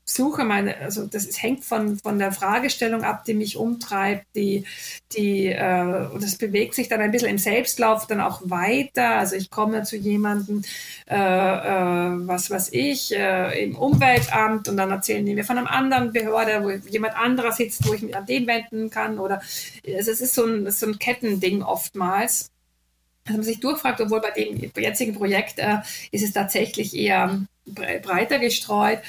suche 0.05 0.45
meine, 0.45 0.77
also 0.79 1.07
das 1.07 1.25
ist, 1.25 1.43
hängt 1.43 1.65
von, 1.65 1.99
von 1.99 2.19
der 2.19 2.31
Fragestellung 2.33 3.05
ab, 3.05 3.25
die 3.25 3.33
mich 3.33 3.57
umtreibt, 3.57 4.27
die, 4.37 4.65
die, 5.13 5.47
äh, 5.47 6.09
und 6.13 6.23
das 6.23 6.37
bewegt 6.37 6.75
sich 6.75 6.89
dann 6.89 7.01
ein 7.01 7.11
bisschen 7.11 7.31
im 7.31 7.39
Selbstlauf 7.39 8.07
dann 8.07 8.21
auch 8.21 8.43
weiter. 8.45 9.17
Also 9.17 9.37
ich 9.37 9.51
komme 9.51 9.83
zu 9.85 9.97
jemandem, 9.97 10.63
äh, 11.07 11.17
äh, 11.17 12.29
was 12.29 12.51
weiß 12.51 12.69
ich, 12.73 13.17
äh, 13.17 13.65
im 13.65 13.77
Umweltamt 13.77 14.69
und 14.69 14.77
dann 14.77 14.91
erzählen 14.91 15.25
die 15.25 15.35
mir 15.35 15.45
von 15.45 15.57
einem 15.57 15.69
anderen 15.69 16.13
Behörde, 16.13 16.63
wo 16.63 16.71
jemand 16.91 17.17
anderer 17.17 17.53
sitzt, 17.53 17.87
wo 17.89 17.95
ich 17.95 18.03
mich 18.03 18.17
an 18.17 18.27
den 18.27 18.47
wenden 18.47 18.91
kann. 18.91 19.19
Oder 19.19 19.41
also 19.87 20.11
es 20.11 20.21
ist 20.21 20.35
so 20.35 20.45
ein, 20.45 20.71
so 20.71 20.87
ein 20.87 20.99
Kettending 20.99 21.63
oftmals. 21.63 22.51
Also 23.27 23.39
man 23.39 23.45
sich 23.45 23.61
durchfragt, 23.61 24.03
obwohl 24.03 24.21
bei 24.21 24.33
dem 24.33 24.71
jetzigen 24.77 25.15
Projekt 25.15 25.59
äh, 25.59 25.79
ist 26.11 26.23
es 26.23 26.35
tatsächlich 26.35 26.95
eher 26.95 27.41
breiter 27.65 28.39
gestreut 28.39 29.01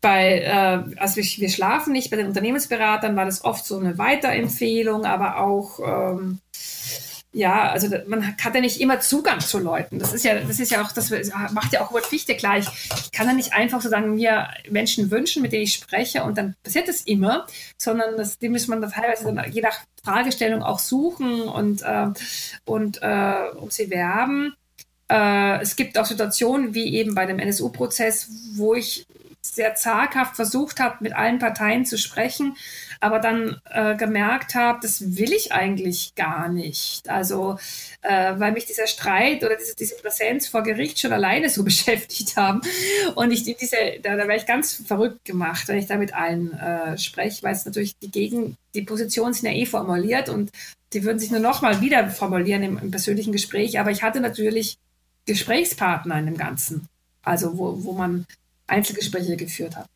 bei, 0.00 0.40
äh, 0.40 0.98
also 0.98 1.16
wir, 1.16 1.24
wir, 1.24 1.48
schlafen 1.48 1.92
nicht, 1.92 2.10
bei 2.10 2.16
den 2.16 2.26
Unternehmensberatern 2.26 3.16
war 3.16 3.24
das 3.24 3.44
oft 3.44 3.66
so 3.66 3.78
eine 3.78 3.98
Weiterempfehlung, 3.98 5.04
aber 5.04 5.38
auch, 5.38 5.80
ähm, 5.80 6.38
ja, 7.32 7.70
also 7.70 7.88
man 8.06 8.36
hat 8.36 8.54
ja 8.54 8.60
nicht 8.60 8.80
immer 8.80 9.00
Zugang 9.00 9.40
zu 9.40 9.58
Leuten. 9.58 9.98
Das 9.98 10.14
ist 10.14 10.24
ja, 10.24 10.40
das 10.40 10.60
ist 10.60 10.70
ja 10.70 10.82
auch, 10.82 10.92
das 10.92 11.10
macht 11.52 11.72
ja 11.72 11.82
auch 11.82 11.90
Robert 11.90 12.06
Fichte 12.06 12.34
gleich. 12.34 12.66
Ich 13.04 13.12
kann 13.12 13.26
ja 13.26 13.34
nicht 13.34 13.52
einfach 13.52 13.82
so 13.82 13.88
sagen, 13.88 14.14
mir 14.14 14.48
Menschen 14.70 15.10
wünschen, 15.10 15.42
mit 15.42 15.52
denen 15.52 15.64
ich 15.64 15.74
spreche 15.74 16.24
und 16.24 16.38
dann 16.38 16.54
passiert 16.62 16.88
das 16.88 17.02
immer, 17.02 17.46
sondern 17.76 18.16
das, 18.16 18.38
die 18.38 18.48
muss 18.48 18.66
man 18.66 18.80
dann 18.80 18.90
teilweise 18.90 19.24
dann 19.24 19.52
je 19.52 19.60
nach 19.60 19.80
Fragestellung 20.02 20.62
auch 20.62 20.78
suchen 20.78 21.42
und, 21.42 21.82
äh, 21.82 22.06
und 22.64 23.02
äh, 23.02 23.50
um 23.56 23.70
sie 23.70 23.90
werben. 23.90 24.54
Äh, 25.10 25.60
es 25.60 25.76
gibt 25.76 25.98
auch 25.98 26.06
Situationen 26.06 26.74
wie 26.74 26.94
eben 26.94 27.14
bei 27.14 27.26
dem 27.26 27.38
NSU-Prozess, 27.38 28.30
wo 28.54 28.74
ich 28.74 29.06
sehr 29.42 29.74
zaghaft 29.74 30.36
versucht 30.36 30.80
habe, 30.80 30.96
mit 31.00 31.14
allen 31.14 31.38
Parteien 31.38 31.84
zu 31.84 31.96
sprechen, 31.96 32.56
aber 33.00 33.20
dann 33.20 33.60
äh, 33.70 33.96
gemerkt 33.96 34.54
habe, 34.54 34.80
das 34.82 35.16
will 35.16 35.32
ich 35.32 35.52
eigentlich 35.52 36.14
gar 36.16 36.48
nicht. 36.48 37.08
Also, 37.08 37.58
äh, 38.02 38.34
weil 38.38 38.52
mich 38.52 38.66
dieser 38.66 38.86
Streit 38.86 39.44
oder 39.44 39.56
diese, 39.56 39.76
diese, 39.76 39.96
Präsenz 39.96 40.48
vor 40.48 40.62
Gericht 40.62 40.98
schon 41.00 41.12
alleine 41.12 41.50
so 41.50 41.64
beschäftigt 41.64 42.36
haben. 42.36 42.60
Und 43.14 43.30
ich 43.30 43.44
diese, 43.44 43.76
da, 44.02 44.16
da 44.16 44.26
wäre 44.28 44.36
ich 44.36 44.46
ganz 44.46 44.82
verrückt 44.86 45.24
gemacht, 45.24 45.68
wenn 45.68 45.78
ich 45.78 45.86
da 45.86 45.96
mit 45.96 46.14
allen 46.14 46.52
äh, 46.52 46.98
spreche, 46.98 47.42
weil 47.42 47.54
es 47.54 47.64
natürlich 47.64 47.96
die 47.98 48.10
Gegen, 48.10 48.56
die 48.74 48.82
Positionen 48.82 49.34
sind 49.34 49.48
ja 49.48 49.56
eh 49.56 49.66
formuliert 49.66 50.28
und 50.28 50.50
die 50.92 51.04
würden 51.04 51.18
sich 51.18 51.30
nur 51.30 51.40
noch 51.40 51.62
mal 51.62 51.80
wieder 51.80 52.08
formulieren 52.10 52.62
im, 52.62 52.78
im 52.78 52.90
persönlichen 52.90 53.32
Gespräch. 53.32 53.78
Aber 53.78 53.90
ich 53.90 54.02
hatte 54.02 54.20
natürlich 54.20 54.78
Gesprächspartner 55.26 56.18
in 56.18 56.26
dem 56.26 56.36
Ganzen. 56.36 56.88
Also 57.22 57.58
wo, 57.58 57.84
wo 57.84 57.92
man 57.92 58.26
Einzelgespräche 58.68 59.36
geführt 59.36 59.76
habe. 59.76 59.88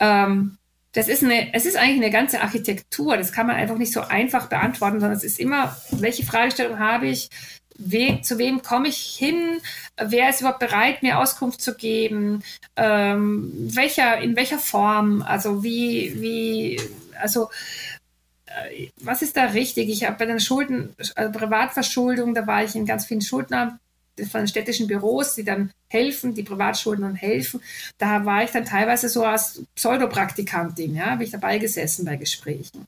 Ähm, 0.00 0.58
das 0.92 1.08
ist 1.08 1.22
eine, 1.22 1.54
es 1.54 1.66
ist 1.66 1.76
eigentlich 1.76 2.02
eine 2.02 2.10
ganze 2.10 2.40
Architektur. 2.40 3.16
Das 3.16 3.32
kann 3.32 3.46
man 3.46 3.56
einfach 3.56 3.76
nicht 3.76 3.92
so 3.92 4.00
einfach 4.00 4.48
beantworten, 4.48 5.00
sondern 5.00 5.16
es 5.16 5.24
ist 5.24 5.38
immer, 5.38 5.76
welche 5.90 6.24
Fragestellung 6.24 6.78
habe 6.78 7.06
ich? 7.06 7.28
We, 7.80 8.20
zu 8.22 8.38
wem 8.38 8.62
komme 8.62 8.88
ich 8.88 8.96
hin? 8.96 9.60
Wer 9.96 10.30
ist 10.30 10.40
überhaupt 10.40 10.58
bereit, 10.58 11.02
mir 11.02 11.20
Auskunft 11.20 11.60
zu 11.60 11.76
geben? 11.76 12.42
Ähm, 12.74 13.52
welcher, 13.54 14.18
in 14.18 14.34
welcher 14.34 14.58
Form? 14.58 15.22
Also 15.22 15.62
wie, 15.62 16.20
wie, 16.20 16.80
also 17.20 17.50
äh, 18.46 18.88
was 19.00 19.22
ist 19.22 19.36
da 19.36 19.44
richtig? 19.44 19.90
Ich 19.90 20.04
habe 20.04 20.16
bei 20.18 20.26
den 20.26 20.40
Schulden, 20.40 20.96
also 21.14 21.30
Privatverschuldung, 21.30 22.34
da 22.34 22.46
war 22.48 22.64
ich 22.64 22.74
in 22.74 22.86
ganz 22.86 23.06
vielen 23.06 23.22
Schuldner 23.22 23.78
von 24.30 24.46
städtischen 24.46 24.86
Büros, 24.86 25.34
die 25.34 25.44
dann 25.44 25.70
helfen, 25.88 26.34
die 26.34 26.42
Privatschuldnern 26.42 27.14
helfen. 27.14 27.60
Da 27.98 28.24
war 28.24 28.44
ich 28.44 28.50
dann 28.50 28.64
teilweise 28.64 29.08
so 29.08 29.24
als 29.24 29.62
Pseudopraktikantin, 29.74 30.94
ja, 30.94 31.10
habe 31.10 31.24
ich 31.24 31.30
dabei 31.30 31.58
gesessen 31.58 32.04
bei 32.04 32.16
Gesprächen. 32.16 32.86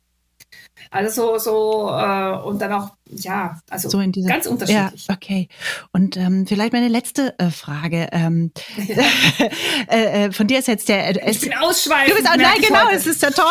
Also 0.90 1.38
so, 1.38 1.38
so 1.38 1.90
äh, 1.90 2.42
und 2.42 2.60
dann 2.60 2.72
auch, 2.72 2.90
ja, 3.06 3.60
also 3.68 3.88
so 3.88 4.00
in 4.00 4.12
dieser, 4.12 4.28
ganz 4.28 4.46
unterschiedlich. 4.46 5.06
Ja, 5.06 5.14
okay. 5.14 5.48
Und 5.92 6.16
ähm, 6.16 6.46
vielleicht 6.46 6.72
meine 6.72 6.88
letzte 6.88 7.38
äh, 7.38 7.50
Frage. 7.50 8.08
Ähm, 8.12 8.50
ja. 8.76 9.04
äh, 9.88 10.26
äh 10.26 10.32
von 10.32 10.46
dir 10.46 10.58
ist 10.58 10.68
jetzt 10.68 10.88
der. 10.88 11.22
Äh, 11.22 11.30
ich 11.30 11.40
bin 11.40 11.54
ausschweifend. 11.54 12.10
Du 12.10 12.22
bist, 12.22 12.28
oh, 12.32 12.36
nein, 12.36 12.60
genau, 12.60 12.88
es 12.92 13.06
ist 13.06 13.22
ja 13.22 13.30
toll. 13.30 13.46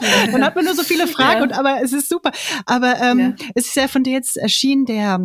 Dann 0.32 0.44
hat 0.44 0.54
man 0.54 0.64
nur 0.64 0.74
so 0.74 0.84
viele 0.84 1.06
Fragen, 1.06 1.38
ja. 1.38 1.42
und, 1.42 1.52
aber 1.52 1.82
es 1.82 1.92
ist 1.92 2.08
super. 2.08 2.32
Aber 2.64 3.00
ähm, 3.00 3.36
es 3.54 3.66
ist 3.66 3.76
ja 3.76 3.88
von 3.88 4.04
dir 4.04 4.14
jetzt 4.14 4.36
erschienen 4.36 4.86
der 4.86 5.18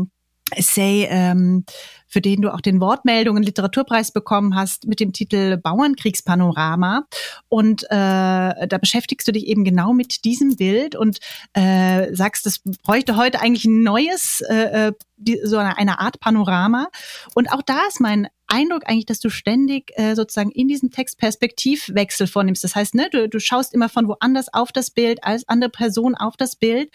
Essay, 0.57 1.07
ähm, 1.09 1.65
für 2.07 2.21
den 2.21 2.41
du 2.41 2.53
auch 2.53 2.61
den 2.61 2.79
Wortmeldungen 2.79 3.41
Literaturpreis 3.41 4.11
bekommen 4.11 4.55
hast 4.55 4.85
mit 4.85 4.99
dem 4.99 5.13
Titel 5.13 5.57
Bauernkriegspanorama. 5.57 7.07
Und 7.49 7.83
äh, 7.85 7.87
da 7.89 8.77
beschäftigst 8.79 9.27
du 9.27 9.31
dich 9.31 9.47
eben 9.47 9.63
genau 9.63 9.93
mit 9.93 10.23
diesem 10.23 10.55
Bild 10.55 10.95
und 10.95 11.17
äh, 11.53 12.13
sagst, 12.13 12.45
es 12.45 12.59
bräuchte 12.83 13.17
heute 13.17 13.41
eigentlich 13.41 13.65
ein 13.65 13.81
neues, 13.81 14.41
äh, 14.47 14.87
äh 14.87 14.93
die, 15.17 15.39
so 15.43 15.57
eine, 15.57 15.77
eine 15.77 15.99
Art 15.99 16.19
Panorama. 16.19 16.87
Und 17.33 17.51
auch 17.51 17.61
da 17.61 17.79
ist 17.87 18.01
mein 18.01 18.27
Eindruck 18.47 18.83
eigentlich, 18.85 19.05
dass 19.05 19.19
du 19.19 19.29
ständig 19.29 19.91
äh, 19.95 20.15
sozusagen 20.15 20.51
in 20.51 20.67
diesem 20.67 20.91
Text 20.91 21.17
Perspektivwechsel 21.17 22.27
vornimmst. 22.27 22.63
Das 22.63 22.75
heißt, 22.75 22.93
ne, 22.93 23.09
du, 23.11 23.27
du 23.27 23.39
schaust 23.39 23.73
immer 23.73 23.89
von 23.89 24.07
woanders 24.07 24.53
auf 24.53 24.71
das 24.71 24.91
Bild 24.91 25.23
als 25.23 25.47
andere 25.47 25.71
Person 25.71 26.13
auf 26.15 26.37
das 26.37 26.55
Bild. 26.55 26.91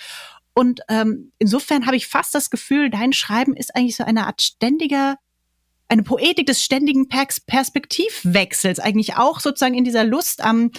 Und 0.59 0.81
ähm, 0.89 1.31
insofern 1.39 1.87
habe 1.87 1.95
ich 1.95 2.09
fast 2.09 2.35
das 2.35 2.51
Gefühl, 2.51 2.91
dein 2.91 3.13
Schreiben 3.13 3.55
ist 3.55 3.77
eigentlich 3.77 3.95
so 3.95 4.03
eine 4.03 4.27
Art 4.27 4.43
ständiger 4.43 5.15
eine 5.89 6.03
Poetik 6.03 6.47
des 6.47 6.65
ständigen 6.65 7.09
Pers 7.09 7.41
Perspektivwechsels, 7.41 8.81
eigentlich 8.81 9.15
auch 9.17 9.39
sozusagen 9.39 9.75
in 9.75 9.85
dieser 9.85 10.03
Lust 10.03 10.43
am, 10.43 10.73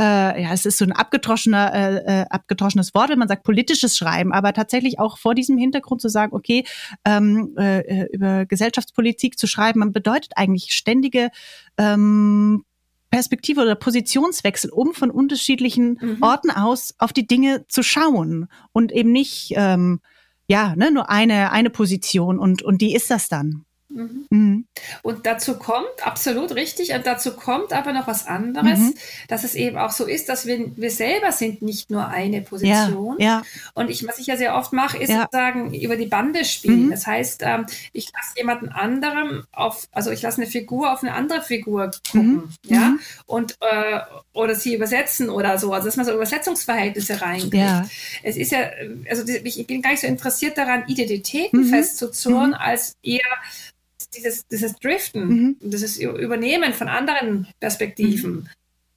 äh, 0.00 0.42
ja, 0.42 0.52
es 0.54 0.64
ist 0.64 0.78
so 0.78 0.86
ein 0.86 0.92
abgedroschener, 0.92 1.74
äh, 1.74 2.22
äh, 2.22 2.24
abgedroschenes 2.30 2.94
Wort, 2.94 3.10
wenn 3.10 3.18
man 3.18 3.28
sagt 3.28 3.44
politisches 3.44 3.94
Schreiben, 3.96 4.32
aber 4.32 4.54
tatsächlich 4.54 4.98
auch 4.98 5.18
vor 5.18 5.34
diesem 5.34 5.58
Hintergrund 5.58 6.00
zu 6.00 6.08
sagen, 6.08 6.34
okay, 6.34 6.64
ähm, 7.04 7.54
äh, 7.58 8.06
über 8.12 8.46
Gesellschaftspolitik 8.46 9.38
zu 9.38 9.46
schreiben, 9.46 9.92
bedeutet 9.92 10.32
eigentlich 10.34 10.72
ständige 10.72 11.28
ähm, 11.76 12.64
Perspektive 13.10 13.60
oder 13.60 13.74
Positionswechsel, 13.74 14.70
um 14.70 14.94
von 14.94 15.10
unterschiedlichen 15.10 15.98
mhm. 16.00 16.18
Orten 16.22 16.50
aus 16.50 16.94
auf 16.98 17.12
die 17.12 17.26
Dinge 17.26 17.66
zu 17.68 17.82
schauen 17.82 18.48
und 18.72 18.92
eben 18.92 19.12
nicht 19.12 19.52
ähm, 19.56 20.00
ja 20.48 20.74
ne, 20.76 20.90
nur 20.90 21.10
eine 21.10 21.52
eine 21.52 21.70
Position 21.70 22.38
und 22.38 22.62
und 22.62 22.80
die 22.80 22.94
ist 22.94 23.10
das 23.10 23.28
dann. 23.28 23.65
Mhm. 23.96 24.26
Mhm. 24.30 24.66
Und 25.02 25.26
dazu 25.26 25.58
kommt, 25.58 25.86
absolut 26.02 26.54
richtig, 26.54 26.92
und 26.92 27.06
dazu 27.06 27.32
kommt 27.32 27.72
aber 27.72 27.92
noch 27.92 28.06
was 28.06 28.26
anderes, 28.26 28.78
mhm. 28.78 28.94
dass 29.28 29.42
es 29.42 29.54
eben 29.54 29.78
auch 29.78 29.90
so 29.90 30.04
ist, 30.04 30.28
dass 30.28 30.46
wir, 30.46 30.76
wir 30.76 30.90
selber 30.90 31.32
sind 31.32 31.62
nicht 31.62 31.90
nur 31.90 32.08
eine 32.08 32.42
Position. 32.42 33.16
Ja, 33.18 33.26
ja. 33.26 33.42
Und 33.74 33.90
ich, 33.90 34.06
was 34.06 34.18
ich 34.18 34.26
ja 34.26 34.36
sehr 34.36 34.54
oft 34.54 34.72
mache, 34.72 34.98
ist 34.98 35.10
ja. 35.10 35.22
sozusagen 35.22 35.72
über 35.74 35.96
die 35.96 36.06
Bande 36.06 36.44
spielen. 36.44 36.86
Mhm. 36.86 36.90
Das 36.90 37.06
heißt, 37.06 37.42
ähm, 37.44 37.66
ich 37.92 38.12
lasse 38.12 38.34
jemanden 38.36 38.68
anderem 38.68 39.44
auf, 39.52 39.88
also 39.92 40.10
ich 40.10 40.20
lasse 40.20 40.42
eine 40.42 40.50
Figur 40.50 40.92
auf 40.92 41.02
eine 41.02 41.14
andere 41.14 41.40
Figur 41.42 41.90
gucken, 42.12 42.34
mhm. 42.34 42.50
ja, 42.64 42.80
mhm. 42.80 43.00
und 43.26 43.56
äh, 43.60 44.00
oder 44.34 44.54
sie 44.54 44.74
übersetzen 44.74 45.30
oder 45.30 45.58
so, 45.58 45.72
also 45.72 45.86
dass 45.86 45.96
man 45.96 46.04
so 46.04 46.12
Übersetzungsverhältnisse 46.12 47.22
reinkriegt. 47.22 47.54
Ja. 47.54 47.86
Es 48.22 48.36
ist 48.36 48.52
ja, 48.52 48.70
also 49.08 49.24
ich 49.26 49.66
bin 49.66 49.80
gar 49.80 49.90
nicht 49.90 50.00
so 50.00 50.06
interessiert 50.06 50.58
daran, 50.58 50.84
Identitäten 50.86 51.64
festzuzurren, 51.64 52.54
als 52.54 52.96
eher 53.02 53.20
dieses, 54.14 54.46
dieses 54.46 54.76
Driften, 54.76 55.28
mhm. 55.28 55.56
dieses 55.60 55.98
Übernehmen 55.98 56.72
von 56.72 56.88
anderen 56.88 57.46
Perspektiven. 57.60 58.32
Mhm. 58.32 58.48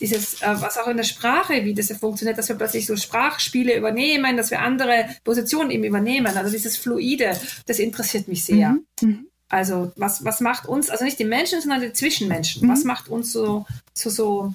Dieses, 0.02 0.42
äh, 0.42 0.56
was 0.62 0.78
auch 0.78 0.88
in 0.88 0.96
der 0.96 1.04
Sprache, 1.04 1.66
wie 1.66 1.74
das 1.74 1.90
ja 1.90 1.96
funktioniert, 1.96 2.38
dass 2.38 2.48
wir 2.48 2.56
plötzlich 2.56 2.86
so 2.86 2.96
Sprachspiele 2.96 3.76
übernehmen, 3.76 4.38
dass 4.38 4.50
wir 4.50 4.62
andere 4.62 5.10
Positionen 5.26 5.72
eben 5.72 5.84
übernehmen. 5.84 6.38
Also 6.38 6.50
dieses 6.52 6.78
Fluide, 6.78 7.38
das 7.66 7.80
interessiert 7.80 8.28
mich 8.28 8.46
sehr. 8.46 8.70
Mhm. 8.70 8.86
mhm. 9.02 9.26
Also 9.52 9.92
was, 9.96 10.24
was 10.24 10.42
macht 10.42 10.68
uns, 10.68 10.92
also 10.92 11.04
nicht 11.04 11.18
die 11.18 11.26
Menschen, 11.26 11.60
sondern 11.60 11.82
die 11.82 11.92
Zwischenmenschen, 11.92 12.68
mhm. 12.68 12.72
was 12.72 12.84
macht 12.84 13.10
uns 13.10 13.32
so, 13.32 13.66
so, 13.96 14.12
so 14.12 14.54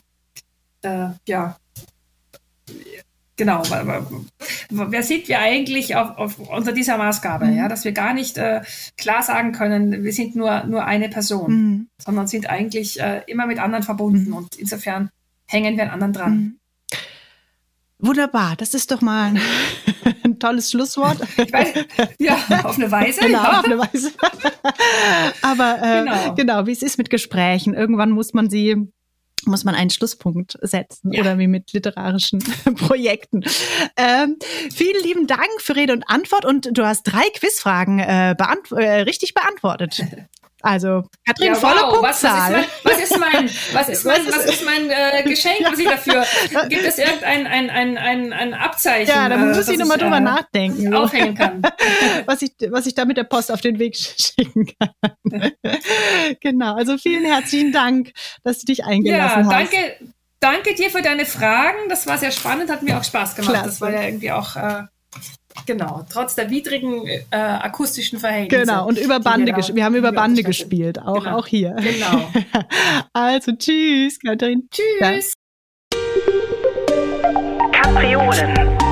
äh, 0.83 1.09
ja, 1.27 1.59
genau, 3.37 3.63
wer 4.71 5.03
sind 5.03 5.29
wir 5.29 5.41
eigentlich 5.41 5.97
auf, 5.97 6.17
auf, 6.19 6.39
unter 6.39 6.73
dieser 6.73 6.99
Maßgabe, 6.99 7.47
mhm. 7.47 7.57
ja, 7.57 7.69
dass 7.69 7.85
wir 7.85 7.93
gar 7.93 8.15
nicht 8.15 8.39
äh, 8.39 8.63
klar 8.97 9.23
sagen 9.23 9.53
können, 9.53 10.05
wir 10.05 10.13
sind 10.13 10.37
nur, 10.37 10.65
nur 10.65 10.85
eine 10.85 11.09
Person, 11.09 11.53
mhm. 11.53 11.89
sondern 11.99 12.27
sind 12.27 12.49
eigentlich 12.49 13.01
äh, 13.01 13.23
immer 13.27 13.47
mit 13.47 13.59
anderen 13.59 13.83
verbunden 13.83 14.31
mhm. 14.31 14.37
und 14.37 14.57
insofern 14.57 15.11
hängen 15.47 15.77
wir 15.77 15.85
an 15.85 15.91
anderen 15.91 16.13
dran. 16.13 16.37
Mhm. 16.37 16.59
Wunderbar, 17.99 18.55
das 18.57 18.75
ist 18.75 18.91
doch 18.91 19.01
mal 19.01 19.31
ein, 19.31 19.41
ein 20.25 20.39
tolles 20.39 20.71
Schlusswort. 20.71 21.21
Weiß, 21.21 21.87
ja, 22.19 22.37
auf 22.65 22.77
eine 22.77 22.91
Weise. 22.91 23.21
Genau, 23.21 23.43
ja. 23.43 23.61
auf 23.61 23.65
eine 23.65 23.79
Weise. 23.79 24.11
Aber 25.43 25.79
äh, 25.81 26.05
genau. 26.05 26.35
genau, 26.35 26.67
wie 26.67 26.73
es 26.73 26.83
ist 26.83 26.99
mit 26.99 27.09
Gesprächen. 27.09 27.73
Irgendwann 27.73 28.11
muss 28.11 28.35
man 28.35 28.51
sie 28.51 28.89
muss 29.47 29.65
man 29.65 29.75
einen 29.75 29.91
Schlusspunkt 29.91 30.59
setzen 30.63 31.13
ja. 31.13 31.21
oder 31.21 31.39
wie 31.39 31.47
mit 31.47 31.73
literarischen 31.73 32.41
Projekten. 32.77 33.45
Ähm, 33.97 34.39
vielen 34.73 35.03
lieben 35.03 35.27
Dank 35.27 35.49
für 35.59 35.77
Rede 35.77 35.93
und 35.93 36.09
Antwort 36.09 36.45
und 36.45 36.77
du 36.77 36.85
hast 36.85 37.05
drei 37.05 37.29
Quizfragen 37.35 37.99
äh, 37.99 38.35
beant 38.37 38.71
äh, 38.73 39.01
richtig 39.03 39.35
beantwortet. 39.35 40.03
Also, 40.65 41.03
Katrin, 41.27 41.49
ja, 41.49 41.55
volle 41.57 41.83
wow. 41.83 42.01
Punktzahl. 42.01 42.65
Was, 42.85 42.99
ist 42.99 43.19
mein, 43.19 43.51
was 43.73 43.89
ist 43.91 44.07
mein, 44.07 44.27
was 44.29 44.45
ist 44.47 44.65
mein, 44.65 44.89
äh, 44.89 45.23
Geschenk, 45.29 45.59
was 45.63 45.79
ich 45.79 45.87
dafür, 45.87 46.25
gibt 46.71 46.85
es 46.85 46.97
irgendein 46.97 47.47
ein, 47.47 47.69
ein, 47.69 47.99
ein, 47.99 48.33
ein 48.33 48.55
Abzeichen? 48.55 49.15
Ja, 49.15 49.29
da 49.29 49.37
muss 49.37 49.69
ich 49.69 49.79
nochmal 49.79 49.99
drüber 49.99 50.17
äh, 50.17 50.21
nachdenken. 50.21 50.95
Aufhängen 50.95 51.35
kann. 51.35 51.61
was, 52.25 52.41
ich, 52.41 52.53
was 52.71 52.87
ich 52.87 52.95
da 52.95 53.05
mit 53.05 53.19
der 53.19 53.25
Post 53.25 53.53
auf 53.53 53.61
den 53.61 53.79
Weg 53.79 53.95
schicken 53.95 54.67
kann. 54.79 55.53
genau, 56.41 56.77
also 56.77 56.97
vielen 56.97 57.27
herzlichen 57.27 57.71
Dank, 57.71 58.13
dass 58.43 58.61
du 58.61 58.65
dich 58.65 58.85
eingelassen 58.87 59.45
ja, 59.45 59.51
danke, 59.51 59.77
hast. 59.77 60.15
Danke 60.41 60.75
dir 60.75 60.91
für 60.91 61.03
deine 61.03 61.27
Fragen. 61.27 61.91
Das 61.91 62.07
war 62.07 62.17
sehr 62.17 62.31
spannend, 62.31 62.71
hat 62.71 62.83
mir 62.83 62.99
auch 62.99 63.05
Spaß 63.05 63.35
gemacht. 63.35 63.53
Klasse. 63.53 63.69
Das 63.69 63.81
war 63.83 63.91
ja 63.91 64.03
irgendwie 64.03 64.33
auch 64.33 64.57
äh, 64.57 64.85
Genau, 65.67 66.05
trotz 66.11 66.35
der 66.35 66.51
widrigen 66.51 67.07
äh, 67.07 67.21
akustischen 67.31 68.19
Verhältnisse. 68.19 68.67
Genau, 68.67 68.87
und 68.87 68.99
über 68.99 69.21
Bande 69.21 69.55
wir, 69.57 69.75
wir 69.75 69.85
haben 69.85 69.95
über 69.95 70.13
Bande 70.13 70.43
gespielt, 70.43 70.99
auch, 71.01 71.25
genau. 71.25 71.39
auch 71.39 71.47
hier. 71.47 71.75
Genau. 71.75 72.31
also 73.13 73.53
tschüss, 73.53 74.19
Katrin. 74.19 74.69
Tschüss. 74.71 75.33
Ja. 75.93 76.01
Kapriolen. 77.73 78.84